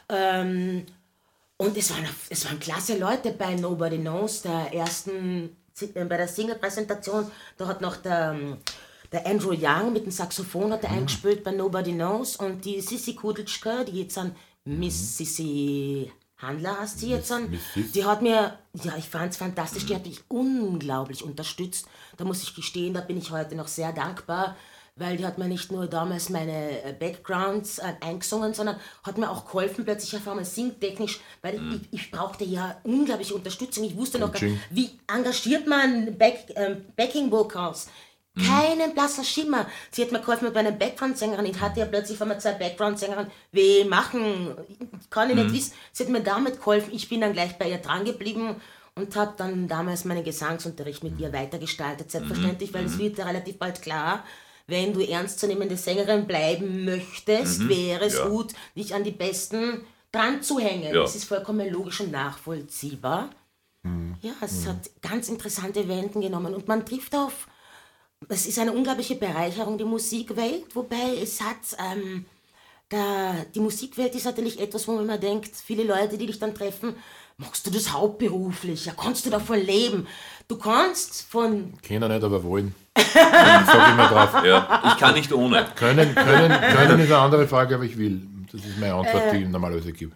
Ähm, 0.09 0.87
und 1.59 1.77
es 1.77 1.91
waren, 1.91 2.07
es 2.29 2.45
waren 2.45 2.59
klasse 2.59 2.99
Leute 2.99 3.31
bei 3.33 3.55
Nobody 3.55 3.99
Knows, 3.99 4.43
der 4.43 4.73
ersten, 4.75 5.57
äh, 5.81 6.05
bei 6.05 6.17
der 6.17 6.27
Single-Präsentation. 6.29 7.31
Da 7.57 7.67
hat 7.69 7.81
noch 7.81 7.97
der, 7.97 8.33
ähm, 8.35 8.57
der 9.13 9.27
Andrew 9.27 9.53
Young 9.53 9.93
mit 9.93 10.05
dem 10.05 10.11
Saxophon 10.11 10.73
hat 10.73 10.85
er 10.85 10.91
eingespielt 10.91 11.45
bei 11.45 11.53
Nobody 11.53 11.93
Knows. 11.93 12.37
Und 12.37 12.65
die 12.65 12.81
Sissy 12.81 13.15
Kudlitschka, 13.15 13.85
die 13.85 14.01
jetzt 14.01 14.17
an 14.19 14.35
Miss 14.65 15.17
Sissy 15.17 16.11
Handler 16.39 16.81
heißt 16.81 16.99
sie 16.99 17.11
jetzt 17.11 17.31
an, 17.31 17.57
die 17.95 18.05
hat 18.05 18.21
mir, 18.21 18.59
ja, 18.83 18.97
ich 18.99 19.09
fand 19.09 19.31
es 19.31 19.37
fantastisch, 19.37 19.87
die 19.87 19.95
hat 19.95 20.05
mich 20.05 20.23
unglaublich 20.29 21.23
unterstützt. 21.23 21.87
Da 22.17 22.25
muss 22.25 22.43
ich 22.43 22.55
gestehen, 22.55 22.95
da 22.95 23.01
bin 23.01 23.17
ich 23.17 23.31
heute 23.31 23.55
noch 23.55 23.69
sehr 23.69 23.93
dankbar, 23.93 24.57
weil 24.97 25.17
die 25.17 25.25
hat 25.25 25.39
mir 25.39 25.47
nicht 25.47 25.71
nur 25.71 25.87
damals 25.87 26.31
meine 26.31 26.83
äh, 26.83 26.93
Backgrounds 26.93 27.79
äh, 27.79 27.95
eingesungen, 28.01 28.55
sondern 28.55 28.77
hat 29.05 29.19
mir 29.19 29.31
auch 29.31 29.47
geholfen, 29.47 29.85
plötzlich 29.85 30.17
auf 30.17 30.27
einmal 30.27 30.45
singtechnisch, 30.45 31.21
weil 31.43 31.55
ich, 31.55 31.63
ich, 31.63 31.93
ich 31.93 32.11
brauchte 32.11 32.45
ja 32.45 32.77
unglaubliche 32.83 33.35
Unterstützung. 33.35 33.85
Ich 33.85 33.97
wusste 33.97 34.19
noch 34.19 34.33
gar 34.33 34.41
Coaching. 34.41 34.61
wie 34.71 34.91
engagiert 35.07 35.67
man 35.69 36.19
Back, 36.19 36.53
ähm, 36.57 36.85
Backing 36.97 37.31
Vocals. 37.31 37.89
Keinen 38.35 38.95
blassen 38.95 39.25
Schimmer. 39.25 39.67
Sie 39.91 40.03
hat 40.03 40.11
mir 40.11 40.21
geholfen 40.21 40.47
mit 40.47 40.55
meiner 40.55 40.73
Background-Sängerin. 40.73 41.45
Ich 41.45 41.61
hatte 41.61 41.81
ja 41.81 41.87
plötzlich 41.87 42.17
von 42.17 42.29
mir 42.29 42.39
zwei 42.39 42.53
Background-Sängerinnen. 42.53 43.31
Wie 43.53 43.85
machen? 43.85 44.55
Kann 45.11 45.29
ich 45.29 45.37
nicht 45.37 45.53
wissen. 45.53 45.73
Sie 45.93 46.05
hat 46.05 46.11
mir 46.11 46.23
damit 46.23 46.59
geholfen. 46.59 46.95
Ich 46.95 47.09
bin 47.11 47.21
dann 47.21 47.35
gleich 47.35 47.59
bei 47.59 47.69
ihr 47.69 47.79
dran 47.79 48.07
geblieben 48.07 48.57
und 48.95 49.15
habe 49.17 49.35
dann 49.37 49.69
damals 49.69 50.07
meinen 50.07 50.25
Gesangsunterricht 50.25 51.05
mit 51.05 51.19
ihr 51.21 51.31
weitergestaltet. 51.33 52.11
Selbstverständlich, 52.11 52.73
weil 52.73 52.87
es 52.87 52.99
wird 52.99 53.19
ja 53.19 53.27
relativ 53.27 53.59
bald 53.59 53.83
klar, 53.83 54.25
wenn 54.67 54.95
du 54.95 55.01
ernstzunehmende 55.07 55.77
Sängerin 55.77 56.27
bleiben 56.27 56.85
möchtest, 56.87 57.69
wäre 57.69 58.07
es 58.07 58.17
Ja. 58.17 58.29
gut, 58.29 58.55
dich 58.77 58.95
an 58.95 59.05
die 59.05 59.11
Besten 59.11 59.85
dran 60.11 60.43
zu 60.43 60.59
hängen. 60.59 60.95
Ja. 60.95 61.03
Das 61.03 61.17
ist 61.17 61.25
vollkommen 61.25 61.69
logisch 61.71 62.01
und 62.01 62.13
nachvollziehbar. 62.13 63.31
Ja, 64.21 64.33
es 64.41 64.67
hat 64.67 64.91
ganz 65.03 65.29
interessante 65.29 65.89
Wenden 65.89 66.21
genommen 66.21 66.55
und 66.55 66.69
man 66.69 66.87
trifft 66.87 67.17
auf, 67.17 67.49
es 68.29 68.47
ist 68.47 68.59
eine 68.59 68.73
unglaubliche 68.73 69.15
Bereicherung, 69.17 69.79
die 69.79 69.85
Musikwelt, 69.85 70.75
wobei 70.75 71.19
es 71.23 71.41
hat, 71.41 71.57
ähm, 71.79 72.25
da, 72.89 73.35
die 73.55 73.61
Musikwelt 73.61 74.15
ist 74.15 74.25
natürlich 74.27 74.61
etwas, 74.61 74.87
wo 74.87 74.93
man 74.93 75.05
immer 75.05 75.19
denkt, 75.19 75.51
viele 75.57 75.85
Leute, 75.85 76.19
die 76.19 76.27
dich 76.27 76.39
dann 76.39 76.55
treffen, 76.55 76.95
machst 77.39 77.67
du 77.67 77.71
das 77.71 77.93
hauptberuflich, 77.93 78.87
ja, 78.87 78.93
kannst 78.97 79.25
du 79.27 79.31
davon 79.31 79.59
leben? 79.65 80.07
Du 80.49 80.59
kannst 80.59 81.23
von, 81.23 81.75
Kennen 81.83 82.13
nicht, 82.13 82.23
aber 82.25 82.43
wollen. 82.45 82.75
Sag 82.95 83.91
ich 83.91 83.97
mal 83.97 84.09
drauf. 84.09 84.45
Ja, 84.45 84.83
ich 84.93 84.99
kann 85.01 85.15
nicht 85.15 85.33
ohne. 85.33 85.67
Können, 85.77 86.15
können, 86.15 86.61
können 86.61 87.01
ist 87.01 87.07
eine 87.11 87.19
andere 87.19 87.49
Frage, 87.49 87.75
aber 87.77 87.85
ich 87.85 87.97
will. 87.97 88.21
Das 88.53 88.61
ist 88.65 88.77
meine 88.79 88.93
Antwort, 88.95 89.25
Äh. 89.29 89.39
die 89.39 89.45
ich 89.45 89.49
normalerweise 89.49 89.93
gebe. 89.93 90.15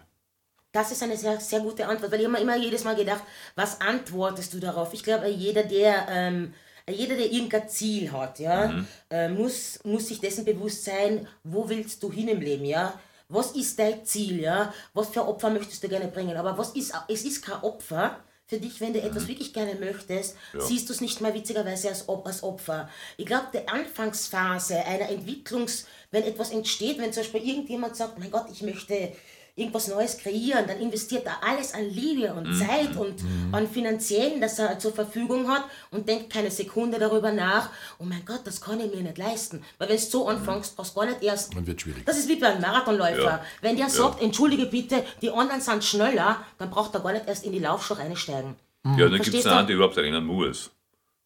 das 0.71 0.91
ist 0.91 1.01
eine 1.01 1.17
sehr, 1.17 1.39
sehr 1.39 1.61
gute 1.61 1.87
Antwort, 1.87 2.11
weil 2.11 2.19
ich 2.19 2.25
habe 2.27 2.33
mir 2.37 2.41
immer 2.41 2.55
jedes 2.55 2.83
Mal 2.83 2.95
gedacht, 2.95 3.23
was 3.55 3.81
antwortest 3.81 4.53
du 4.53 4.59
darauf? 4.59 4.93
Ich 4.93 5.01
glaube, 5.03 5.27
jeder, 5.27 5.63
der, 5.63 6.05
ähm, 6.09 6.53
jeder, 6.89 7.15
der 7.15 7.31
irgendein 7.31 7.67
Ziel 7.69 8.11
hat, 8.11 8.39
ja, 8.39 8.85
äh, 9.09 9.27
muss, 9.29 9.79
muss 9.83 10.07
sich 10.07 10.19
dessen 10.19 10.45
bewusst 10.45 10.85
sein, 10.85 11.27
wo 11.43 11.67
willst 11.67 12.01
du 12.01 12.11
hin 12.11 12.27
im 12.29 12.41
Leben, 12.41 12.65
ja? 12.65 12.99
Was 13.29 13.51
ist 13.51 13.77
dein 13.77 14.05
Ziel, 14.05 14.39
ja? 14.39 14.73
Was 14.93 15.09
für 15.09 15.27
Opfer 15.27 15.49
möchtest 15.49 15.83
du 15.83 15.89
gerne 15.89 16.07
bringen? 16.07 16.37
Aber 16.37 16.57
was 16.57 16.69
ist, 16.71 16.93
es 17.09 17.25
ist 17.25 17.43
kein 17.43 17.61
Opfer 17.61 18.17
für 18.45 18.57
dich, 18.57 18.79
wenn 18.79 18.93
du 18.93 19.01
etwas 19.01 19.27
wirklich 19.27 19.53
gerne 19.53 19.75
möchtest, 19.75 20.37
siehst 20.57 20.87
du 20.87 20.93
es 20.93 21.01
nicht 21.01 21.19
mal 21.19 21.33
witzigerweise 21.33 21.89
als, 21.89 22.07
als 22.07 22.43
Opfer. 22.43 22.89
Ich 23.17 23.25
glaube, 23.25 23.47
die 23.53 23.67
Anfangsphase 23.67 24.85
einer 24.85 25.09
Entwicklungs, 25.09 25.85
wenn 26.11 26.23
etwas 26.23 26.51
entsteht, 26.51 26.97
wenn 26.97 27.11
zum 27.11 27.23
Beispiel 27.23 27.45
irgendjemand 27.45 27.97
sagt, 27.97 28.17
mein 28.17 28.31
Gott, 28.31 28.45
ich 28.49 28.61
möchte 28.61 29.11
irgendwas 29.57 29.87
Neues 29.87 30.17
kreieren, 30.17 30.65
dann 30.67 30.79
investiert 30.79 31.25
er 31.25 31.43
alles 31.43 31.73
an 31.73 31.89
Liebe 31.89 32.31
und 32.31 32.53
Zeit 32.53 32.95
und 32.95 33.15
an 33.51 33.67
Finanziellen, 33.67 34.39
das 34.39 34.59
er 34.59 34.77
zur 34.77 34.93
Verfügung 34.93 35.49
hat 35.49 35.65
und 35.91 36.07
denkt 36.07 36.31
keine 36.31 36.51
Sekunde 36.51 36.99
darüber 36.99 37.31
nach, 37.31 37.69
oh 37.97 38.03
mein 38.03 38.23
Gott, 38.23 38.41
das 38.45 38.61
kann 38.61 38.79
ich 38.79 38.93
mir 38.93 39.01
nicht 39.01 39.17
leisten. 39.17 39.63
Weil 39.79 39.89
wenn 39.89 39.97
du 39.97 40.01
so 40.01 40.27
anfängst, 40.27 40.75
brauchst 40.75 40.95
du 40.95 40.99
gar 40.99 41.07
nicht 41.07 41.23
erst 41.23 41.55
Dann 41.55 41.65
wird 41.65 41.81
schwierig. 41.81 42.05
das 42.05 42.19
ist 42.19 42.29
wie 42.29 42.35
bei 42.35 42.47
einem 42.47 42.61
Marathonläufer. 42.61 43.23
Ja. 43.23 43.45
Wenn 43.61 43.75
der 43.75 43.89
sagt, 43.89 44.21
entschuldige 44.21 44.67
bitte, 44.67 45.03
die 45.21 45.31
anderen 45.31 45.59
sind 45.59 45.83
schneller, 45.83 46.45
dann 46.59 46.69
braucht 46.69 46.93
er 46.93 47.01
gar 47.01 47.13
nicht 47.13 47.27
erst 47.27 47.43
in 47.43 47.51
die 47.51 47.59
Laufschuhe 47.59 47.97
einsteigen. 47.97 48.55
Ja, 48.95 49.09
dann 49.09 49.21
gibt 49.21 49.35
es 49.35 49.45
einen, 49.45 49.67
der 49.67 49.75
überhaupt 49.75 49.97
rennen 49.97 50.23
muss. 50.25 50.71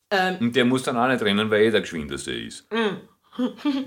Ähm. 0.10 0.38
Und 0.40 0.56
der 0.56 0.66
muss 0.66 0.84
dann 0.84 0.98
auch 0.98 1.08
nicht 1.08 1.22
rennen, 1.22 1.50
weil 1.50 1.64
er 1.64 1.72
der 1.72 1.82
geschwindeste 1.82 2.32
ist. 2.34 2.66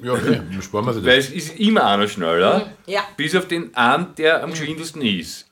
Ja, 0.02 0.12
okay, 0.14 0.40
dann 0.50 0.62
sparen 0.62 0.86
wir 0.86 0.94
Weil 1.04 1.16
das. 1.16 1.26
es 1.26 1.30
ist 1.32 1.60
immer 1.60 1.84
einer 1.86 2.08
schneller, 2.08 2.72
Ja. 2.86 3.02
bis 3.16 3.36
auf 3.36 3.46
den 3.46 3.74
einen, 3.76 4.14
der 4.16 4.42
am 4.42 4.50
geschwindesten 4.52 5.02
ist. 5.02 5.46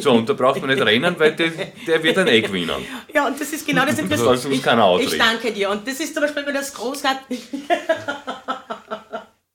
So, 0.00 0.10
und 0.12 0.28
da 0.28 0.32
braucht 0.32 0.60
man 0.60 0.68
nicht 0.68 0.84
rennen, 0.84 1.14
weil 1.18 1.36
der, 1.36 1.52
der 1.86 2.02
wird 2.02 2.16
dann 2.16 2.26
eh 2.26 2.40
gewinnen. 2.40 2.74
Ja, 3.14 3.28
und 3.28 3.40
das 3.40 3.52
ist 3.52 3.64
genau 3.64 3.84
das 3.86 3.94
soll 3.96 4.04
Interessante. 4.04 4.48
uns 4.48 4.62
keiner 4.62 4.94
Ich, 4.96 5.02
ich 5.02 5.06
ausreden. 5.06 5.24
danke 5.30 5.52
dir. 5.52 5.70
Und 5.70 5.86
das 5.86 6.00
ist 6.00 6.12
zum 6.12 6.24
Beispiel, 6.24 6.44
wenn 6.44 6.54
das 6.54 6.74
großartig. 6.74 7.40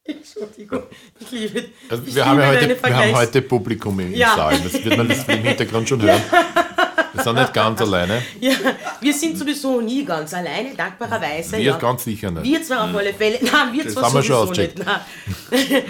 Entschuldigung, 0.04 0.84
ich 1.20 1.32
liebe 1.32 1.66
Also 1.90 2.04
ich 2.06 2.16
wir, 2.16 2.26
haben 2.26 2.40
ja 2.40 2.52
liebe 2.52 2.62
heute, 2.62 2.70
wir 2.84 2.96
haben 2.96 3.04
Vergleichs- 3.12 3.16
heute 3.18 3.42
Publikum 3.44 4.00
im 4.00 4.14
Ja. 4.14 4.36
Saal. 4.36 4.60
Das 4.64 4.74
wird 4.84 4.98
man 4.98 5.08
das 5.08 5.24
im 5.28 5.44
Hintergrund 5.44 5.88
schon 5.90 6.02
hören. 6.02 6.22
Wir 7.22 7.34
sind 7.34 7.36
nicht 7.36 7.54
ganz 7.54 7.82
alleine. 7.88 8.22
Ja, 8.40 8.54
wir 9.00 9.14
sind 9.14 9.38
sowieso 9.38 9.82
nie 9.82 10.04
ganz 10.04 10.34
alleine, 10.34 10.74
dankbarerweise. 10.76 11.54
Wir 11.54 11.64
ja. 11.64 11.78
ganz 11.78 12.04
sicher 12.04 12.32
nicht. 12.32 12.44
Wir 12.44 12.64
zwar 12.64 12.90
auf 12.90 12.96
alle 12.96 13.14
Fälle, 13.14 13.40
nein, 13.42 13.74
wir 13.74 13.84
Das 13.84 13.94
zwar 13.94 14.04
haben 14.04 14.14
wir 14.16 14.24
schon 14.24 14.48
sowieso 14.48 14.62
nicht. 14.62 14.80
Nein. 14.80 15.02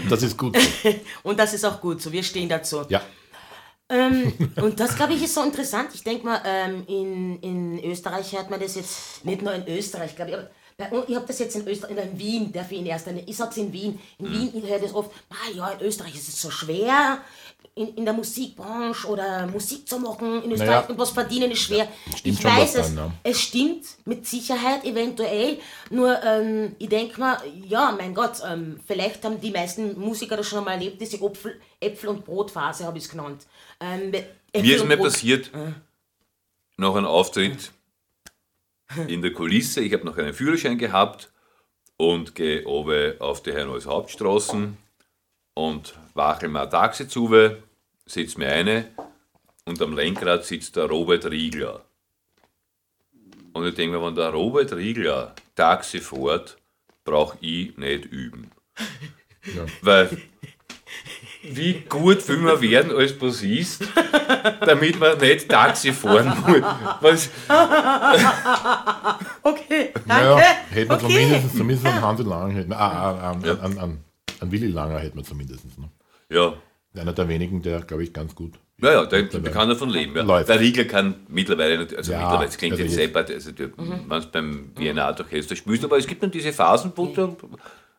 Das 0.10 0.24
ist 0.24 0.38
gut 0.38 0.58
so. 0.58 0.90
Und 1.24 1.40
das 1.40 1.54
ist 1.54 1.66
auch 1.66 1.80
gut 1.80 2.02
so, 2.02 2.12
wir 2.12 2.24
stehen 2.24 2.50
dazu. 2.50 2.84
Ja. 2.90 3.02
Ähm, 3.90 4.34
und 4.62 4.80
das, 4.80 4.96
glaube 4.96 5.14
ich, 5.14 5.24
ist 5.24 5.34
so 5.34 5.44
interessant. 5.44 5.90
Ich 5.94 6.04
denke 6.04 6.26
mal, 6.26 6.42
ähm, 6.46 6.84
in, 6.88 7.40
in 7.42 7.92
Österreich 7.92 8.32
hört 8.32 8.50
man 8.50 8.60
das 8.60 8.76
jetzt, 8.76 9.26
nicht 9.26 9.42
nur 9.42 9.54
in 9.54 9.68
Österreich, 9.68 10.16
glaube 10.16 10.32
ich, 10.32 10.38
aber 10.38 10.50
bei 10.78 11.04
ich 11.08 11.16
habe 11.16 11.28
das 11.28 11.40
jetzt 11.40 11.56
in 11.56 11.68
Österreich, 11.68 11.98
in 11.98 12.18
Wien, 12.20 12.52
darf 12.52 12.72
ich 12.72 12.80
in 12.80 12.86
erster 12.86 13.12
Linie, 13.12 13.26
ich 13.28 13.38
sag's 13.38 13.58
in 13.58 13.72
Wien, 13.72 14.00
in 14.18 14.28
Mhm. 14.28 14.32
Wien, 14.32 14.52
ich 14.64 14.70
höre 14.70 14.80
das 14.80 14.96
oft, 14.96 15.12
ah 15.30 15.52
ja, 15.54 15.70
in 15.72 15.86
Österreich 15.86 16.16
ist 16.16 16.30
es 16.30 16.42
so 16.42 16.50
schwer, 16.50 17.20
in, 17.82 17.96
in 17.96 18.06
der 18.06 18.14
Musikbranche 18.14 19.08
oder 19.08 19.48
Musik 19.48 19.88
zu 19.88 20.00
machen, 20.00 20.44
in 20.44 20.52
Österreich 20.52 20.70
Naja. 20.70 20.88
und 20.90 20.98
was 20.98 21.10
verdienen 21.12 21.52
ist 21.52 21.60
schwer. 21.62 21.88
stimmt 22.16 22.40
ich 22.40 22.44
weiß 22.44 22.76
es, 22.76 22.96
dran, 22.96 22.98
ja. 22.98 23.12
es 23.24 23.42
stimmt 23.42 23.86
mit 24.06 24.26
Sicherheit 24.28 24.84
eventuell, 24.86 25.58
nur 25.90 26.22
ähm, 26.24 26.76
ich 26.80 26.90
denke 26.90 27.20
mal, 27.20 27.38
ja, 27.68 27.94
mein 27.98 28.14
Gott, 28.14 28.42
ähm, 28.50 28.80
vielleicht 28.88 29.24
haben 29.26 29.40
die 29.42 29.52
meisten 29.52 30.00
Musiker 30.00 30.38
das 30.38 30.48
schon 30.48 30.60
einmal 30.60 30.76
erlebt, 30.76 31.02
diese 31.02 31.18
Äpfel, 31.18 31.60
Äpfel- 31.80 32.10
und 32.10 32.26
Brotphase 32.26 32.86
habe 32.86 32.98
ich 32.98 33.06
es 33.06 33.10
genannt. 33.10 33.46
Ähm, 33.80 34.12
Mir 34.12 34.76
ist 34.76 34.86
mir 34.86 34.98
Brot- 34.98 35.08
passiert, 35.08 35.50
noch 36.78 36.96
ein 36.96 37.06
Auftritt 37.06 37.72
in 39.08 39.22
der 39.22 39.34
Kulisse. 39.34 39.82
Ich 39.82 39.94
habe 39.94 40.06
noch 40.06 40.18
einen 40.18 40.34
Führerschein 40.34 40.78
gehabt 40.78 41.32
und 41.98 42.36
gehe 42.36 42.66
oben 42.66 43.20
auf 43.22 43.42
die 43.44 43.54
Herneues 43.54 43.86
Hauptstraßen 43.86 44.78
und 45.54 45.94
wachel 46.14 46.50
mir 46.50 46.70
Taxi 46.70 47.08
zu, 47.08 47.30
sitze 48.12 48.38
mir 48.40 48.48
eine 48.48 48.86
und 49.66 49.82
am 49.82 49.96
Lenkrad 49.96 50.46
sitzt 50.46 50.76
der 50.76 50.86
Robert 50.86 51.26
Riegler. 51.26 51.82
Und 53.54 53.66
ich 53.68 53.76
denke 53.76 53.98
mir, 53.98 54.06
wenn 54.06 54.16
der 54.16 54.30
Robert 54.30 54.74
Riegler 54.74 55.36
Taxi 55.56 56.00
fährt, 56.00 56.58
brauche 57.04 57.38
ich 57.42 57.78
nicht 57.78 58.06
üben. 58.06 58.52
Weil 59.82 60.10
wie 61.44 61.82
gut 61.90 62.28
will 62.28 62.38
man 62.38 62.62
werden 62.62 62.96
als 62.96 63.18
Bassist, 63.18 63.84
damit 64.62 65.00
man 65.00 65.18
nicht 65.18 65.50
Taxi 65.50 65.92
fahren 65.92 66.38
muss. 66.46 66.62
Was, 67.02 67.30
Okay, 69.44 69.92
danke. 69.94 70.06
Naja, 70.06 70.38
hätte 70.70 70.88
man 70.88 71.04
okay. 71.04 71.14
zumindest, 71.14 71.58
zumindest 71.58 71.86
einen 71.88 72.02
Hansi 72.02 72.24
Lang, 72.24 72.52
hätte 72.52 72.70
man, 72.70 72.78
ah, 72.78 73.32
an, 73.32 73.44
an, 73.44 73.78
an, 73.80 74.04
an 74.40 74.52
Willi 74.52 74.68
Langer 74.68 75.00
hätte 75.00 75.16
man 75.16 75.26
zumindest. 75.26 75.66
Ne? 75.78 75.90
ja, 76.30 76.54
Einer 76.94 77.14
der 77.14 77.28
wenigen, 77.30 77.62
der, 77.62 77.82
glaube 77.82 78.04
ich, 78.04 78.12
ganz 78.14 78.36
gut. 78.36 78.56
naja, 78.78 79.06
der, 79.06 79.24
der 79.24 79.52
kann 79.52 79.70
davon 79.70 79.90
leben. 79.90 80.16
Ja. 80.16 80.24
Läuft. 80.24 80.50
Der 80.50 80.60
Riegler 80.60 80.84
kann 80.86 81.16
mittlerweile, 81.30 81.88
also 81.96 82.12
Ja, 82.12 82.20
mittlerweile, 82.20 82.50
es 82.50 82.58
klingt 82.58 82.74
also 82.74 82.84
jetzt 82.84 82.96
seppert, 82.96 83.32
also 83.32 83.52
du, 83.52 83.70
du 83.70 84.32
beim 84.32 84.72
Wiener 84.76 85.06
Art 85.06 85.20
Orchester 85.22 85.56
spielst, 85.56 85.86
aber 85.86 85.98
es 85.98 86.06
gibt 86.08 86.22
dann 86.22 86.32
diese 86.32 86.52
Phasen, 86.52 86.92
wo 86.96 87.06
du, 87.06 87.38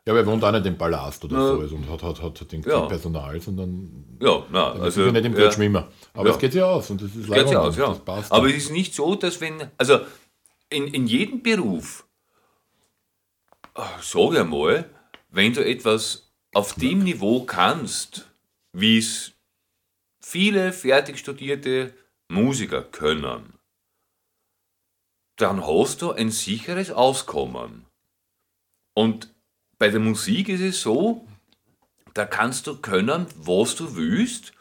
Ja, 0.05 0.13
aber 0.13 0.19
er 0.21 0.27
wohnt 0.27 0.45
auch 0.45 0.53
nicht 0.53 0.67
im 0.67 0.77
Palast 0.77 1.25
oder 1.25 1.37
so 1.55 1.61
also, 1.61 1.77
und 1.77 1.89
hat, 1.89 2.03
hat, 2.03 2.23
hat, 2.23 2.53
den 2.53 2.63
Ja. 2.65 2.81
Personal, 2.83 3.41
sondern 3.41 4.05
ja, 4.21 4.45
na, 4.51 4.73
also, 4.73 4.83
also, 4.83 5.01
sicher 5.01 5.13
nicht 5.13 5.25
im 5.25 5.33
ja, 5.33 5.39
Geldschwimmer. 5.39 5.89
Aber 6.13 6.29
Ja. 6.29 6.35
es 6.35 6.39
geht 6.39 6.55
ja 6.55 6.67
aus 6.67 6.91
und 6.91 7.01
das 7.01 7.09
ist 7.11 7.21
Geht 7.21 7.29
leider 7.29 7.51
ja 7.53 7.61
aus, 7.61 7.77
ja. 7.79 7.87
Das 7.89 8.01
passt 8.01 8.31
Aber 8.33 8.49
ja. 8.49 8.57
es 8.57 8.65
ist 8.65 8.73
nicht 8.73 8.95
so, 8.95 9.15
dass 9.15 9.41
wenn, 9.41 9.55
also 9.79 10.01
in, 10.69 10.89
in 10.89 11.07
jedem 11.07 11.43
Beruf, 11.43 12.05
sage 14.03 14.41
ich 14.41 14.45
mal, 14.45 14.85
wenn 15.31 15.55
du 15.55 15.65
etwas 15.65 16.31
auf 16.53 16.75
dem 16.75 17.05
Niveau 17.05 17.45
kannst, 17.45 18.29
wie 18.73 18.99
es 18.99 19.33
viele 20.21 20.73
fertig 20.73 21.19
studierte 21.19 21.95
Musiker 22.29 22.83
können, 22.83 23.59
dann 25.37 25.67
hast 25.67 26.03
du 26.03 26.13
ein 26.13 26.31
sicheres 26.31 26.91
Auskommen. 26.91 27.85
Und 28.95 29.33
bei 29.79 29.89
der 29.89 30.01
Musik 30.01 30.49
ist 30.49 30.61
es 30.61 30.83
so, 30.83 31.27
da 32.15 32.25
kannst 32.27 32.67
du 32.67 32.77
können, 32.77 33.27
was 33.37 33.75
du 33.75 33.97
willst 33.97 34.53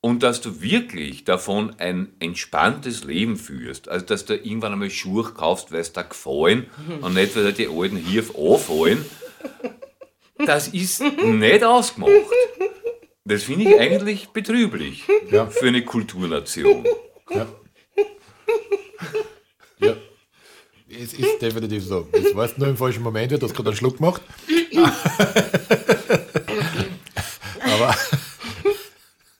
und 0.00 0.22
dass 0.22 0.40
du 0.40 0.62
wirklich 0.62 1.24
davon 1.24 1.74
ein 1.78 2.14
entspanntes 2.20 3.04
Leben 3.04 3.36
führst. 3.36 3.88
Also, 3.88 4.06
dass 4.06 4.24
du 4.24 4.36
irgendwann 4.36 4.72
einmal 4.72 4.90
Schuhe 4.90 5.24
kaufst, 5.24 5.72
weil 5.72 5.80
es 5.80 5.92
dir 5.92 6.04
gefallen 6.04 6.70
und 7.00 7.14
nicht, 7.14 7.36
weil 7.36 7.52
dir 7.52 7.52
die 7.52 7.68
alten 7.68 7.96
hier 7.96 8.24
anfallen. 8.36 9.04
Das 10.38 10.68
ist 10.68 11.02
nicht 11.02 11.64
ausgemacht. 11.64 12.12
Das 13.24 13.42
finde 13.44 13.68
ich 13.70 13.78
eigentlich 13.78 14.28
betrüblich 14.30 15.04
Ja. 15.30 15.46
für 15.46 15.66
eine 15.68 15.84
Kulturnation. 15.84 16.84
Ja. 17.30 17.46
ja. 19.78 19.96
Es 20.88 21.12
ist 21.12 21.38
definitiv 21.40 21.84
so. 21.84 22.08
Das 22.12 22.34
warst 22.34 22.58
nur 22.58 22.66
im 22.68 22.76
falschen 22.76 23.02
Moment, 23.02 23.30
du 23.32 23.40
hast 23.40 23.54
gerade 23.54 23.68
einen 23.70 23.76
Schluck 23.76 23.98
gemacht. 23.98 24.22
Aber 27.60 27.94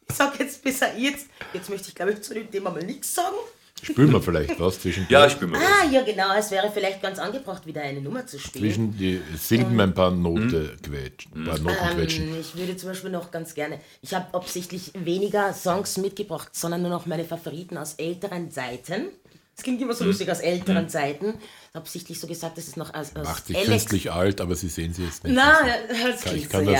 Ich 0.09 0.15
sag 0.15 0.39
jetzt 0.39 0.63
besser 0.63 0.97
jetzt, 0.97 1.27
jetzt 1.53 1.69
möchte 1.71 1.89
ich 1.89 1.95
glaube 1.95 2.13
ich 2.13 2.23
zu 2.23 2.35
dem 2.35 2.51
Thema 2.51 2.71
mal 2.71 2.83
nichts 2.85 3.15
sagen. 3.15 3.37
Spülen 3.83 4.13
wir 4.13 4.21
vielleicht 4.23 4.59
was 4.61 4.81
zwischen 4.81 5.07
Ja, 5.09 5.27
ich 5.27 5.37
bin 5.37 5.51
mal. 5.51 5.61
Ah, 5.61 5.91
ja 5.91 6.03
genau, 6.03 6.35
es 6.39 6.51
wäre 6.51 6.71
vielleicht 6.73 7.03
ganz 7.03 7.19
angebracht, 7.19 7.67
wieder 7.67 7.83
eine 7.83 8.01
Nummer 8.01 8.27
zu 8.27 8.39
spielen. 8.39 8.65
zwischen 8.65 8.97
die 8.97 9.21
Silben 9.37 9.81
ein 9.81 9.95
paar 9.95 10.11
Note 10.11 10.77
quetschen, 10.83 11.33
ein 11.35 11.45
paar 11.45 11.59
Noten 11.59 11.97
quetschen. 11.97 12.29
Ähm, 12.29 12.41
ich 12.41 12.55
würde 12.57 12.77
zum 12.77 12.91
Beispiel 12.91 13.11
noch 13.11 13.31
ganz 13.31 13.55
gerne, 13.55 13.81
ich 14.03 14.15
habe 14.15 14.33
absichtlich 14.35 14.93
weniger 14.95 15.53
Songs 15.55 15.97
mitgebracht, 15.97 16.51
sondern 16.53 16.83
nur 16.83 16.91
noch 16.91 17.07
meine 17.07 17.25
Favoriten 17.25 17.77
aus 17.79 17.95
älteren 17.95 18.51
Zeiten. 18.51 19.07
Es 19.57 19.63
klingt 19.65 19.83
immer 19.83 19.93
so 19.93 20.05
lustig 20.07 20.31
aus 20.31 20.41
älteren 20.41 20.89
Zeiten. 20.89 21.35
Absichtlich 21.75 22.19
so 22.19 22.27
gesagt, 22.27 22.57
das 22.57 22.67
ist 22.67 22.79
noch 22.79 22.95
aus, 22.95 23.15
aus 23.15 23.25
Macht 23.25 23.47
sich 23.47 23.57
Alex- 23.57 23.69
künstlich 23.71 24.11
alt, 24.11 24.41
aber 24.41 24.55
Sie 24.57 24.69
sehen 24.69 24.95
sie 24.95 25.05
jetzt 25.05 25.23
nicht. 25.23 25.35
Na, 25.37 25.59
das 25.89 25.99
Kann- 26.23 26.33
klingt 26.33 26.37
ich 26.45 26.49
kann 26.49 26.65
so 26.65 26.71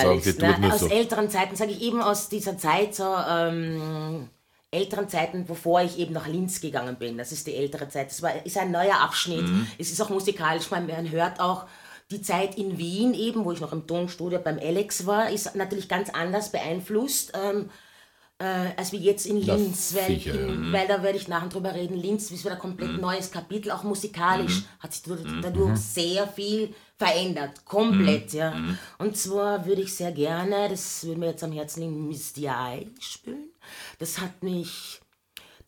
Na, 0.41 0.59
nur 0.59 0.73
aus 0.73 0.81
so. 0.81 0.89
älteren 0.89 1.29
Zeiten, 1.29 1.57
sage 1.57 1.73
ich 1.73 1.83
eben 1.83 2.01
aus 2.01 2.31
dieser 2.31 2.57
Zeit, 2.57 2.95
so 2.95 3.05
ähm, 3.29 4.29
älteren 4.73 5.09
Zeiten, 5.09 5.45
bevor 5.47 5.83
ich 5.83 5.99
eben 5.99 6.13
nach 6.15 6.29
Linz 6.29 6.61
gegangen 6.61 6.97
bin. 6.97 7.19
Das 7.19 7.33
ist 7.33 7.47
die 7.47 7.55
ältere 7.57 7.89
Zeit. 7.89 8.11
Das 8.11 8.23
war, 8.23 8.45
ist 8.47 8.57
ein 8.57 8.71
neuer 8.71 9.01
Abschnitt. 9.01 9.43
Mhm. 9.43 9.67
Es 9.79 9.91
ist 9.91 10.01
auch 10.01 10.11
musikalisch, 10.11 10.71
man, 10.71 10.87
man 10.87 11.11
hört 11.11 11.41
auch 11.41 11.67
die 12.11 12.23
Zeit 12.23 12.57
in 12.57 12.79
Wien 12.79 13.15
eben, 13.15 13.45
wo 13.45 13.53
ich 13.53 13.61
noch 13.61 13.73
im 13.73 13.87
Tonstudio 13.87 14.39
beim 14.41 14.59
Alex 14.59 15.07
war, 15.07 15.31
ist 15.31 15.55
natürlich 15.57 15.89
ganz 15.89 16.11
anders 16.11 16.51
beeinflusst. 16.53 17.33
Ähm, 17.35 17.71
äh, 18.39 18.71
als 18.77 18.91
wie 18.93 18.97
jetzt 18.97 19.27
in 19.27 19.37
Linz, 19.37 19.95
weil, 19.95 20.07
sicher, 20.17 20.35
ja. 20.35 20.47
in, 20.47 20.73
weil 20.73 20.89
da 20.89 21.03
werde 21.03 21.19
ich 21.19 21.29
nachher 21.29 21.49
drüber 21.51 21.75
reden. 21.75 21.95
Linz 22.01 22.31
ist 22.31 22.43
wieder 22.43 22.55
ein 22.55 22.59
komplett 22.61 22.93
Mhm. 22.93 23.01
neues 23.01 23.31
Kapitel, 23.31 23.71
auch 23.71 23.83
musikalisch 23.83 24.63
hat 24.79 24.95
sich 24.95 25.03
dadurch, 25.03 25.29
dadurch 25.43 25.77
sehr 25.79 26.27
viel 26.27 26.73
verändert, 26.97 27.65
komplett, 27.67 28.33
Mhm. 28.33 28.39
ja. 28.39 28.55
Und 28.99 29.17
zwar 29.19 29.67
würde 29.67 29.83
ich 29.83 29.95
sehr 29.95 30.13
gerne, 30.13 30.69
das 30.71 31.05
würde 31.05 31.21
mir 31.21 31.27
jetzt 31.27 31.45
am 31.45 31.53
Herzen 31.53 31.81
liegen, 31.83 32.09
Miss 32.09 32.33
the 32.35 32.47
Eye 32.47 32.87
spielen. 32.99 33.51
Das 33.99 34.19
hat 34.21 34.43
mich, 34.43 35.01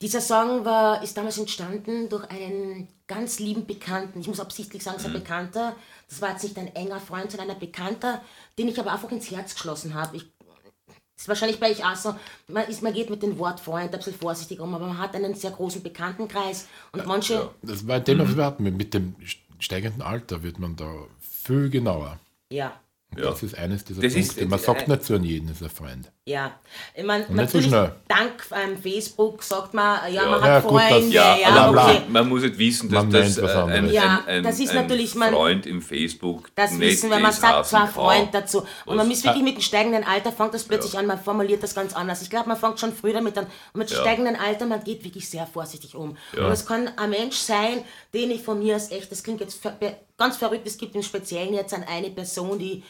dieser 0.00 0.20
Song 0.20 0.64
war, 0.64 1.02
ist 1.02 1.16
damals 1.16 1.38
entstanden 1.38 2.08
durch 2.08 2.28
einen 2.30 2.88
ganz 3.06 3.38
lieben 3.38 3.66
Bekannten, 3.66 4.20
ich 4.20 4.26
muss 4.28 4.40
absichtlich 4.40 4.82
sagen, 4.82 4.96
es 4.96 5.02
ist 5.02 5.08
ein 5.08 5.12
Bekannter, 5.12 5.76
das 6.08 6.20
war 6.20 6.30
jetzt 6.30 6.42
nicht 6.44 6.58
ein 6.58 6.74
enger 6.74 6.98
Freund, 7.00 7.30
sondern 7.30 7.50
ein 7.50 7.58
Bekannter, 7.58 8.22
den 8.58 8.68
ich 8.68 8.78
aber 8.80 8.92
einfach 8.92 9.10
ins 9.10 9.30
Herz 9.30 9.54
geschlossen 9.54 9.94
habe. 9.94 10.16
Ich 10.16 10.24
ist 11.14 11.28
wahrscheinlich 11.28 11.60
bei 11.60 11.70
euch 11.70 11.84
auch 11.84 11.94
so, 11.94 12.16
man, 12.48 12.66
ist, 12.68 12.82
man 12.82 12.92
geht 12.92 13.08
mit 13.10 13.22
dem 13.22 13.38
Wort 13.38 13.60
Freund 13.60 13.92
ein 13.92 13.98
bisschen 13.98 14.14
vorsichtig 14.14 14.58
um, 14.58 14.74
aber 14.74 14.86
man 14.88 14.98
hat 14.98 15.14
einen 15.14 15.34
sehr 15.34 15.52
großen 15.52 15.80
Bekanntenkreis 15.82 16.66
und 16.92 17.06
manche, 17.06 17.50
Das 17.62 17.86
war 17.86 17.96
ein 17.96 18.04
Thema, 18.04 18.26
was 18.26 18.36
wir 18.36 18.44
hatten. 18.44 18.64
Mit 18.64 18.92
dem 18.94 19.14
steigenden 19.60 20.02
Alter 20.02 20.42
wird 20.42 20.58
man 20.58 20.74
da 20.74 20.92
viel 21.20 21.70
genauer. 21.70 22.18
ja, 22.50 22.80
Ja. 23.16 23.24
Das 23.30 23.42
ist 23.44 23.54
eines 23.56 23.84
dieser 23.84 24.02
Das 24.02 24.14
ist- 24.14 24.28
Punkte. 24.30 24.46
Man 24.46 24.58
äh, 24.58 24.62
sagt 24.62 24.88
nicht 24.88 25.04
zu 25.04 25.16
jedem, 25.16 25.50
ist 25.50 25.62
ein 25.62 25.70
Freund. 25.70 26.10
Ja. 26.24 26.52
Ich 26.94 27.02
mein, 27.04 27.20
nicht 27.20 27.28
so 27.30 27.34
natürlich, 27.34 27.66
schnell. 27.66 27.94
dank 28.06 28.44
ähm, 28.52 28.76
Facebook 28.80 29.42
sagt 29.42 29.74
man, 29.74 30.12
ja, 30.12 30.24
man 30.26 30.40
Ja, 30.40 30.46
hat 30.52 30.62
gut, 30.62 30.78
das- 30.80 30.88
Freunde, 30.90 31.08
Ja, 31.08 31.36
ja, 31.36 31.70
bla, 31.70 31.84
okay. 31.86 32.00
man, 32.04 32.12
man 32.12 32.28
muss 32.28 32.42
nicht 32.42 32.58
wissen, 32.58 32.88
dass 32.90 33.02
Man 33.02 33.12
das 33.12 33.38
äh, 33.38 33.46
ein. 33.46 33.90
Ja, 33.92 34.22
ein, 34.26 34.36
ein, 34.36 34.42
das 34.44 34.60
ist 34.60 34.70
ein 34.70 34.76
natürlich, 34.76 35.14
man- 35.16 35.32
Freund 35.34 35.66
im 35.66 35.82
Facebook 35.82 36.50
Das 36.54 36.70
nicht 36.72 36.80
wissen 36.92 37.10
wir, 37.10 37.18
man 37.18 37.32
sagt 37.32 37.66
zwar. 37.66 37.88
Freund 37.88 38.32
dazu. 38.32 38.60
Und 38.84 38.96
man 38.96 38.98
Was- 38.98 39.06
muss 39.08 39.24
wirklich 39.24 39.42
mit 39.42 39.56
dem 39.56 39.62
steigenden 39.62 40.04
Alter, 40.04 40.30
fängt 40.30 40.54
das 40.54 40.62
plötzlich 40.62 40.96
an, 40.96 41.06
man 41.06 41.18
formuliert 41.20 41.62
das 41.62 41.74
ganz 41.74 41.92
anders. 41.92 42.22
Ich 42.22 42.30
glaube, 42.30 42.48
man 42.48 42.56
fängt 42.56 42.78
schon 42.78 42.92
früher 42.92 43.14
damit 43.14 43.36
an. 43.36 43.46
Und 43.72 43.78
mit 43.80 43.90
dem 43.90 43.96
steigenden 43.98 44.36
Alter, 44.36 44.66
man 44.66 44.82
geht 44.84 45.02
wirklich 45.02 45.28
sehr 45.28 45.46
vorsichtig 45.48 45.96
um. 45.96 46.10
Und 46.36 46.52
es 46.52 46.64
kann 46.64 46.88
ein 46.98 47.10
Mensch 47.10 47.36
sein, 47.36 47.82
den 48.14 48.30
ich 48.30 48.42
von 48.42 48.60
mir 48.60 48.76
aus 48.76 48.92
echt, 48.92 49.10
das 49.10 49.24
klingt 49.24 49.40
jetzt 49.40 49.60
ganz 50.16 50.36
verrückt, 50.36 50.66
es 50.68 50.76
gibt 50.78 50.94
im 50.94 51.02
Speziellen 51.02 51.52
jetzt 51.52 51.74
an 51.74 51.82
eine 51.82 52.10
Person, 52.10 52.58
die, 52.60 52.84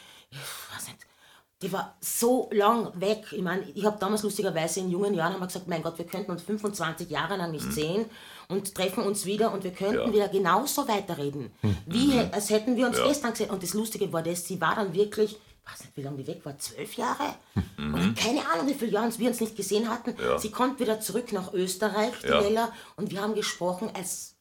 die 1.63 1.71
war 1.71 1.95
so 2.01 2.49
lang 2.51 2.91
weg. 2.99 3.25
Ich 3.31 3.41
meine, 3.41 3.63
ich 3.73 3.85
habe 3.85 3.97
damals 3.99 4.21
lustigerweise 4.23 4.81
in 4.81 4.91
jungen 4.91 5.13
Jahren 5.15 5.33
haben 5.33 5.39
wir 5.41 5.47
gesagt, 5.47 5.67
mein 5.67 5.81
Gott, 5.81 5.97
wir 5.97 6.05
könnten 6.05 6.29
uns 6.31 6.43
25 6.43 7.09
Jahre 7.09 7.37
lang 7.37 7.51
nicht 7.51 7.71
sehen 7.71 8.05
und 8.49 8.75
treffen 8.75 9.03
uns 9.03 9.25
wieder 9.25 9.51
und 9.53 9.63
wir 9.63 9.71
könnten 9.71 9.95
Mhm. 9.95 10.07
Ja. 10.07 10.13
wieder 10.13 10.27
genauso 10.27 10.87
weiterreden, 10.87 11.51
wie 11.87 12.11
hä- 12.11 12.29
als 12.31 12.49
hätten 12.49 12.75
wir 12.75 12.85
uns 12.87 12.97
Ja. 12.97 13.07
gestern 13.07 13.31
gesehen. 13.31 13.49
Und 13.49 13.63
das 13.63 13.73
Lustige 13.73 14.11
war 14.13 14.21
das, 14.21 14.45
sie 14.45 14.59
war 14.61 14.75
dann 14.75 14.93
wirklich, 14.93 15.31
ich 15.65 15.71
weiß 15.71 15.79
nicht, 15.85 15.95
wie 15.97 16.01
lange 16.01 16.17
die 16.17 16.27
weg 16.27 16.41
war, 16.45 16.57
zwölf 16.59 16.93
Jahre? 16.95 17.35
Oder 17.77 18.13
keine 18.21 18.41
Ahnung, 18.51 18.67
wie 18.67 18.73
viele 18.73 18.91
Jahre 18.91 19.17
wir 19.17 19.29
uns 19.29 19.39
nicht 19.39 19.55
gesehen 19.55 19.89
hatten. 19.89 20.11
Mhm. 20.11 20.17
Ja. 20.21 20.37
Sie 20.37 20.51
kommt 20.51 20.79
wieder 20.81 20.99
zurück 20.99 21.31
nach 21.31 21.53
Österreich, 21.53 22.13
die 22.21 22.27
Ja. 22.27 22.41
Bella, 22.41 22.71
und 22.97 23.09
wir 23.11 23.21
haben 23.21 23.33
gesprochen, 23.35 23.89
als, 23.93 24.32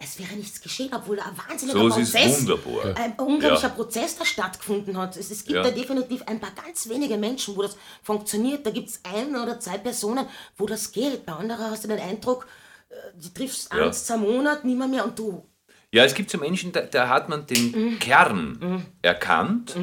als 0.00 0.18
wäre 0.18 0.34
nichts 0.34 0.60
geschehen, 0.60 0.90
obwohl 0.92 1.16
da 1.16 1.24
ein 1.24 1.38
wahnsinniger 1.38 1.78
So, 1.78 1.88
es 1.88 1.94
Prozess 2.12 2.40
wunderbar. 2.40 2.96
ein 2.96 3.12
unglaublicher 3.14 3.68
Ja. 3.68 3.74
Prozess, 3.74 4.16
der 4.16 4.24
stattgefunden 4.24 4.96
hat. 4.98 5.16
Es, 5.16 5.30
es 5.30 5.44
gibt 5.44 5.56
Ja. 5.56 5.62
da 5.62 5.70
definitiv 5.70 6.22
ein 6.26 6.40
paar 6.40 6.50
ganz 6.50 6.88
wenige 6.88 7.16
Menschen, 7.16 7.56
wo 7.56 7.62
das 7.62 7.76
funktioniert. 8.02 8.66
Da 8.66 8.70
gibt 8.70 8.88
es 8.90 9.00
ein 9.04 9.34
oder 9.36 9.58
zwei 9.60 9.78
Personen, 9.78 10.26
wo 10.56 10.66
das 10.66 10.92
geht. 10.92 11.24
Bei 11.24 11.32
anderen 11.34 11.70
hast 11.70 11.84
du 11.84 11.88
den 11.88 12.00
Eindruck, 12.00 12.46
äh, 12.90 12.94
die 13.14 13.32
triffst 13.32 13.72
Ja. 13.72 13.86
eins, 13.86 14.04
zwei 14.04 14.16
Monate, 14.18 14.66
nicht 14.66 14.76
mehr, 14.78 15.04
und 15.04 15.18
du. 15.18 15.46
Ja, 15.92 16.04
es 16.04 16.14
gibt 16.14 16.28
so 16.28 16.38
Menschen, 16.38 16.72
da, 16.72 16.80
da 16.82 17.08
hat 17.08 17.28
man 17.28 17.46
den 17.46 17.70
Mhm. 17.70 17.98
Kern 18.00 18.84
erkannt 19.00 19.76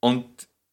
und 0.00 0.24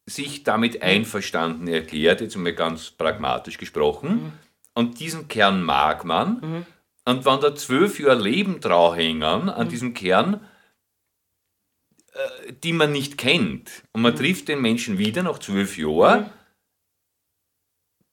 sich 0.06 0.44
damit 0.44 0.80
einverstanden 0.82 1.66
erklärt, 1.68 2.20
jetzt 2.20 2.36
mal 2.36 2.52
ganz 2.54 2.90
pragmatisch 2.92 3.58
gesprochen. 3.58 4.10
Mhm. 4.10 4.32
Und 4.74 5.00
diesen 5.00 5.26
Kern 5.28 5.62
mag 5.62 6.04
man. 6.04 6.64
Und 7.04 7.24
wenn 7.24 7.40
da 7.40 7.54
zwölf 7.54 7.98
Jahre 7.98 8.20
Leben 8.20 8.60
draufhängen 8.60 9.22
an 9.48 9.66
Mhm. 9.66 9.70
diesem 9.70 9.94
Kern, 9.94 10.46
äh, 12.12 12.52
die 12.52 12.72
man 12.72 12.92
nicht 12.92 13.18
kennt, 13.18 13.82
und 13.92 14.00
Mhm. 14.00 14.02
man 14.02 14.16
trifft 14.16 14.48
den 14.48 14.60
Menschen 14.60 14.98
wieder 14.98 15.22
nach 15.22 15.38
zwölf 15.38 15.76
Jahren, 15.78 16.30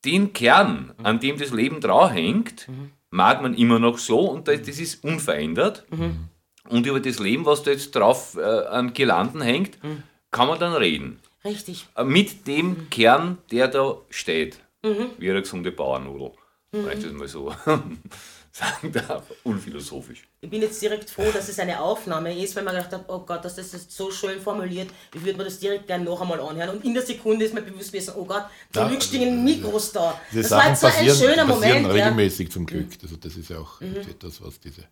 den 0.06 0.34
Kern, 0.34 0.94
Mhm. 0.98 1.06
an 1.06 1.20
dem 1.20 1.38
das 1.38 1.52
Leben 1.52 1.82
draufhängt, 1.82 2.68
mag 3.10 3.42
man 3.42 3.54
immer 3.56 3.80
noch 3.80 3.98
so 3.98 4.20
und 4.20 4.48
das 4.48 4.60
ist 4.68 5.04
unverändert. 5.04 5.86
Mhm. 5.92 6.30
Und 6.70 6.86
über 6.86 7.00
das 7.00 7.20
Leben, 7.20 7.46
was 7.46 7.64
da 7.64 7.72
jetzt 7.72 7.92
drauf 7.96 8.36
äh, 8.36 8.42
an 8.44 8.94
Girlanden 8.94 9.42
hängt, 9.42 9.82
Mhm. 9.84 10.04
kann 10.32 10.48
man 10.48 10.60
dann 10.60 10.74
reden. 10.74 11.20
Richtig. 11.44 11.88
Äh, 11.96 12.04
Mit 12.04 12.46
dem 12.48 12.90
Kern, 12.90 13.38
der 13.52 13.68
da 13.70 13.98
steht. 14.10 14.60
Mhm. 14.84 15.12
Wie 15.18 15.30
eine 15.30 15.42
gesunde 15.42 15.72
Bauernudel. 15.72 16.32
Wenn 16.72 16.98
ich 16.98 17.04
das 17.04 17.14
mal 17.14 17.28
so 17.28 17.54
sagen 18.58 18.92
darf. 18.92 19.24
Unphilosophisch. 19.44 20.28
Ich 20.42 20.50
bin 20.50 20.62
jetzt 20.62 20.82
direkt 20.82 21.10
froh, 21.10 21.32
dass 21.32 21.48
es 21.48 21.60
eine 21.60 21.80
Aufnahme 21.80 22.38
ist, 22.38 22.56
weil 22.56 22.64
man 22.64 22.76
gedacht 22.76 22.94
hat, 22.94 23.06
oh 23.08 23.20
Gott, 23.20 23.46
das 23.46 23.58
ist 23.58 23.92
so 23.92 24.12
schön 24.12 24.42
formuliert, 24.42 24.90
ich 25.14 25.24
würde 25.24 25.38
mir 25.38 25.44
das 25.44 25.60
direkt 25.60 25.88
gerne 25.88 26.04
noch 26.04 26.20
einmal 26.22 26.40
anhören. 26.40 26.70
Und 26.70 26.86
in 26.86 26.94
der 26.94 27.06
Sekunde 27.06 27.46
ist 27.46 27.54
mir 27.54 27.62
bewusst 27.62 27.92
gewesen, 27.92 28.14
oh 28.16 28.26
Gott, 28.26 28.46
zum 28.74 28.88
Glück 28.88 29.04
stehen 29.04 29.44
Mikros 29.44 29.92
da. 29.92 30.20
Das 30.34 30.52
war 30.52 30.76
Sachen 30.76 31.06
jetzt 31.06 31.20
so 31.20 31.26
ein 31.26 31.32
schöner 31.32 31.46
Moment. 31.46 31.88
Ja. 31.88 31.92
regelmäßig 31.92 32.52
zum 32.52 32.66
Glück. 32.66 32.90
Also 33.02 33.16
das 33.18 33.36
ist 33.36 33.50
ja 33.50 33.60
auch 33.60 33.82
etwas, 33.82 34.42
was 34.42 34.60
diese 34.60 34.84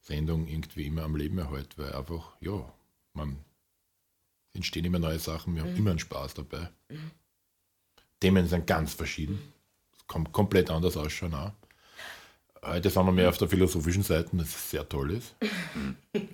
Sendung 0.00 0.46
irgendwie 0.46 0.86
immer 0.86 1.02
am 1.02 1.16
Leben 1.16 1.38
erhält, 1.38 1.76
weil 1.76 1.92
einfach, 1.92 2.36
ja, 2.40 2.72
man 3.12 3.38
entstehen 4.54 4.84
immer 4.84 4.98
neue 4.98 5.18
Sachen, 5.18 5.54
wir 5.54 5.62
haben 5.62 5.76
immer 5.76 5.90
einen 5.90 5.98
Spaß 5.98 6.34
dabei. 6.34 6.70
Themen 8.20 8.46
sind 8.46 8.66
ganz 8.66 8.94
verschieden. 8.94 9.52
Es 9.96 10.06
kann 10.06 10.30
komplett 10.32 10.70
anders 10.70 10.96
ausschauen 10.96 11.34
auch. 11.34 11.52
Heute 12.66 12.90
sind 12.90 13.04
wir 13.04 13.12
mehr 13.12 13.28
auf 13.28 13.38
der 13.38 13.48
philosophischen 13.48 14.02
Seite, 14.02 14.30
das 14.32 14.70
sehr 14.70 14.88
toll 14.88 15.12
ist. 15.12 15.34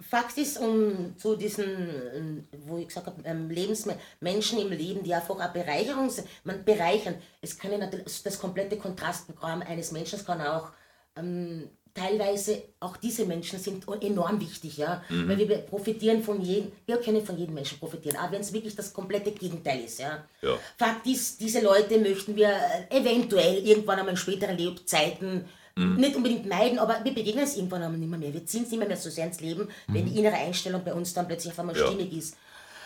Fakt 0.00 0.38
ist, 0.38 0.58
um 0.58 1.16
zu 1.18 1.36
diesen, 1.36 1.66
ähm, 2.14 2.48
wo 2.66 2.78
ich 2.78 2.88
gesagt 2.88 3.08
habe, 3.08 3.22
ähm, 3.24 3.50
Lebensme 3.50 3.98
Menschen 4.20 4.60
im 4.60 4.70
Leben, 4.70 5.02
die 5.02 5.12
einfach 5.12 5.36
eine 5.38 5.52
Bereicherung 5.52 6.08
sind, 6.10 6.28
man 6.44 6.64
bereichern. 6.64 7.16
Es 7.40 7.58
kann 7.58 7.72
ja 7.72 7.78
natürlich, 7.78 8.22
das 8.22 8.38
komplette 8.38 8.78
Kontrastprogramm 8.78 9.62
eines 9.62 9.90
Menschen 9.90 10.24
kann 10.24 10.40
auch 10.40 10.70
ähm, 11.16 11.70
teilweise, 11.96 12.62
auch 12.80 12.96
diese 12.96 13.24
Menschen 13.24 13.58
sind 13.58 13.84
enorm 14.02 14.40
wichtig, 14.40 14.76
ja, 14.76 15.02
weil 15.08 15.38
wir 15.38 15.58
profitieren 15.58 16.22
von 16.22 16.40
jedem, 16.40 16.70
wir 16.86 16.98
können 16.98 17.24
von 17.24 17.36
jedem 17.38 17.54
Menschen 17.54 17.78
profitieren, 17.78 18.16
auch 18.18 18.30
wenn 18.30 18.42
es 18.42 18.52
wirklich 18.52 18.76
das 18.76 18.92
komplette 18.92 19.32
Gegenteil 19.32 19.80
ist, 19.84 19.98
ja. 19.98 20.24
Ja. 20.42 20.58
Fakt 20.76 21.06
ist, 21.06 21.40
diese 21.40 21.60
Leute 21.60 21.98
möchten 21.98 22.36
wir 22.36 22.50
äh, 22.50 22.98
eventuell 23.00 23.66
irgendwann 23.66 23.98
einmal 23.98 24.12
in 24.14 24.18
späteren 24.18 24.56
Lebzeiten 24.56 25.46
nicht 25.78 26.16
unbedingt 26.16 26.46
meiden, 26.46 26.78
aber 26.78 27.04
wir 27.04 27.12
begegnen 27.12 27.44
es 27.44 27.54
irgendwann 27.54 27.82
einmal 27.82 27.98
nicht 27.98 28.08
mehr. 28.08 28.18
mehr. 28.18 28.32
Wir 28.32 28.46
ziehen 28.46 28.62
es 28.64 28.70
nicht 28.70 28.78
mehr, 28.78 28.88
mehr 28.88 28.96
so 28.96 29.10
sehr 29.10 29.26
ins 29.26 29.40
Leben, 29.42 29.68
wenn 29.88 30.06
die 30.06 30.18
innere 30.18 30.34
Einstellung 30.36 30.82
bei 30.82 30.94
uns 30.94 31.12
dann 31.12 31.26
plötzlich 31.28 31.52
auf 31.52 31.58
einmal 31.58 31.76
Ja. 31.76 31.86
stimmig 31.86 32.16
ist. 32.16 32.34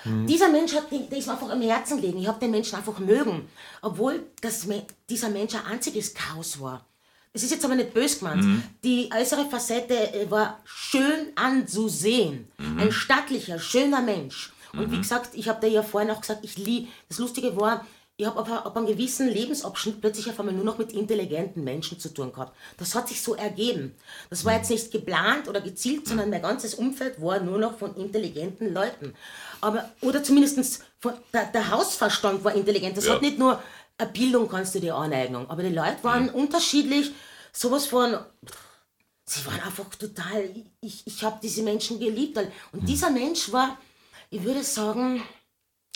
Dieser 0.04 0.48
Mensch 0.48 0.74
hat, 0.74 0.90
der 0.90 1.16
ist 1.18 1.26
mir 1.28 1.34
einfach 1.34 1.50
am 1.50 1.60
Herzen 1.62 2.00
gelegen. 2.00 2.18
Ich 2.18 2.26
habe 2.26 2.40
den 2.40 2.50
Menschen 2.50 2.74
einfach 2.74 2.98
mögen, 2.98 3.48
obwohl 3.80 4.24
das, 4.40 4.66
dieser 5.08 5.28
Mensch 5.28 5.54
ein 5.54 5.66
einziges 5.66 6.14
Chaos 6.14 6.60
war. 6.60 6.84
Es 7.32 7.42
ist 7.44 7.50
jetzt 7.52 7.64
aber 7.64 7.76
nicht 7.76 7.94
bös 7.94 8.18
gemeint. 8.18 8.44
Die 8.82 9.08
äußere 9.16 9.46
Facette 9.48 9.94
äh, 10.14 10.30
war 10.30 10.60
schön 10.64 11.28
anzusehen. 11.36 12.48
Ein 12.58 12.90
stattlicher, 12.92 13.58
schöner 13.58 14.00
Mensch. 14.00 14.52
Und 14.72 14.90
wie 14.92 14.98
gesagt, 14.98 15.30
ich 15.34 15.48
habe 15.48 15.60
dir 15.60 15.72
ja 15.72 15.82
vorhin 15.82 16.10
auch 16.10 16.20
gesagt, 16.20 16.44
ich 16.44 16.56
liebe, 16.56 16.88
das 17.08 17.18
Lustige 17.18 17.56
war, 17.56 17.84
ich 18.16 18.26
habe 18.26 18.38
ab, 18.38 18.66
ab 18.66 18.76
einem 18.76 18.86
gewissen 18.86 19.28
Lebensabschnitt 19.28 20.00
plötzlich 20.00 20.28
auf 20.28 20.38
einmal 20.38 20.54
nur 20.54 20.64
noch 20.64 20.76
mit 20.76 20.92
intelligenten 20.92 21.64
Menschen 21.64 21.98
zu 21.98 22.12
tun 22.12 22.32
gehabt. 22.32 22.54
Das 22.76 22.94
hat 22.94 23.08
sich 23.08 23.22
so 23.22 23.34
ergeben. 23.34 23.94
Das 24.28 24.44
war 24.44 24.52
jetzt 24.54 24.68
nicht 24.70 24.90
geplant 24.92 25.48
oder 25.48 25.60
gezielt, 25.60 26.06
sondern 26.06 26.28
mein 26.30 26.42
ganzes 26.42 26.74
Umfeld 26.74 27.20
war 27.22 27.40
nur 27.40 27.58
noch 27.58 27.78
von 27.78 27.96
intelligenten 27.96 28.74
Leuten. 28.74 29.14
Aber, 29.62 29.88
oder 30.02 30.22
zumindest 30.22 30.84
von, 30.98 31.14
der, 31.32 31.46
der 31.46 31.70
Hausverstand 31.70 32.44
war 32.44 32.54
intelligent. 32.54 32.96
Das 32.96 33.06
Ja. 33.06 33.14
hat 33.14 33.22
nicht 33.22 33.38
nur 33.38 33.60
eine 34.00 34.10
Bildung 34.10 34.48
kannst 34.48 34.74
du 34.74 34.80
dir 34.80 34.94
aneignen, 34.94 35.48
aber 35.48 35.62
die 35.62 35.74
Leute 35.74 36.02
waren 36.02 36.30
unterschiedlich 36.30 37.12
sowas 37.52 37.86
von, 37.86 38.18
sie 39.26 39.46
waren 39.46 39.60
einfach 39.60 39.94
total, 39.94 40.48
ich, 40.80 41.06
ich 41.06 41.22
habe 41.22 41.38
diese 41.42 41.62
Menschen 41.62 41.98
geliebt. 41.98 42.38
Und 42.72 42.88
dieser 42.88 43.10
Mensch 43.10 43.52
war, 43.52 43.78
ich 44.30 44.42
würde 44.42 44.62
sagen, 44.62 45.22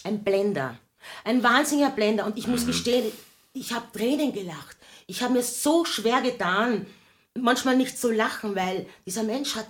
ein 0.04 0.22
Blender. 0.22 0.78
Ein 1.24 1.42
wahnsinniger 1.42 1.90
Blender. 1.90 2.26
Und 2.26 2.36
ich 2.36 2.46
muss 2.46 2.66
gestehen, 2.66 3.10
ich 3.52 3.72
habe 3.72 3.86
Tränen 3.92 4.32
gelacht. 4.32 4.76
Ich 5.06 5.22
habe 5.22 5.34
mir 5.34 5.42
so 5.42 5.84
schwer 5.84 6.20
getan, 6.22 6.86
manchmal 7.34 7.76
nicht 7.76 7.98
zu 7.98 8.10
lachen, 8.10 8.54
weil 8.54 8.86
dieser 9.06 9.22
Mensch 9.22 9.54
hat 9.54 9.66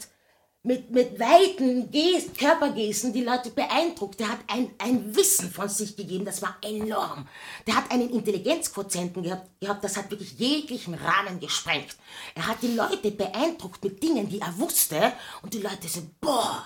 mit, 0.64 0.90
mit 0.90 1.20
weiten 1.20 1.90
Gest, 1.90 2.38
Körpergesten 2.38 3.12
die 3.12 3.22
Leute 3.22 3.50
beeindruckt. 3.50 4.18
Der 4.18 4.30
hat 4.30 4.40
ein, 4.48 4.70
ein 4.78 5.14
Wissen 5.14 5.50
von 5.50 5.68
sich 5.68 5.94
gegeben, 5.94 6.24
das 6.24 6.40
war 6.40 6.56
enorm. 6.62 7.28
Der 7.66 7.76
hat 7.76 7.90
einen 7.90 8.08
Intelligenzquotienten 8.08 9.22
gehabt, 9.22 9.48
gehabt, 9.60 9.84
das 9.84 9.96
hat 9.96 10.10
wirklich 10.10 10.32
jeglichen 10.38 10.94
Rahmen 10.94 11.38
gesprengt. 11.38 11.96
Er 12.34 12.46
hat 12.46 12.62
die 12.62 12.74
Leute 12.74 13.10
beeindruckt 13.10 13.84
mit 13.84 14.02
Dingen, 14.02 14.28
die 14.28 14.40
er 14.40 14.58
wusste 14.58 15.12
und 15.42 15.52
die 15.52 15.60
Leute 15.60 15.86
sind, 15.86 16.18
boah, 16.18 16.64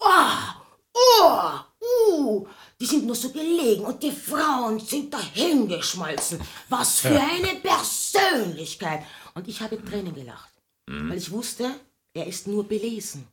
oh, 0.00 0.92
oh, 0.92 2.10
uh, 2.10 2.48
die 2.80 2.86
sind 2.86 3.06
nur 3.06 3.14
so 3.14 3.30
gelegen 3.30 3.84
und 3.84 4.02
die 4.02 4.10
Frauen 4.10 4.80
sind 4.80 5.14
dahingeschmolzen. 5.14 6.40
Was 6.68 6.98
für 6.98 7.20
eine 7.20 7.60
Persönlichkeit. 7.62 9.04
Und 9.34 9.46
ich 9.46 9.60
habe 9.60 9.82
Tränen 9.84 10.14
gelacht, 10.14 10.52
weil 10.86 11.18
ich 11.18 11.30
wusste, 11.30 11.70
er 12.12 12.26
ist 12.26 12.48
nur 12.48 12.66
belesen. 12.66 13.28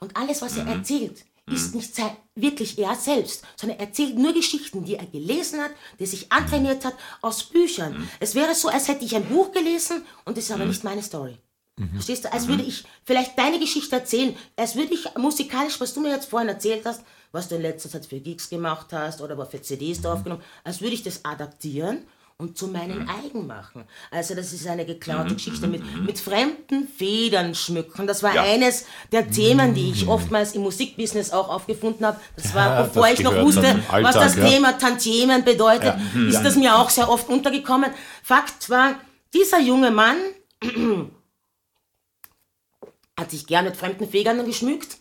Und 0.00 0.16
alles, 0.16 0.42
was 0.42 0.56
er 0.56 0.66
erzählt, 0.66 1.24
ist 1.50 1.74
nicht 1.74 1.94
sein, 1.94 2.16
wirklich 2.34 2.78
er 2.78 2.94
selbst, 2.94 3.42
sondern 3.56 3.78
er 3.78 3.86
erzählt 3.86 4.18
nur 4.18 4.34
Geschichten, 4.34 4.84
die 4.84 4.96
er 4.96 5.06
gelesen 5.06 5.60
hat, 5.60 5.70
die 5.98 6.04
er 6.04 6.08
sich 6.08 6.30
antrainiert 6.30 6.84
hat 6.84 6.94
aus 7.22 7.44
Büchern. 7.44 8.08
Es 8.20 8.34
wäre 8.34 8.54
so, 8.54 8.68
als 8.68 8.88
hätte 8.88 9.04
ich 9.04 9.16
ein 9.16 9.24
Buch 9.24 9.52
gelesen 9.52 10.04
und 10.24 10.36
es 10.36 10.44
ist 10.44 10.50
aber 10.50 10.66
nicht 10.66 10.84
meine 10.84 11.02
Story. 11.02 11.38
Verstehst 11.92 12.24
du? 12.24 12.32
Als 12.32 12.48
würde 12.48 12.64
ich 12.64 12.84
vielleicht 13.04 13.38
deine 13.38 13.60
Geschichte 13.60 13.94
erzählen, 13.94 14.36
als 14.56 14.74
würde 14.74 14.94
ich 14.94 15.14
musikalisch, 15.16 15.80
was 15.80 15.94
du 15.94 16.00
mir 16.00 16.10
jetzt 16.10 16.28
vorhin 16.28 16.48
erzählt 16.48 16.84
hast, 16.84 17.02
was 17.30 17.48
du 17.48 17.54
in 17.54 17.62
letzter 17.62 17.88
Zeit 17.88 18.06
für 18.06 18.18
Gigs 18.18 18.48
gemacht 18.48 18.88
hast 18.92 19.20
oder 19.20 19.38
was 19.38 19.50
für 19.50 19.62
CDs 19.62 20.04
aufgenommen 20.04 20.42
als 20.64 20.80
würde 20.80 20.94
ich 20.94 21.02
das 21.02 21.24
adaptieren 21.24 22.04
und 22.40 22.56
zu 22.56 22.68
meinen 22.68 23.08
eigen 23.08 23.48
machen. 23.48 23.84
Also 24.12 24.36
das 24.36 24.52
ist 24.52 24.64
eine 24.68 24.86
geklaute 24.86 25.34
Geschichte 25.34 25.66
mit, 25.66 25.82
mit 26.06 26.20
fremden 26.20 26.86
Federn 26.86 27.52
schmücken. 27.56 28.06
Das 28.06 28.22
war 28.22 28.32
Ja. 28.32 28.42
eines 28.44 28.84
der 29.10 29.28
Themen, 29.28 29.74
die 29.74 29.90
ich 29.90 30.06
oftmals 30.06 30.54
im 30.54 30.62
Musikbusiness 30.62 31.32
auch 31.32 31.48
aufgefunden 31.48 32.06
habe. 32.06 32.20
Das 32.36 32.54
war, 32.54 32.66
Ja, 32.76 32.82
bevor 32.82 33.08
das 33.08 33.18
ich 33.18 33.24
noch 33.24 33.34
wusste, 33.42 33.66
Alltag, 33.90 34.04
was 34.04 34.14
das 34.14 34.36
ja. 34.36 34.48
Thema 34.48 34.78
Tantiemen 34.78 35.42
bedeutet, 35.44 35.96
ist 36.28 36.40
das 36.44 36.54
mir 36.54 36.76
auch 36.78 36.90
sehr 36.90 37.10
oft 37.10 37.28
untergekommen. 37.28 37.90
Fakt 38.22 38.70
war, 38.70 38.94
dieser 39.34 39.58
junge 39.58 39.90
Mann 39.90 40.16
hat 43.18 43.32
sich 43.32 43.48
gern 43.48 43.64
mit 43.64 43.76
fremden 43.76 44.08
Federn 44.08 44.46
geschmückt. 44.46 44.98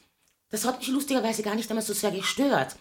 Das 0.49 0.65
hat 0.65 0.79
mich 0.79 0.87
lustigerweise 0.87 1.43
gar 1.43 1.53
nicht 1.53 1.69
einmal 1.69 1.85
so 1.85 1.93
sehr 1.93 2.09
gestört. 2.09 2.75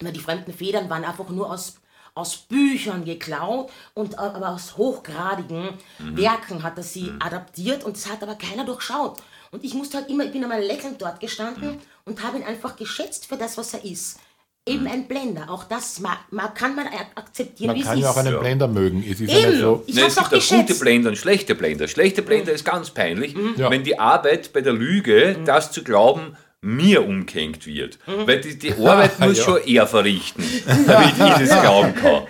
Weil 0.00 0.12
die 0.12 0.20
fremden 0.20 0.52
Federn 0.52 0.90
waren 0.90 1.04
einfach 1.04 1.30
nur 1.30 1.50
aus, 1.50 1.76
aus 2.14 2.36
Büchern 2.36 3.04
geklaut 3.04 3.70
und 3.94 4.14
äh, 4.14 4.16
aber 4.18 4.50
aus 4.50 4.76
hochgradigen 4.76 5.70
Werken 5.98 6.62
hat 6.62 6.76
er 6.76 6.84
sie 6.84 7.12
adaptiert 7.18 7.84
und 7.84 7.96
das 7.96 8.10
hat 8.10 8.22
aber 8.22 8.36
keiner 8.36 8.64
durchschaut. 8.64 9.18
Und 9.50 9.64
ich 9.64 9.74
musste 9.74 9.98
halt 9.98 10.08
immer, 10.08 10.24
ich 10.24 10.32
bin 10.32 10.42
einmal 10.42 10.62
lächelnd 10.62 11.00
dort 11.00 11.20
gestanden 11.20 11.78
und 12.04 12.22
habe 12.22 12.38
ihn 12.38 12.44
einfach 12.44 12.76
geschätzt 12.76 13.26
für 13.26 13.36
das, 13.36 13.56
was 13.56 13.74
er 13.74 13.84
ist. 13.84 14.18
Eben 14.66 14.86
ein 14.86 15.06
Blender. 15.06 15.50
Auch 15.50 15.64
das 15.64 16.00
mag, 16.00 16.18
mag, 16.30 16.54
kann 16.54 16.74
man 16.74 16.86
ak- 16.86 17.10
akzeptieren, 17.16 17.68
Man 17.68 17.76
wie 17.76 17.80
es 17.80 17.86
kann 17.86 17.98
ist. 17.98 18.04
ja 18.04 18.10
auch 18.10 18.16
einen 18.16 18.32
Ja. 18.32 18.38
Blender 18.40 18.66
mögen. 18.66 19.02
Es 19.06 19.20
ist 19.20 19.30
ja 19.30 19.36
nicht 19.36 19.46
Eben. 19.48 19.60
so. 19.60 19.84
Ich 19.86 19.94
Nein, 19.94 20.04
es 20.06 20.16
auch 20.18 20.30
gibt 20.30 20.42
auch 20.52 20.56
gute. 20.56 20.74
Blender 20.76 21.10
und 21.10 21.16
schlechte 21.16 21.54
Blender. 21.54 21.86
Schlechte 21.86 22.22
Blender 22.22 22.52
ist 22.52 22.64
ganz 22.64 22.90
peinlich, 22.90 23.36
Ja. 23.56 23.70
wenn 23.70 23.84
die 23.84 23.98
Arbeit 23.98 24.52
bei 24.54 24.62
der 24.62 24.72
Lüge, 24.72 25.36
das 25.44 25.70
zu 25.70 25.84
glauben, 25.84 26.36
mir 26.64 27.06
umgehängt 27.06 27.66
wird. 27.66 27.98
Weil 28.06 28.40
die, 28.40 28.58
die 28.58 28.72
Arbeit 28.72 29.18
muss 29.20 29.38
Ja. 29.38 29.44
schon 29.44 29.60
er 29.66 29.86
verrichten, 29.86 30.42
damit 30.86 31.12
ich 31.12 31.48
das 31.48 31.60
glauben 31.60 31.94
kann. 31.94 32.22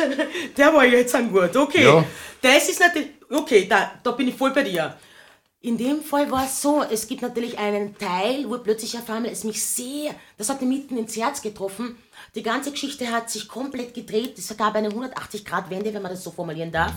Der 0.56 0.74
war 0.74 0.84
jetzt 0.84 1.14
ein 1.14 1.30
gut, 1.30 1.54
okay. 1.56 1.84
Ja. 1.84 2.04
Das 2.40 2.68
ist 2.68 2.80
natürlich, 2.80 3.10
okay, 3.30 3.66
da, 3.68 3.92
da 4.02 4.10
bin 4.12 4.28
ich 4.28 4.34
voll 4.34 4.50
bei 4.50 4.62
dir. 4.62 4.96
In 5.60 5.78
dem 5.78 6.02
Fall 6.02 6.28
war 6.30 6.44
es 6.46 6.60
so, 6.60 6.82
es 6.90 7.06
gibt 7.06 7.22
natürlich 7.22 7.56
einen 7.56 7.96
Teil, 7.96 8.48
wo 8.48 8.58
plötzlich 8.58 8.96
einmal 8.98 9.26
es 9.26 9.44
mich 9.44 9.64
sehr, 9.64 10.12
das 10.36 10.48
hat 10.48 10.60
mir 10.60 10.66
mitten 10.66 10.96
ins 10.96 11.16
Herz 11.16 11.40
getroffen. 11.40 11.96
Die 12.34 12.42
ganze 12.42 12.72
Geschichte 12.72 13.08
hat 13.12 13.30
sich 13.30 13.46
komplett 13.46 13.94
gedreht. 13.94 14.36
Es 14.38 14.56
gab 14.56 14.74
eine 14.74 14.88
180-Grad-Wende, 14.88 15.94
wenn 15.94 16.02
man 16.02 16.10
das 16.10 16.24
so 16.24 16.32
formulieren 16.32 16.72
darf. 16.72 16.92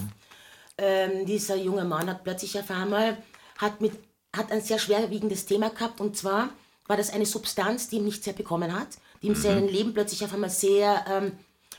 Ähm, 0.77 1.25
dieser 1.27 1.55
junge 1.57 1.83
Mann 1.85 2.09
hat 2.09 2.23
plötzlich 2.23 2.57
auf 2.57 2.71
einmal, 2.71 3.17
hat, 3.59 3.81
mit, 3.81 3.93
hat 4.35 4.51
ein 4.51 4.61
sehr 4.61 4.79
schwerwiegendes 4.79 5.45
Thema 5.45 5.69
gehabt 5.69 6.01
und 6.01 6.17
zwar 6.17 6.49
war 6.87 6.97
das 6.97 7.11
eine 7.11 7.25
Substanz, 7.25 7.89
die 7.89 7.97
ihm 7.97 8.05
nicht 8.05 8.23
sehr 8.23 8.33
bekommen 8.33 8.73
hat, 8.73 8.89
die 9.21 9.27
ihm 9.27 9.35
sein 9.35 9.67
Leben 9.67 9.93
plötzlich 9.93 10.23
auf 10.23 10.33
einmal 10.33 10.49
sehr 10.49 11.05
ähm, 11.09 11.31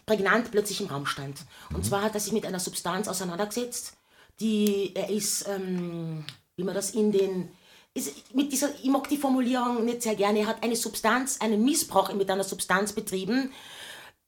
prägnant 0.05 0.51
plötzlich 0.51 0.81
im 0.81 0.89
Raum 0.89 1.07
stand. 1.07 1.39
Und 1.75 1.85
zwar 1.85 2.03
hat 2.03 2.15
er 2.15 2.21
sich 2.21 2.33
mit 2.33 2.47
einer 2.47 2.61
Substanz 2.61 3.09
auseinandergesetzt, 3.09 3.95
die 4.41 4.93
er 4.95 5.11
ist, 5.11 5.47
ähm, 5.49 6.25
wie 6.57 6.65
man 6.65 6.75
das 6.75 6.91
in 6.91 7.13
den, 7.13 7.49
ist, 7.95 8.35
mit 8.35 8.53
dieser, 8.53 8.71
ich 8.83 8.91
mag 8.91 9.09
die 9.09 9.17
Formulierung 9.17 9.85
nicht 9.85 10.03
sehr 10.03 10.15
gerne, 10.15 10.41
er 10.41 10.47
hat 10.47 10.63
eine 10.63 10.77
Substanz, 10.77 11.41
einen 11.41 11.65
Missbrauch 11.65 12.13
mit 12.15 12.31
einer 12.31 12.45
Substanz 12.45 12.93
betrieben, 12.93 13.53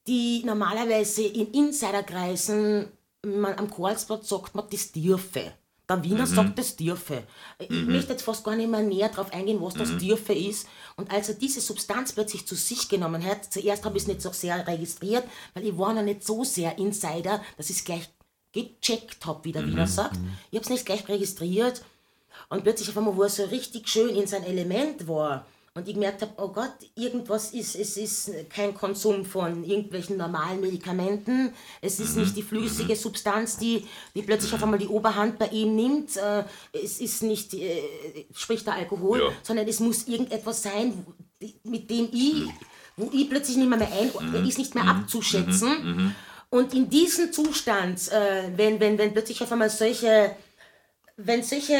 die 0.07 0.43
normalerweise 0.45 1.23
in 1.23 1.53
Insiderkreisen, 1.53 2.89
man 3.25 3.59
am 3.59 3.71
Karlsplatz 3.71 4.29
sagt 4.29 4.55
man, 4.55 4.67
das 4.71 4.93
dürfe. 4.93 5.53
Der 5.89 6.05
Wiener 6.05 6.27
sagt, 6.27 6.59
das 6.59 6.77
dürfe. 6.77 7.23
Ich 7.59 7.71
möchte 7.71 8.13
jetzt 8.13 8.23
fast 8.23 8.45
gar 8.45 8.55
nicht 8.55 8.71
mehr 8.71 8.83
näher 8.83 9.09
darauf 9.09 9.33
eingehen, 9.33 9.61
was 9.61 9.75
das 9.75 9.97
dürfe 9.97 10.35
ist. 10.35 10.69
Und 10.97 11.11
als 11.11 11.31
er 11.31 11.37
diese 11.37 11.63
Substanz 11.63 12.13
plötzlich 12.13 12.47
zu 12.47 12.55
sich 12.55 12.89
genommen 12.89 13.25
hat, 13.25 13.51
zuerst 13.51 13.85
habe 13.87 13.97
ich 13.97 14.03
es 14.03 14.09
nicht 14.09 14.21
so 14.21 14.31
sehr 14.33 14.67
registriert, 14.67 15.25
weil 15.55 15.67
ich 15.67 15.79
war 15.79 15.95
noch 15.95 16.03
nicht 16.03 16.25
so 16.25 16.45
sehr 16.45 16.77
Insider, 16.77 17.43
dass 17.57 17.71
ich 17.71 17.77
es 17.77 17.85
gleich 17.85 18.09
gecheckt 18.53 19.25
habe, 19.25 19.45
wie 19.45 19.53
der 19.53 19.67
Wiener 19.67 19.87
sagt. 19.87 20.17
Ich 20.51 20.57
habe 20.57 20.65
es 20.65 20.71
nicht 20.71 20.85
gleich 20.85 21.09
registriert. 21.09 21.83
Und 22.51 22.63
plötzlich 22.65 22.91
auf 22.91 22.99
einmal, 22.99 23.17
wo 23.17 23.23
er 23.23 23.31
so 23.31 23.45
richtig 23.45 23.89
schön 23.89 24.15
in 24.15 24.27
sein 24.27 24.45
Element 24.45 25.09
war 25.09 25.47
und 25.79 25.89
ich 25.89 25.95
gemerkt 25.95 26.23
habe, 26.23 26.33
oh 26.37 26.49
Gott, 26.49 26.75
irgendwas 26.95 27.53
ist, 27.53 27.75
es 27.77 27.97
ist 27.97 28.31
kein 28.51 28.75
Konsum 28.75 29.25
von 29.25 29.65
irgendwelchen 29.65 30.17
normalen 30.17 30.61
Medikamenten, 30.61 31.53
es 31.81 32.01
ist 32.01 32.17
nicht 32.17 32.37
die 32.37 32.43
flüssige 32.43 32.95
Substanz, 32.97 33.57
die, 33.57 33.87
die 34.15 34.23
plötzlich 34.23 34.53
auf 34.53 34.63
einmal 34.63 34.79
die 34.79 34.89
Oberhand 34.89 35.39
bei 35.39 35.47
ihm 35.49 35.75
nimmt, 35.77 36.17
äh, 36.17 36.45
es 36.73 37.01
ist 37.01 37.23
nicht, 37.23 37.55
äh, 37.55 37.83
sprich 38.35 38.65
der 38.65 38.75
Alkohol, 38.75 39.21
Ja. 39.21 39.33
sondern 39.43 39.67
es 39.67 39.81
muss 39.81 40.07
irgendetwas 40.07 40.63
sein, 40.63 41.07
mit 41.65 41.89
dem 41.91 42.09
ich, 42.13 42.45
wo 42.97 43.11
ich 43.13 43.31
plötzlich 43.31 43.57
nicht 43.57 43.69
mehr, 43.69 43.79
mehr 43.79 43.93
ein, 43.93 44.45
ist 44.47 44.59
nicht 44.59 44.75
mehr 44.75 44.85
abzuschätzen. 44.85 46.15
Und 46.51 46.75
in 46.75 46.89
diesem 46.91 47.33
Zustand, 47.33 48.11
äh, 48.11 48.51
wenn, 48.57 48.81
wenn, 48.81 48.99
wenn 48.99 49.13
plötzlich 49.13 49.41
auf 49.43 49.53
einmal 49.53 49.71
solche, 49.71 50.35
wenn 51.17 51.43
solche 51.43 51.77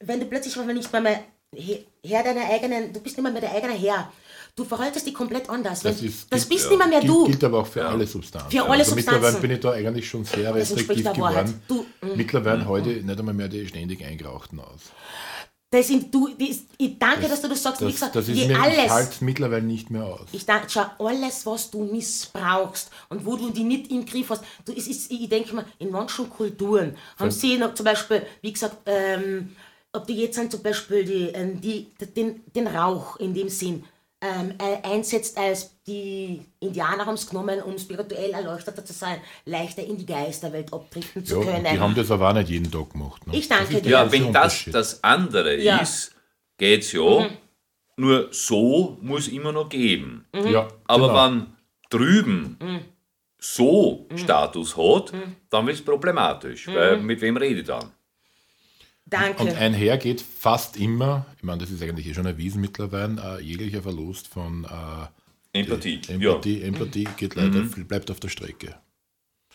wenn 0.00 0.18
du 0.18 0.26
plötzlich 0.26 0.54
auf 0.54 0.60
einmal 0.60 0.74
nicht 0.74 0.90
mehr, 0.92 1.00
mehr 1.00 1.24
Herr 1.54 2.22
deiner 2.22 2.48
eigenen, 2.48 2.92
du 2.92 3.00
bist 3.00 3.16
nicht 3.16 3.22
mehr, 3.22 3.32
mehr 3.32 3.40
der 3.40 3.52
eigene 3.52 3.72
Herr. 3.74 4.12
Du 4.54 4.64
verhaltest 4.64 5.06
dich 5.06 5.14
komplett 5.14 5.48
anders. 5.48 5.80
Das 5.80 6.00
ist- 6.02 6.26
das 6.30 6.42
gilt- 6.42 6.48
bist 6.48 6.70
nicht 6.70 6.78
mehr, 6.78 6.86
mehr 6.86 7.00
Gilt, 7.00 7.12
du. 7.12 7.24
gilt 7.26 7.44
aber 7.44 7.60
auch 7.60 7.66
für 7.66 7.84
alle 7.86 8.06
Substanzen. 8.06 8.50
Für 8.50 8.64
alle 8.64 8.80
also 8.82 8.94
mittlerweile 8.94 9.20
Substanzen. 9.22 9.42
bin 9.42 9.50
ich 9.52 9.60
da 9.60 9.70
eigentlich 9.72 10.08
schon 10.08 10.24
sehr 10.24 10.52
Das 10.52 10.70
restriktiv 10.70 11.12
geworden. 11.12 11.62
Du, 11.66 11.82
mm. 12.02 12.16
mittlerweile 12.16 12.66
heute 12.66 12.88
nicht 12.90 13.18
einmal 13.18 13.34
mehr 13.34 13.48
die 13.48 13.66
ständig 13.66 14.04
eingerauchten 14.04 14.60
aus. 14.60 14.80
Das 15.72 15.86
sind, 15.86 16.12
du, 16.12 16.28
das, 16.36 16.64
ich 16.78 16.98
danke, 16.98 17.28
dass 17.28 17.40
du 17.42 17.48
das 17.48 17.62
sagst. 17.62 17.80
Das, 17.80 17.92
gesagt, 17.92 18.16
das 18.16 18.28
ist 18.28 18.36
mir, 18.36 18.50
ich 18.50 18.58
alles. 18.58 18.90
halte 18.90 19.24
mittlerweile 19.24 19.62
nicht 19.62 19.88
mehr 19.90 20.04
aus. 20.04 20.26
Ich 20.32 20.44
danke, 20.44 20.66
schau, 20.68 20.84
alles, 20.98 21.46
was 21.46 21.70
du 21.70 21.84
missbrauchst 21.84 22.90
und 23.08 23.24
wo 23.24 23.36
du 23.36 23.50
die 23.50 23.62
nicht 23.62 23.88
im 23.92 24.04
Griff 24.04 24.30
hast, 24.30 24.42
du, 24.64 24.72
es 24.72 24.88
ist, 24.88 25.10
ich 25.12 25.28
denke 25.28 25.54
mal, 25.54 25.64
in 25.78 25.90
manchen 25.92 26.28
Kulturen 26.28 26.96
haben 27.18 27.30
sie 27.30 27.56
noch 27.56 27.74
zum 27.74 27.84
Beispiel, 27.84 28.22
wie 28.42 28.52
gesagt, 28.52 28.78
ähm, 28.86 29.54
ob 29.92 30.06
du 30.06 30.12
jetzt 30.12 30.38
dann 30.38 30.50
zum 30.50 30.62
Beispiel 30.62 31.04
die, 31.04 31.28
ähm, 31.28 31.60
die, 31.60 31.88
den, 32.16 32.42
den 32.54 32.66
Rauch 32.66 33.16
in 33.16 33.34
dem 33.34 33.48
Sinn 33.48 33.84
ähm, 34.22 34.52
äh, 34.58 34.86
einsetzt, 34.86 35.36
als 35.38 35.70
die 35.86 36.42
Indianer 36.60 37.06
haben 37.06 37.14
es 37.14 37.26
genommen, 37.26 37.62
um 37.62 37.78
spirituell 37.78 38.30
erleuchteter 38.32 38.84
zu 38.84 38.92
sein, 38.92 39.18
leichter 39.46 39.82
in 39.82 39.96
die 39.96 40.04
Geisterwelt 40.06 40.72
abdriften 40.72 41.24
zu 41.24 41.38
Ja, 41.40 41.44
können. 41.44 41.64
die 41.72 41.80
haben 41.80 41.94
das 41.94 42.10
aber 42.10 42.28
auch 42.28 42.34
nicht 42.34 42.50
jeden 42.50 42.70
Tag 42.70 42.90
gemacht. 42.90 43.26
Ne? 43.26 43.36
Ich 43.36 43.48
danke 43.48 43.80
dir. 43.80 43.90
Ja, 43.90 44.12
wenn 44.12 44.32
das 44.32 44.64
das 44.70 45.02
andere 45.02 45.56
Ja. 45.56 45.78
ist, 45.78 46.14
geht's 46.58 46.92
ja. 46.92 47.28
Nur 47.96 48.28
so 48.30 48.96
muss 49.00 49.28
immer 49.28 49.52
noch 49.52 49.68
geben. 49.68 50.24
ja, 50.34 50.68
Aber 50.86 51.08
genau. 51.08 51.24
wenn 51.26 51.46
drüben 51.90 52.58
so 53.38 54.06
Status 54.16 54.76
hat, 54.76 55.12
dann 55.48 55.66
wird 55.66 55.76
es 55.76 55.84
problematisch. 55.84 56.66
Weil 56.68 56.98
mit 56.98 57.20
wem 57.20 57.36
rede 57.36 57.60
ich 57.60 57.66
dann? 57.66 57.90
Danke. 59.10 59.42
Und 59.42 59.48
einher 59.56 59.98
geht 59.98 60.20
fast 60.20 60.76
immer, 60.76 61.26
ich 61.36 61.42
meine, 61.42 61.58
das 61.60 61.70
ist 61.70 61.82
eigentlich 61.82 62.06
eh 62.06 62.14
schon 62.14 62.26
erwiesen 62.26 62.60
mittlerweile, 62.60 63.38
äh, 63.38 63.42
jeglicher 63.42 63.82
Verlust 63.82 64.28
von 64.28 64.64
äh, 64.64 65.58
Empathie. 65.58 66.00
Empathie, 66.08 66.62
Empathie 66.62 67.08
geht 67.16 67.34
leider, 67.34 67.60
Mhm. 67.62 67.86
bleibt 67.86 68.10
auf 68.10 68.20
der 68.20 68.28
Strecke. 68.28 68.76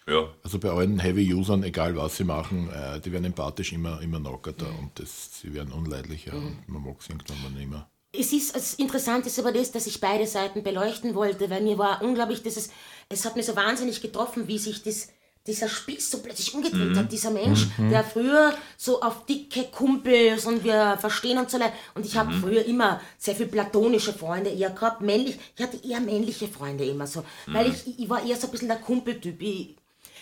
Ja. 0.07 0.27
Also 0.43 0.59
bei 0.59 0.69
allen 0.69 0.99
Heavy-Usern, 0.99 1.63
egal 1.63 1.95
was 1.95 2.17
sie 2.17 2.25
machen, 2.25 2.69
äh, 2.69 2.99
die 2.99 3.11
werden 3.11 3.25
empathisch 3.25 3.73
immer, 3.73 4.01
immer 4.01 4.19
knockerter 4.19 4.69
Mhm. 4.71 4.79
und 4.79 4.99
das, 4.99 5.39
sie 5.41 5.53
werden 5.53 5.71
unleidlicher 5.73 6.33
und 6.33 6.67
man 6.67 6.83
mag 6.83 6.97
es 6.99 7.09
irgendwann 7.09 7.41
mal 7.41 7.51
nicht 7.51 7.69
mehr. 7.69 7.89
Es 8.17 8.31
ist 8.31 8.55
das 8.55 8.75
Interessante 8.75 9.27
ist 9.27 9.39
aber 9.39 9.51
das, 9.51 9.71
dass 9.71 9.87
ich 9.87 9.99
beide 9.99 10.25
Seiten 10.27 10.63
beleuchten 10.63 11.15
wollte, 11.15 11.49
weil 11.49 11.63
mir 11.63 11.77
war 11.77 12.01
unglaublich, 12.01 12.43
dass 12.43 12.55
es, 12.55 12.69
es 13.09 13.25
hat 13.25 13.35
mir 13.35 13.43
so 13.43 13.55
wahnsinnig 13.55 14.01
getroffen, 14.01 14.47
wie 14.47 14.57
sich 14.57 14.83
das, 14.83 15.09
dieser 15.47 15.69
Spieß 15.69 16.09
so 16.09 16.19
plötzlich 16.19 16.53
umgedreht 16.53 16.97
hat. 16.97 17.11
Dieser 17.11 17.29
Mensch, 17.29 17.67
der 17.91 18.03
früher 18.03 18.53
so 18.77 19.01
auf 19.01 19.25
dicke 19.25 19.65
Kumpels 19.65 20.45
und 20.45 20.63
wir 20.63 20.97
verstehen 20.99 21.37
uns 21.37 21.51
so 21.51 21.57
leid. 21.57 21.73
Und 21.93 22.05
ich 22.05 22.17
habe 22.17 22.33
früher 22.33 22.65
immer 22.65 22.99
sehr 23.17 23.35
viel 23.35 23.45
platonische 23.45 24.13
Freunde 24.13 24.49
eher 24.49 24.71
gehabt, 24.71 25.01
männlich. 25.01 25.37
Ich 25.55 25.63
hatte 25.63 25.79
eher 25.87 25.99
männliche 25.99 26.47
Freunde 26.47 26.85
immer 26.85 27.05
so, 27.05 27.23
weil 27.45 27.67
ich, 27.67 27.99
ich 27.99 28.09
war 28.09 28.25
eher 28.25 28.35
so 28.35 28.47
ein 28.47 28.51
bisschen 28.51 28.69
der 28.69 28.77
Kumpeltyp. 28.77 29.39
Ich, 29.41 29.75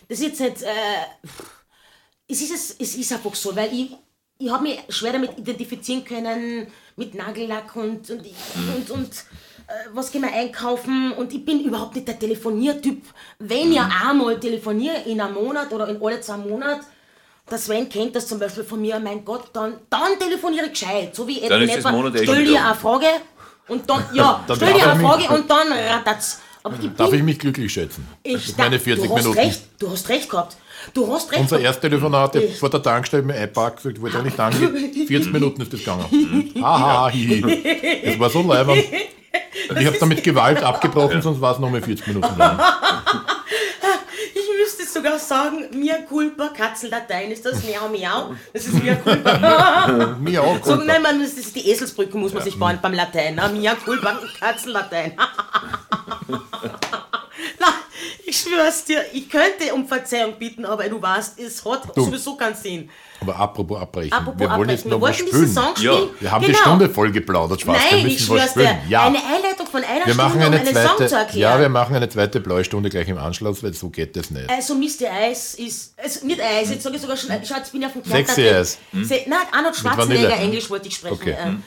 das 0.10 0.20
ist 0.20 0.40
jetzt 0.40 0.42
nicht, 0.42 0.62
äh, 0.64 0.70
es 2.28 2.42
ist, 2.42 2.52
es, 2.52 2.76
es 2.80 2.96
ist 2.96 3.14
einfach 3.14 3.36
so, 3.36 3.56
weil 3.56 3.74
ich, 3.74 3.92
ich 4.40 4.50
habe 4.50 4.64
mich 4.64 4.80
schwer 4.90 5.14
damit 5.14 5.38
identifizieren 5.38 6.04
können, 6.04 6.68
mit 6.96 7.16
Nagellack 7.16 7.76
und, 7.76 8.10
und, 8.10 8.26
und, 8.76 8.92
und 8.92 9.10
äh, 9.10 9.53
was 9.94 10.12
gehen 10.12 10.22
wir 10.22 10.34
einkaufen 10.34 11.12
und 11.14 11.34
ich 11.34 11.44
bin 11.44 11.64
überhaupt 11.64 11.96
nicht 11.96 12.08
der 12.08 12.18
Telefoniertyp. 12.20 13.04
Wenn 13.40 13.72
ich 13.72 13.80
einmal 13.80 14.40
telefoniere 14.40 14.98
in 15.06 15.22
einem 15.22 15.36
Monat 15.36 15.72
oder 15.72 15.88
in 15.88 16.02
alle 16.02 16.22
zwei 16.22 16.38
Monate, 16.38 16.82
der 17.50 17.58
Sven 17.58 17.90
kennt 17.90 18.16
das 18.16 18.28
zum 18.28 18.40
Beispiel 18.40 18.64
von 18.64 18.82
mir, 18.82 19.00
mein 19.00 19.24
Gott, 19.26 19.46
dann, 19.54 19.76
dann 19.90 20.18
telefoniere 20.18 20.66
ich 20.68 20.72
gescheit. 20.80 21.16
So 21.16 21.28
wie 21.28 21.42
Dann 21.48 21.62
ist 21.62 21.76
echt 21.76 21.88
stell 22.24 22.46
dir 22.46 22.64
eine 22.66 22.76
Frage 22.76 23.08
und 23.68 23.90
dann, 23.90 24.06
ja, 24.14 24.44
Dann 24.48 24.56
stell 24.56 24.74
dir 24.74 24.92
eine 24.92 25.00
Frage 25.02 25.28
und 25.34 25.50
dann 25.50 25.68
rattert's. 25.72 26.40
Aber 26.66 26.78
ich 26.82 26.90
Darf 26.96 27.10
bin, 27.10 27.20
ich 27.20 27.26
mich 27.26 27.40
glücklich 27.40 27.74
schätzen? 27.74 28.08
ich, 28.24 28.56
meine 28.58 28.80
40 28.80 29.06
du 29.08 29.16
hast 29.16 29.24
Minuten. 29.24 29.40
recht, 29.40 29.62
du 29.80 29.92
hast 29.92 30.08
recht 30.10 30.30
gehabt. 30.30 30.56
Du 30.94 31.14
hast 31.14 31.32
recht 31.32 31.42
Unser 31.42 31.60
erstes 31.60 31.82
Telefonat, 31.82 32.38
vor 32.60 32.70
der 32.70 32.82
Tankstelle 32.82 33.24
mir 33.24 33.36
einpackt, 33.36 33.78
gesagt, 33.78 34.02
wollte 34.02 34.20
eigentlich 34.20 34.36
danke. 34.36 34.70
40 35.08 35.32
Minuten 35.34 35.62
ist 35.62 35.74
das 35.74 35.80
gegangen. 35.80 36.54
Haha, 36.62 37.10
hihi. 37.10 38.02
Das 38.06 38.20
war 38.20 38.30
so 38.30 38.42
leibend. 38.42 38.84
Und 39.70 39.78
ich 39.80 39.86
habe 39.86 39.98
damit 40.00 40.24
Gewalt 40.24 40.64
abgebrochen, 40.64 41.22
sonst 41.22 41.42
war 41.42 41.54
es 41.54 41.60
noch 41.60 41.70
mal 41.70 41.82
40 41.82 42.08
Minuten 42.08 42.38
lang. 42.38 42.60
Ich 44.36 44.60
müsste 44.60 44.86
sogar 44.86 45.20
sagen, 45.20 45.66
Mia 45.72 45.98
culpa, 46.08 46.50
Katzenlatein 46.50 47.32
ist 47.32 47.46
das, 47.46 47.64
miau 47.64 47.90
miau, 47.90 48.34
das 48.54 48.66
ist 48.66 48.82
Mia 48.82 48.96
culpa. 48.96 50.16
Mir 50.20 50.42
auch. 50.42 50.64
so, 50.64 50.76
nein, 50.76 51.02
man, 51.02 51.22
das 51.22 51.34
ist 51.34 51.56
die 51.56 51.70
Eselsbrücke, 51.70 52.18
muss 52.18 52.34
man 52.34 52.44
sich 52.44 52.58
bauen 52.58 52.80
beim 52.82 52.94
Latein. 52.94 53.36
Ne? 53.36 53.50
Mia 53.50 53.76
culpa, 53.76 54.18
Katzenlatein. 54.40 55.14
Ich 58.34 58.40
schwör's 58.40 58.84
dir, 58.86 59.04
ich 59.14 59.30
könnte 59.30 59.72
um 59.76 59.88
Verzeihung 59.88 60.34
bitten, 60.40 60.66
aber 60.66 60.90
du 60.90 61.00
weißt, 61.00 61.40
es 61.40 61.64
hat 61.64 61.96
Du. 61.96 62.06
sowieso 62.06 62.36
keinen 62.36 62.56
Sinn. 62.56 62.90
Aber 63.22 63.36
apropos 63.36 63.80
abbrechen. 63.80 64.12
Apropos 64.12 64.40
wir 64.40 64.50
wollen 64.50 64.70
jetzt 64.70 64.86
abbrechen, 64.86 64.90
noch 64.90 65.02
wir 65.02 65.10
was 65.10 65.18
spielen. 65.18 65.54
Song 65.54 65.76
spielen. 65.76 65.94
Ja, 66.16 66.22
Wir 66.22 66.32
haben 66.32 66.42
genau. 66.42 66.58
die 66.58 66.62
Stunde 66.62 66.90
voll 66.90 67.12
geplaudert, 67.12 67.62
Spaß. 67.62 67.76
wir 67.76 67.92
Nein, 67.92 68.04
müssen 68.04 68.16
ich 68.16 68.30
was 68.30 68.38
schwör's 68.38 68.50
spielen. 68.52 68.68
dir, 68.86 68.90
Ja. 68.90 69.06
eine 69.06 69.18
Einleitung 69.20 69.68
von 69.68 69.84
einer 69.84 70.06
Wir 70.08 70.16
machen 70.16 70.42
Stunde, 70.42 70.58
eine 70.60 70.70
um 70.70 70.76
einen 70.78 70.88
Song 70.98 71.08
zu 71.08 71.16
erklären. 71.16 71.52
ja, 71.54 71.60
wir 71.60 71.70
machen 71.70 71.96
eine 71.96 72.10
zweite 72.10 72.40
Blaustunde 72.40 72.90
gleich 72.90 73.08
im 73.08 73.18
Anschluss, 73.20 73.62
weil 73.62 73.74
so 73.74 73.90
geht 73.90 74.16
das 74.16 74.32
nicht. 74.32 74.50
Also 74.50 74.74
Mr. 74.74 75.12
Eis 75.12 75.54
ist, 75.54 75.94
also 75.98 76.26
nicht 76.26 76.42
Eis, 76.42 76.72
jetzt 76.72 76.82
sage 76.84 76.96
ich 76.96 77.02
sogar 77.02 77.16
schon, 77.18 77.30
schau, 77.48 77.56
jetzt 77.56 77.72
bin 77.72 77.82
ich 77.82 77.88
auf 77.88 77.94
dem 77.94 78.04
Sexy 78.04 78.50
Eis. 78.50 78.80
Se, 79.04 79.20
nein, 79.28 79.38
Arnold 79.52 79.76
Schwarzenegger. 79.76 80.36
Englisch 80.38 80.70
wollte 80.72 80.88
ich 80.88 80.96
sprechen. 80.96 81.14
Okay. 81.14 81.36
Ähm, 81.40 81.64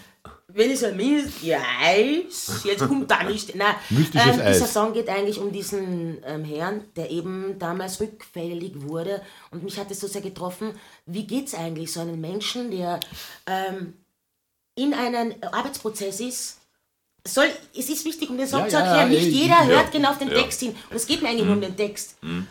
wenn 0.56 0.70
ich 0.70 0.80
so 0.80 0.88
Mr. 0.88 1.60
Eis, 1.80 2.62
jetzt 2.64 2.86
kommt 2.86 3.10
da 3.10 3.22
nicht, 3.22 3.54
nein, 3.54 3.74
ähm, 3.90 4.10
dieser. 4.12 4.66
Song 4.66 4.92
geht 4.92 5.08
eigentlich 5.08 5.38
um 5.38 5.52
diesen 5.52 6.18
ähm, 6.24 6.44
Herrn, 6.44 6.84
der 6.96 7.10
eben 7.10 7.58
damals 7.58 8.00
rückfällig 8.00 8.82
wurde 8.82 9.22
und 9.50 9.62
mich 9.62 9.78
hat 9.78 9.90
es 9.90 10.00
so 10.00 10.06
sehr 10.06 10.22
getroffen, 10.22 10.72
wie 11.04 11.26
geht 11.26 11.48
es 11.48 11.54
eigentlich 11.54 11.92
so 11.92 12.00
einem 12.00 12.20
Menschen, 12.20 12.70
der 12.70 13.00
ähm, 13.46 13.94
in 14.74 14.94
einem 14.94 15.34
Arbeitsprozess 15.42 16.20
ist, 16.20 16.58
soll, 17.26 17.46
es 17.76 17.88
ist 17.88 18.04
wichtig, 18.04 18.28
um 18.30 18.36
den 18.38 18.46
Song 18.46 18.60
Ja, 18.62 18.68
zu 18.68 18.76
ja, 18.76 18.80
erklären, 18.84 19.10
nicht 19.10 19.32
jeder 19.32 19.54
ja. 19.54 19.64
hört 19.64 19.92
genau 19.92 20.10
auf 20.10 20.18
den 20.18 20.28
Ja. 20.28 20.34
Text 20.42 20.60
hin. 20.60 20.74
Und 20.90 20.96
es 20.96 21.06
geht 21.06 21.22
mir 21.22 21.28
eigentlich 21.28 21.44
nur 21.44 21.54
um 21.54 21.60
den 21.60 21.76
Text. 21.76 22.16
Ähm, 22.22 22.46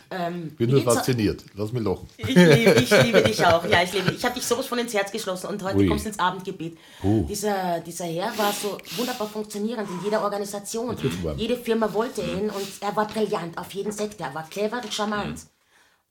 Ich 0.51 0.57
bin 0.57 0.69
nur 0.69 0.79
geht's 0.79 0.91
so- 0.91 0.95
fasziniert. 0.97 1.43
Lass 1.55 1.71
mich 1.71 1.83
lachen. 1.83 2.07
ich 2.17 2.27
liebe, 2.27 2.73
ich 2.79 3.03
liebe 3.03 3.21
dich 3.23 3.45
auch. 3.45 3.65
Ja, 3.65 3.83
ich 3.83 3.93
liebe 3.93 4.09
dich. 4.09 4.17
Ich 4.19 4.25
habe 4.25 4.35
dich 4.35 4.45
sowas 4.45 4.65
von 4.65 4.77
ins 4.79 4.93
Herz 4.93 5.11
geschlossen 5.11 5.47
und 5.47 5.61
heute 5.63 5.77
Ui. 5.77 5.87
kommst 5.87 6.05
du 6.05 6.09
ins 6.09 6.19
Abendgebet. 6.19 6.77
Dieser, 7.03 7.79
dieser 7.79 8.05
Herr 8.05 8.37
war 8.37 8.51
so 8.53 8.77
wunderbar 8.97 9.27
funktionierend 9.27 9.89
in 9.89 10.03
jeder 10.03 10.21
Organisation. 10.23 10.95
Jede 11.37 11.57
Firma 11.57 11.91
wollte 11.93 12.21
ihn 12.21 12.49
und 12.49 12.67
er 12.81 12.95
war 12.95 13.07
brillant 13.07 13.57
auf 13.57 13.71
jeden 13.73 13.91
Sektor. 13.91 14.27
Er 14.27 14.35
war 14.35 14.47
clever 14.49 14.81
und 14.83 14.93
charmant. 14.93 15.41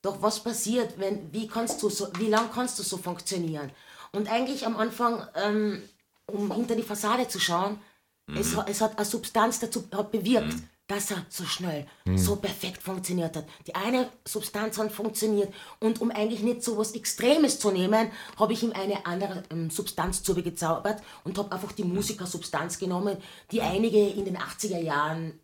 Doch 0.02 0.20
was 0.20 0.40
passiert, 0.42 0.94
wenn, 0.98 1.32
wie 1.32 1.46
kannst 1.48 1.82
du 1.82 1.88
so, 1.88 2.08
wie 2.18 2.26
lang 2.28 2.50
kannst 2.54 2.78
du 2.78 2.82
so 2.82 2.98
funktionieren? 2.98 3.70
Und 4.12 4.30
eigentlich 4.30 4.66
am 4.66 4.76
Anfang, 4.76 5.26
ähm, 5.34 5.82
um 6.26 6.52
hinter 6.54 6.76
die 6.76 6.82
Fassade 6.82 7.26
zu 7.26 7.40
schauen, 7.40 7.78
es, 8.26 8.56
hat- 8.56 8.68
es 8.70 8.80
hat 8.80 8.96
eine 8.96 9.04
Substanz 9.04 9.60
dazu 9.60 9.84
hat 9.94 10.10
bewirkt, 10.12 10.54
dass 10.86 11.10
er 11.10 11.24
so 11.30 11.44
schnell, 11.44 11.86
so 12.14 12.36
perfekt 12.36 12.82
funktioniert 12.82 13.34
hat. 13.36 13.46
Die 13.66 13.74
eine 13.74 14.08
Substanz 14.26 14.76
hat 14.78 14.92
funktioniert 14.92 15.52
und 15.80 16.00
um 16.02 16.10
eigentlich 16.10 16.42
nicht 16.42 16.62
so 16.62 16.76
was 16.76 16.92
Extremes 16.94 17.58
zu 17.58 17.70
nehmen, 17.70 18.10
habe 18.38 18.52
ich 18.52 18.62
ihm 18.62 18.72
eine 18.72 19.06
andere 19.06 19.42
ähm, 19.50 19.70
Substanz 19.70 20.22
zugezaubert 20.22 21.02
und 21.24 21.38
habe 21.38 21.50
einfach 21.52 21.72
die 21.72 21.84
Musikersubstanz 21.84 22.78
genommen, 22.78 23.16
die 23.50 23.62
einige 23.62 23.98
in 24.08 24.26
den 24.26 24.36
80er 24.36 24.78
Jahren 24.78 25.38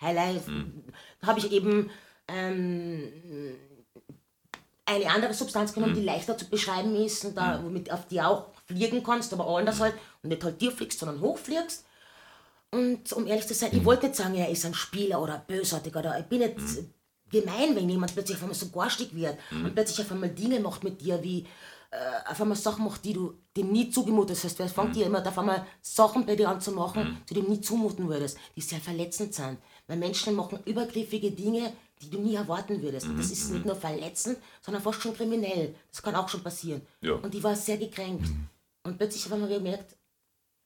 Highlight, 0.00 0.42
habe 1.26 1.38
ich 1.40 1.50
eben 1.50 1.90
ähm, 2.28 3.12
eine 4.86 5.10
andere 5.10 5.34
Substanz 5.34 5.72
genommen, 5.72 5.94
die 5.94 6.02
leichter 6.04 6.36
zu 6.36 6.48
beschreiben 6.48 6.94
ist 6.94 7.24
und 7.24 7.36
da, 7.36 7.60
womit 7.64 7.90
auf 7.90 8.06
die 8.06 8.20
auch 8.20 8.48
fliegen 8.66 9.02
kannst, 9.02 9.32
aber 9.32 9.46
anders 9.48 9.80
halt 9.80 9.94
und 10.22 10.28
nicht 10.28 10.44
halt 10.44 10.60
dir 10.60 10.70
fliegst, 10.72 10.98
sondern 10.98 11.20
hochfliegst. 11.20 11.83
Und 12.74 13.12
um 13.12 13.26
ehrlich 13.26 13.46
zu 13.46 13.54
sein, 13.54 13.70
ich 13.72 13.84
wollte 13.84 14.06
nicht 14.06 14.16
sagen, 14.16 14.34
er 14.34 14.48
ist 14.48 14.66
ein 14.66 14.74
Spieler 14.74 15.22
oder 15.22 15.38
bösartig 15.46 15.94
oder 15.94 16.18
ich 16.18 16.26
bin 16.26 16.40
nicht 16.40 16.56
gemein, 17.30 17.76
wenn 17.76 17.88
jemand 17.88 18.12
plötzlich 18.12 18.36
auf 18.36 18.42
einmal 18.42 18.56
so 18.56 18.68
garstig 18.68 19.14
wird 19.14 19.38
und 19.50 19.74
plötzlich 19.74 20.04
auf 20.04 20.10
einmal 20.10 20.30
Dinge 20.30 20.58
macht 20.58 20.82
mit 20.82 21.00
dir, 21.00 21.22
wie 21.22 21.46
äh, 21.90 22.30
auf 22.30 22.40
einmal 22.40 22.56
Sachen 22.56 22.84
macht, 22.84 23.04
die 23.04 23.12
du 23.12 23.34
dem 23.56 23.70
nie 23.70 23.90
zugemutet 23.90 24.36
hast. 24.42 24.58
Es 24.58 24.72
fängt 24.72 24.96
dir 24.96 25.06
immer 25.06 25.24
auf 25.24 25.38
einmal 25.38 25.64
Sachen 25.80 26.26
bei 26.26 26.34
dir 26.34 26.48
an 26.48 26.60
zu 26.60 26.72
machen, 26.72 27.18
die 27.28 27.34
du 27.34 27.42
dem 27.42 27.50
nie 27.50 27.60
zumuten 27.60 28.08
würdest, 28.08 28.38
die 28.56 28.60
sehr 28.60 28.80
verletzend 28.80 29.34
sind. 29.34 29.58
Weil 29.86 29.98
Menschen 29.98 30.34
machen 30.34 30.58
übergriffige 30.64 31.30
Dinge, 31.30 31.72
die 32.02 32.10
du 32.10 32.18
nie 32.18 32.34
erwarten 32.34 32.82
würdest. 32.82 33.06
Und 33.06 33.18
das 33.18 33.30
ist 33.30 33.52
nicht 33.52 33.64
nur 33.64 33.76
verletzend, 33.76 34.38
sondern 34.62 34.82
fast 34.82 35.00
schon 35.00 35.14
kriminell. 35.14 35.76
Das 35.92 36.02
kann 36.02 36.16
auch 36.16 36.28
schon 36.28 36.42
passieren. 36.42 36.82
Ja. 37.00 37.12
Und 37.12 37.32
ich 37.32 37.42
war 37.44 37.54
sehr 37.54 37.76
gekränkt. 37.76 38.26
Und 38.82 38.98
plötzlich 38.98 39.24
habe 39.26 39.36
ich 39.36 39.48
mir 39.48 39.54
gemerkt, 39.58 39.96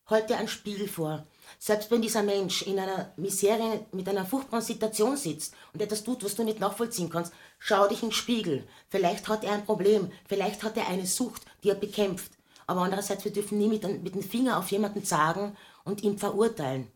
halt 0.07 0.31
dir 0.31 0.39
einen 0.39 0.49
Spiegel 0.49 0.89
vor. 0.89 1.27
Selbst 1.59 1.91
wenn 1.91 2.03
dieser 2.03 2.23
Mensch 2.23 2.63
in 2.63 2.79
einer 2.79 3.13
Misere 3.17 3.87
mit 3.93 4.09
einer 4.09 4.25
furchtbaren 4.27 4.65
Situation 4.65 5.17
sitzt 5.17 5.55
und 5.73 5.83
etwas 5.83 6.05
tut, 6.05 6.23
was 6.25 6.35
du 6.35 6.45
nicht 6.45 6.61
nachvollziehen 6.61 7.11
kannst, 7.11 7.33
schau 7.59 7.87
dich 7.89 8.03
in 8.03 8.09
den 8.09 8.15
Spiegel. 8.15 8.67
Vielleicht 8.89 9.29
hat 9.29 9.45
er 9.45 9.53
ein 9.53 9.65
Problem, 9.65 10.11
vielleicht 10.29 10.63
hat 10.63 10.77
er 10.77 10.89
eine 10.89 11.07
Sucht, 11.07 11.43
die 11.63 11.71
er 11.71 11.75
bekämpft. 11.75 12.33
Aber 12.67 12.83
andererseits, 12.83 13.25
wir 13.25 13.33
dürfen 13.33 13.59
nie 13.59 13.69
mit, 13.69 13.83
dem- 13.83 14.03
mit 14.03 14.15
dem 14.15 14.23
Finger 14.23 14.59
auf 14.59 14.71
jemanden 14.71 15.05
sagen 15.05 15.57
und 15.85 16.03
ihn 16.03 16.19
verurteilen. 16.19 16.91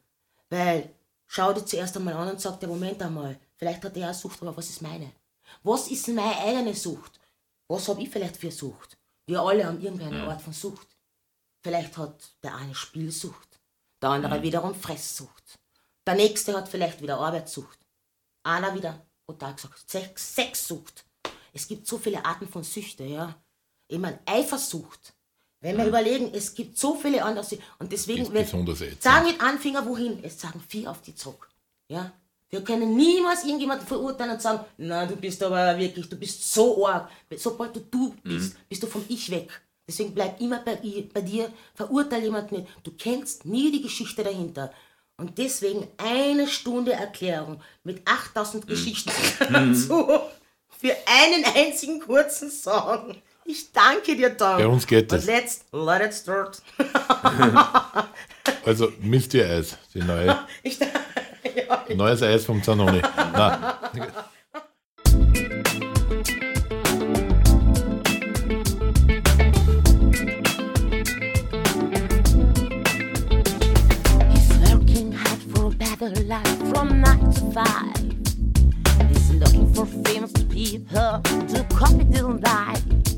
Weil, 0.51 0.91
schau 1.27 1.53
dir 1.53 1.65
zuerst 1.65 1.97
einmal 1.97 2.15
an 2.15 2.29
und 2.31 2.41
sag 2.41 2.61
dir, 2.61 2.67
Moment 2.67 3.01
einmal, 3.03 3.39
vielleicht 3.57 3.83
hat 3.85 3.97
er 3.97 4.05
eine 4.09 4.15
Sucht, 4.15 4.43
aber 4.43 4.57
was 4.57 4.69
ist 4.69 4.83
meine? 4.83 5.11
Was 5.63 5.89
ist 5.89 6.09
meine 6.09 6.37
eigene 6.39 6.75
Sucht? 6.75 7.19
Was 7.69 7.89
habe 7.89 8.03
ich 8.03 8.11
vielleicht 8.11 8.37
für 8.37 8.51
Sucht? 8.51 8.99
Wir 9.27 9.41
alle 9.41 9.65
haben 9.65 9.81
irgendeine 9.81 10.25
Art 10.25 10.43
von 10.43 10.53
Sucht. 10.53 10.89
Vielleicht 11.63 11.97
hat 11.97 12.33
der 12.43 12.57
eine 12.57 12.75
Spielsucht, 12.75 13.52
der 14.03 14.11
andere 14.11 14.43
wiederum 14.43 14.75
Fresssucht. 14.75 15.59
Der 16.07 16.15
nächste 16.15 16.57
hat 16.57 16.69
vielleicht 16.69 17.01
wieder 17.01 17.19
Arbeitssucht. 17.19 17.79
Einer 18.43 18.75
wieder, 18.75 19.07
brutal 19.27 19.55
gesagt, 19.55 19.89
Sex, 19.89 20.35
Sexsucht. 20.35 21.05
Es 21.53 21.69
gibt 21.69 21.87
so 21.87 21.99
viele 21.99 22.25
Arten 22.25 22.49
von 22.49 22.65
Süchte, 22.65 23.05
ja. 23.05 23.37
Ich 23.87 23.99
meine, 23.99 24.19
Eifersucht. 24.27 25.15
Wenn 25.61 25.77
wir 25.77 25.87
überlegen, 25.87 26.35
es 26.35 26.55
gibt 26.55 26.77
so 26.77 26.97
viele 26.97 27.23
andere 27.25 27.45
Süchte. 27.45 27.65
Und 27.79 27.93
deswegen, 27.93 28.33
wenn, 28.33 28.47
sagen 28.99 29.27
mit 29.27 29.41
Anfänger 29.41 29.87
wohin, 29.87 30.25
es 30.25 30.41
sagen 30.41 30.61
vier 30.67 30.91
auf 30.91 31.03
die 31.03 31.15
zurück. 31.15 31.49
Ja? 31.89 32.13
Wir 32.51 32.63
können 32.63 32.97
niemals 32.97 33.45
irgendjemanden 33.45 33.87
verurteilen 33.87 34.33
und 34.33 34.43
sagen, 34.43 34.65
na, 34.77 35.07
du 35.07 35.17
bist 35.17 35.43
aber 35.43 35.79
wirklich, 35.79 36.09
du 36.09 36.17
bist 36.17 36.53
so 36.53 36.87
arg. 36.87 37.09
Sobald 37.37 37.77
du 37.77 37.81
du 37.81 38.15
bist, 38.23 38.57
bist 38.69 38.83
du 38.83 38.87
vom 38.89 39.05
Ich 39.09 39.31
weg. 39.31 39.63
Deswegen 39.93 40.14
bleib 40.14 40.40
immer 40.40 40.61
bei, 40.61 40.78
bei 41.12 41.20
dir, 41.20 41.51
verurteile 41.74 42.24
jemanden 42.24 42.57
nicht. 42.57 42.68
Du 42.82 42.93
kennst 42.93 43.45
nie 43.45 43.70
die 43.70 43.82
Geschichte 43.82 44.24
dahinter. 44.24 44.72
Und 45.18 45.36
deswegen 45.36 45.86
eine 45.99 46.49
Stunde 46.49 46.95
Erklärung 46.95 47.61
mit 47.84 48.01
8000 48.07 48.66
Geschichten 48.66 49.12
dazu 49.53 50.20
für 50.80 50.97
einen 51.07 51.45
einzigen 51.55 52.01
kurzen 52.01 52.51
Song. 52.51 53.16
Ich 53.45 53.70
danke 53.70 54.16
dir, 54.16 54.34
Tom. 54.34 54.57
Bei 54.57 54.66
uns 54.66 54.86
geht 54.86 55.12
das. 55.12 55.24
Und 55.24 55.26
let's 55.26 55.64
let 55.72 56.03
it 56.03 56.14
start. 56.14 56.62
Also 58.64 58.93
Misty 59.01 59.43
Eis, 59.43 59.76
die 59.93 60.01
neue, 60.01 60.38
Ich, 60.62 60.78
ja, 60.78 61.84
neues 61.95 62.22
Eis 62.22 62.45
vom 62.45 62.62
Zanoni. 62.62 63.03
25. 77.53 79.11
He's 79.11 79.31
looking 79.33 79.73
for 79.75 79.85
famous 79.85 80.33
people 80.33 81.21
to 81.21 81.67
copy 81.71 82.05
the 82.05 82.27
life. 82.43 83.12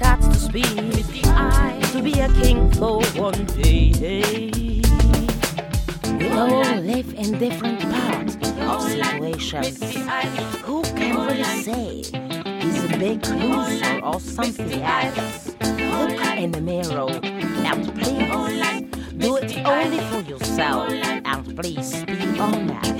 Starts 0.00 0.28
to 0.28 0.34
speak, 0.34 0.64
to 1.92 2.00
be 2.02 2.20
a 2.20 2.28
king 2.40 2.70
for 2.72 3.02
one 3.20 3.44
day. 3.44 4.80
We 6.18 6.28
all 6.30 6.76
live 6.76 7.12
in 7.12 7.38
different 7.38 7.80
parts 7.82 8.34
of 8.34 8.80
situations. 8.80 9.78
Who 10.64 10.82
can 10.96 11.16
really 11.26 11.44
say 11.68 11.96
he's 12.62 12.84
a 12.84 12.96
big 12.96 13.26
loser 13.26 14.00
or 14.02 14.18
something 14.20 14.82
else? 14.82 15.54
Look 15.60 16.20
in 16.44 16.52
the 16.52 16.62
mirror 16.62 17.10
and 17.68 17.80
please 17.94 18.88
do 19.18 19.36
it 19.36 19.52
only 19.66 20.00
for 20.08 20.20
yourself 20.20 20.90
and 20.90 21.56
please 21.56 22.04
be 22.06 22.38
honest. 22.38 22.90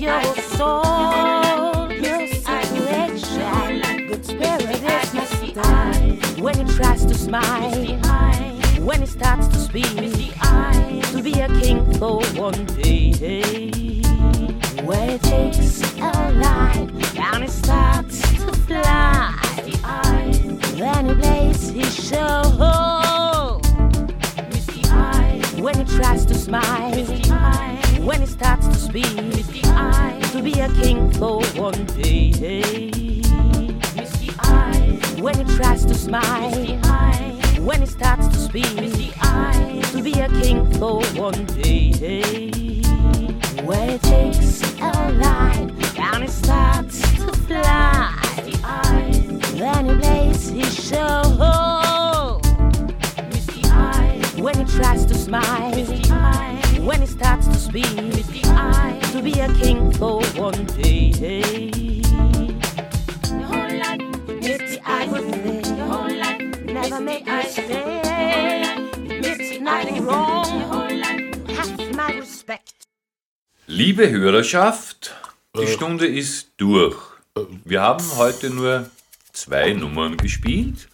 Your 0.00 0.34
soul. 0.56 1.92
Your 1.92 2.26
situation. 2.26 4.06
Good 4.08 4.24
spirit 4.24 4.82
is 4.82 5.14
my 5.14 5.24
style. 5.24 6.16
When 6.42 6.54
he 6.54 6.74
tries 6.74 7.04
to 7.04 7.14
smile. 7.14 7.70
When 8.80 9.00
he 9.00 9.06
starts 9.06 9.48
to 9.48 9.58
speak. 9.58 9.84
To 11.12 11.22
be 11.22 11.40
a 11.40 11.48
king 11.60 11.92
for 11.98 12.22
one 12.34 12.64
day. 12.64 14.00
When 14.84 15.10
it 15.10 15.22
takes 15.22 15.82
a 15.82 16.10
and 17.32 17.44
it 17.44 17.50
starts 17.50 18.20
to 18.20 18.52
fly. 18.66 19.36
Then 20.76 21.08
he 21.08 21.14
plays 21.14 21.68
his 21.68 21.94
show. 21.94 23.60
When 25.60 25.74
he 25.74 25.84
tries 25.84 26.24
to 26.24 26.34
smile, 26.34 27.04
when 28.00 28.20
he 28.22 28.26
starts 28.26 28.66
to 28.66 28.74
speak, 28.74 29.59
to 30.32 30.42
be 30.42 30.60
a 30.60 30.68
king 30.74 31.10
for 31.14 31.42
one 31.56 31.84
day. 31.86 32.90
When 35.20 35.34
he 35.34 35.56
tries 35.56 35.84
to 35.86 35.94
smile, 35.94 36.50
when 37.60 37.80
he 37.80 37.86
starts 37.86 38.28
to 38.28 38.38
speak, 38.38 38.64
to 39.90 40.02
be 40.02 40.12
a 40.20 40.28
king 40.40 40.70
for 40.78 41.02
one 41.14 41.44
day. 41.46 42.50
When 43.64 43.90
it 43.90 44.02
takes 44.02 44.62
a 44.80 45.12
line 45.12 45.70
and 45.98 46.24
it 46.24 46.30
starts 46.30 47.00
to 47.00 47.32
fly, 47.46 48.16
then 49.54 49.86
he 49.86 49.96
plays 49.96 50.48
his 50.48 50.88
show. 50.88 52.40
When 54.38 54.54
he 54.54 54.64
tries 54.64 55.04
to 55.06 55.14
smile, 55.14 55.74
when 56.82 57.00
he 57.00 57.06
starts 57.06 57.46
to 57.48 57.54
speak, 57.54 58.29
to 59.20 59.24
be 59.24 59.40
a 59.40 59.48
king 59.54 59.92
for 59.92 60.22
one 60.36 60.64
day. 60.80 61.10
Misty 64.40 64.80
eyes 64.86 65.10
with 65.10 65.44
me, 65.44 65.60
never 66.72 67.00
make 67.00 67.26
a 67.28 67.36
mistake. 67.36 67.68
It's 69.28 69.60
nothing 69.60 70.06
wrong. 70.06 70.46
Have 71.48 71.94
my 71.94 72.12
respect. 72.18 72.72
Liebe 73.66 74.10
Hörerschaft, 74.10 75.14
die 75.58 75.66
Stunde 75.66 76.06
ist 76.06 76.52
durch. 76.56 76.96
Wir 77.64 77.82
haben 77.82 78.04
heute 78.16 78.48
nur 78.50 78.90
zwei 79.32 79.74
Nummern 79.74 80.16
gespielt, 80.16 80.88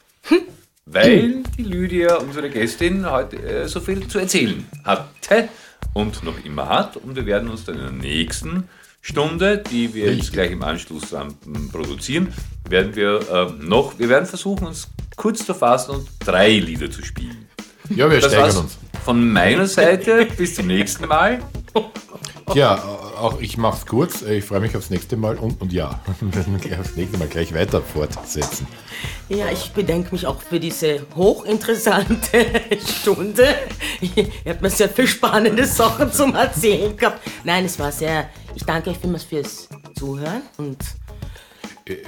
weil 0.84 1.44
die 1.56 1.62
Lydia, 1.62 2.16
unsere 2.16 2.50
Gästin, 2.50 3.08
heute 3.08 3.36
äh, 3.36 3.68
so 3.68 3.80
viel 3.80 4.08
zu 4.08 4.18
erzählen 4.18 4.66
hatte 4.84 5.48
und 5.96 6.22
noch 6.24 6.44
immer 6.44 6.68
hat. 6.68 6.98
Und 6.98 7.16
wir 7.16 7.24
werden 7.24 7.48
uns 7.48 7.64
dann 7.64 7.76
in 7.76 7.80
der 7.80 7.90
nächsten 7.92 8.68
Stunde, 9.00 9.58
die 9.58 9.94
wir 9.94 10.14
jetzt 10.14 10.30
gleich 10.32 10.50
im 10.50 10.62
Anschluss 10.62 11.12
ähm, 11.12 11.70
produzieren, 11.72 12.32
werden 12.68 12.94
wir 12.94 13.20
ähm, 13.32 13.66
noch, 13.66 13.98
wir 13.98 14.08
werden 14.10 14.26
versuchen, 14.26 14.66
uns 14.66 14.88
kurz 15.16 15.46
zu 15.46 15.54
fassen 15.54 15.92
und 15.92 16.08
drei 16.24 16.50
Lieder 16.58 16.90
zu 16.90 17.02
spielen. 17.02 17.46
Ja, 17.88 18.10
wir 18.10 18.20
Das 18.20 18.32
steigern 18.32 18.56
uns. 18.64 18.76
von 19.04 19.32
meiner 19.32 19.66
Seite. 19.66 20.26
Bis 20.36 20.56
zum 20.56 20.66
nächsten 20.66 21.06
Mal. 21.06 21.40
Ja, 22.54 22.82
auch 23.16 23.40
ich 23.40 23.56
mache 23.56 23.78
es 23.78 23.86
kurz. 23.86 24.22
Ich 24.22 24.44
freue 24.44 24.60
mich 24.60 24.76
aufs 24.76 24.90
nächste 24.90 25.16
Mal 25.16 25.36
und, 25.36 25.60
und 25.60 25.72
ja, 25.72 26.00
wir 26.20 26.34
werden 26.34 26.60
gleich 26.60 26.78
aufs 26.78 26.96
nächste 26.96 27.18
Mal 27.18 27.28
gleich 27.28 27.54
weiter 27.54 27.80
fortsetzen. 27.80 28.66
Ja, 29.28 29.50
ich 29.50 29.72
bedanke 29.72 30.12
mich 30.12 30.26
auch 30.26 30.40
für 30.40 30.60
diese 30.60 31.06
hochinteressante 31.14 32.46
Stunde. 33.00 33.54
Ihr 34.00 34.28
habt 34.46 34.62
mir 34.62 34.70
sehr 34.70 34.88
viel 34.88 35.06
spannende 35.06 35.66
Sachen 35.66 36.12
zum 36.12 36.34
Erzählen 36.34 36.96
gehabt. 36.96 37.20
Nein, 37.44 37.64
es 37.64 37.78
war 37.78 37.92
sehr. 37.92 38.28
Ich 38.54 38.64
danke 38.64 38.90
euch 38.90 38.98
vielmals 38.98 39.24
fürs 39.24 39.68
Zuhören 39.94 40.42
und 40.58 40.78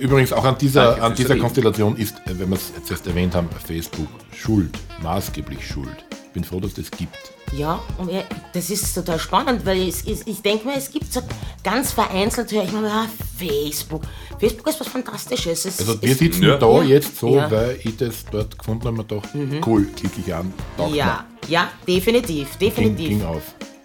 Übrigens 0.01 0.33
auch 0.33 0.45
an 0.45 0.59
dieser, 0.59 0.87
Danke 0.87 1.03
an 1.05 1.15
dieser. 1.15 1.37
Konstellation 1.37 1.97
ist, 1.97 2.17
äh, 2.27 2.37
wenn 2.37 2.49
wir 2.51 2.57
es 2.57 2.73
jetzt 2.77 2.91
erst 2.91 3.07
erwähnt 3.07 3.35
haben, 3.37 3.49
Facebook 3.65 4.09
schuld, 4.33 4.77
maßgeblich 5.03 5.65
schuld. 5.65 6.08
Ich 6.29 6.35
bin 6.35 6.45
froh, 6.45 6.61
dass 6.61 6.75
das 6.75 6.91
gibt. 6.91 7.17
ja, 7.57 7.81
und 7.97 8.13
ja, 8.13 8.23
das 8.53 8.69
ist 8.71 8.95
total 8.95 9.19
spannend, 9.19 9.65
weil 9.65 9.89
es, 9.89 10.05
es, 10.07 10.27
ich 10.27 10.43
denke 10.43 10.67
mal, 10.67 10.77
es 10.77 10.91
gibt 10.91 11.11
so 11.13 11.21
ganz 11.65 11.91
vereinzelt 11.93 12.53
höre 12.53 12.65
ich 12.65 12.73
mal, 12.73 12.85
ah, 12.87 13.07
Facebook. 13.39 14.03
Facebook 14.39 14.69
ist 14.69 14.79
was 14.79 14.89
Fantastisches. 14.89 15.65
Es 15.65 15.79
Also 15.81 16.01
wir 16.03 16.15
sitzen 16.15 16.43
Ja. 16.45 16.57
da 16.59 16.67
Ja. 16.71 16.83
jetzt 16.83 17.17
so, 17.19 17.35
Ja. 17.35 17.47
Mhm. 17.49 17.51
weil 17.51 17.81
ich 17.83 17.97
das 17.97 18.25
dort 18.31 18.59
gefunden 18.59 18.87
habe 18.89 19.01
und 19.01 19.11
dachte, 19.11 19.61
cool, 19.67 19.87
klicke 19.97 20.21
ich 20.25 20.35
an, 20.35 20.53
ja, 20.93 21.25
ja, 21.49 21.71
definitiv, 21.87 22.49
mir. 22.53 22.59
ging, 22.59 22.69
definitiv. 22.69 23.09
ging 23.09 23.25
auf. 23.25 23.43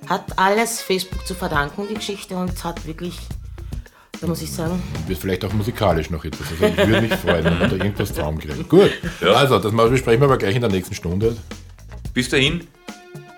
Hat 0.07 0.25
alles 0.37 0.81
Facebook 0.81 1.25
zu 1.25 1.33
verdanken, 1.33 1.87
die 1.89 1.93
Geschichte, 1.95 2.35
und 2.35 2.61
hat 2.61 2.85
wirklich, 2.85 3.17
da 4.19 4.27
muss 4.27 4.41
ich 4.41 4.51
sagen, 4.51 4.83
Wird 5.07 5.17
vielleicht 5.17 5.45
auch 5.45 5.53
musikalisch 5.53 6.09
noch 6.09 6.25
etwas. 6.25 6.47
Also 6.51 6.65
ich 6.65 6.87
würde 6.87 7.01
mich 7.03 7.13
freuen, 7.15 7.45
wenn 7.45 7.59
wir 7.59 7.67
da 7.69 7.75
irgendwas 7.77 8.09
zusammenkriegen. 8.09 8.67
Gut, 8.67 8.91
also 9.21 9.59
das 9.59 9.71
mal 9.71 9.89
besprechen 9.89 10.19
wir 10.19 10.25
aber 10.25 10.37
gleich 10.37 10.55
in 10.55 10.61
der 10.61 10.69
nächsten 10.69 10.93
Stunde. 10.93 11.37
Bis 12.13 12.29
dahin, 12.29 12.67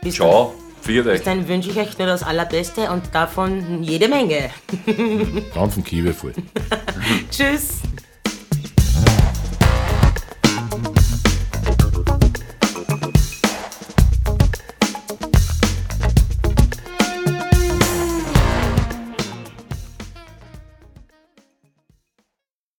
bis 0.01 0.15
ciao, 0.15 0.53
viert 0.81 1.07
euch. 1.07 1.23
dann 1.23 1.47
wünsche 1.47 1.69
ich 1.69 1.77
euch 1.77 1.97
nur 1.97 2.07
das 2.07 2.23
Allerbeste 2.23 2.91
und 2.91 3.03
davon 3.13 3.81
jede 3.83 4.09
Menge. 4.09 4.49
Ganzen 5.53 5.83
Kiewe 5.83 6.13
voll. 6.13 6.33
Tschüss. 7.31 7.79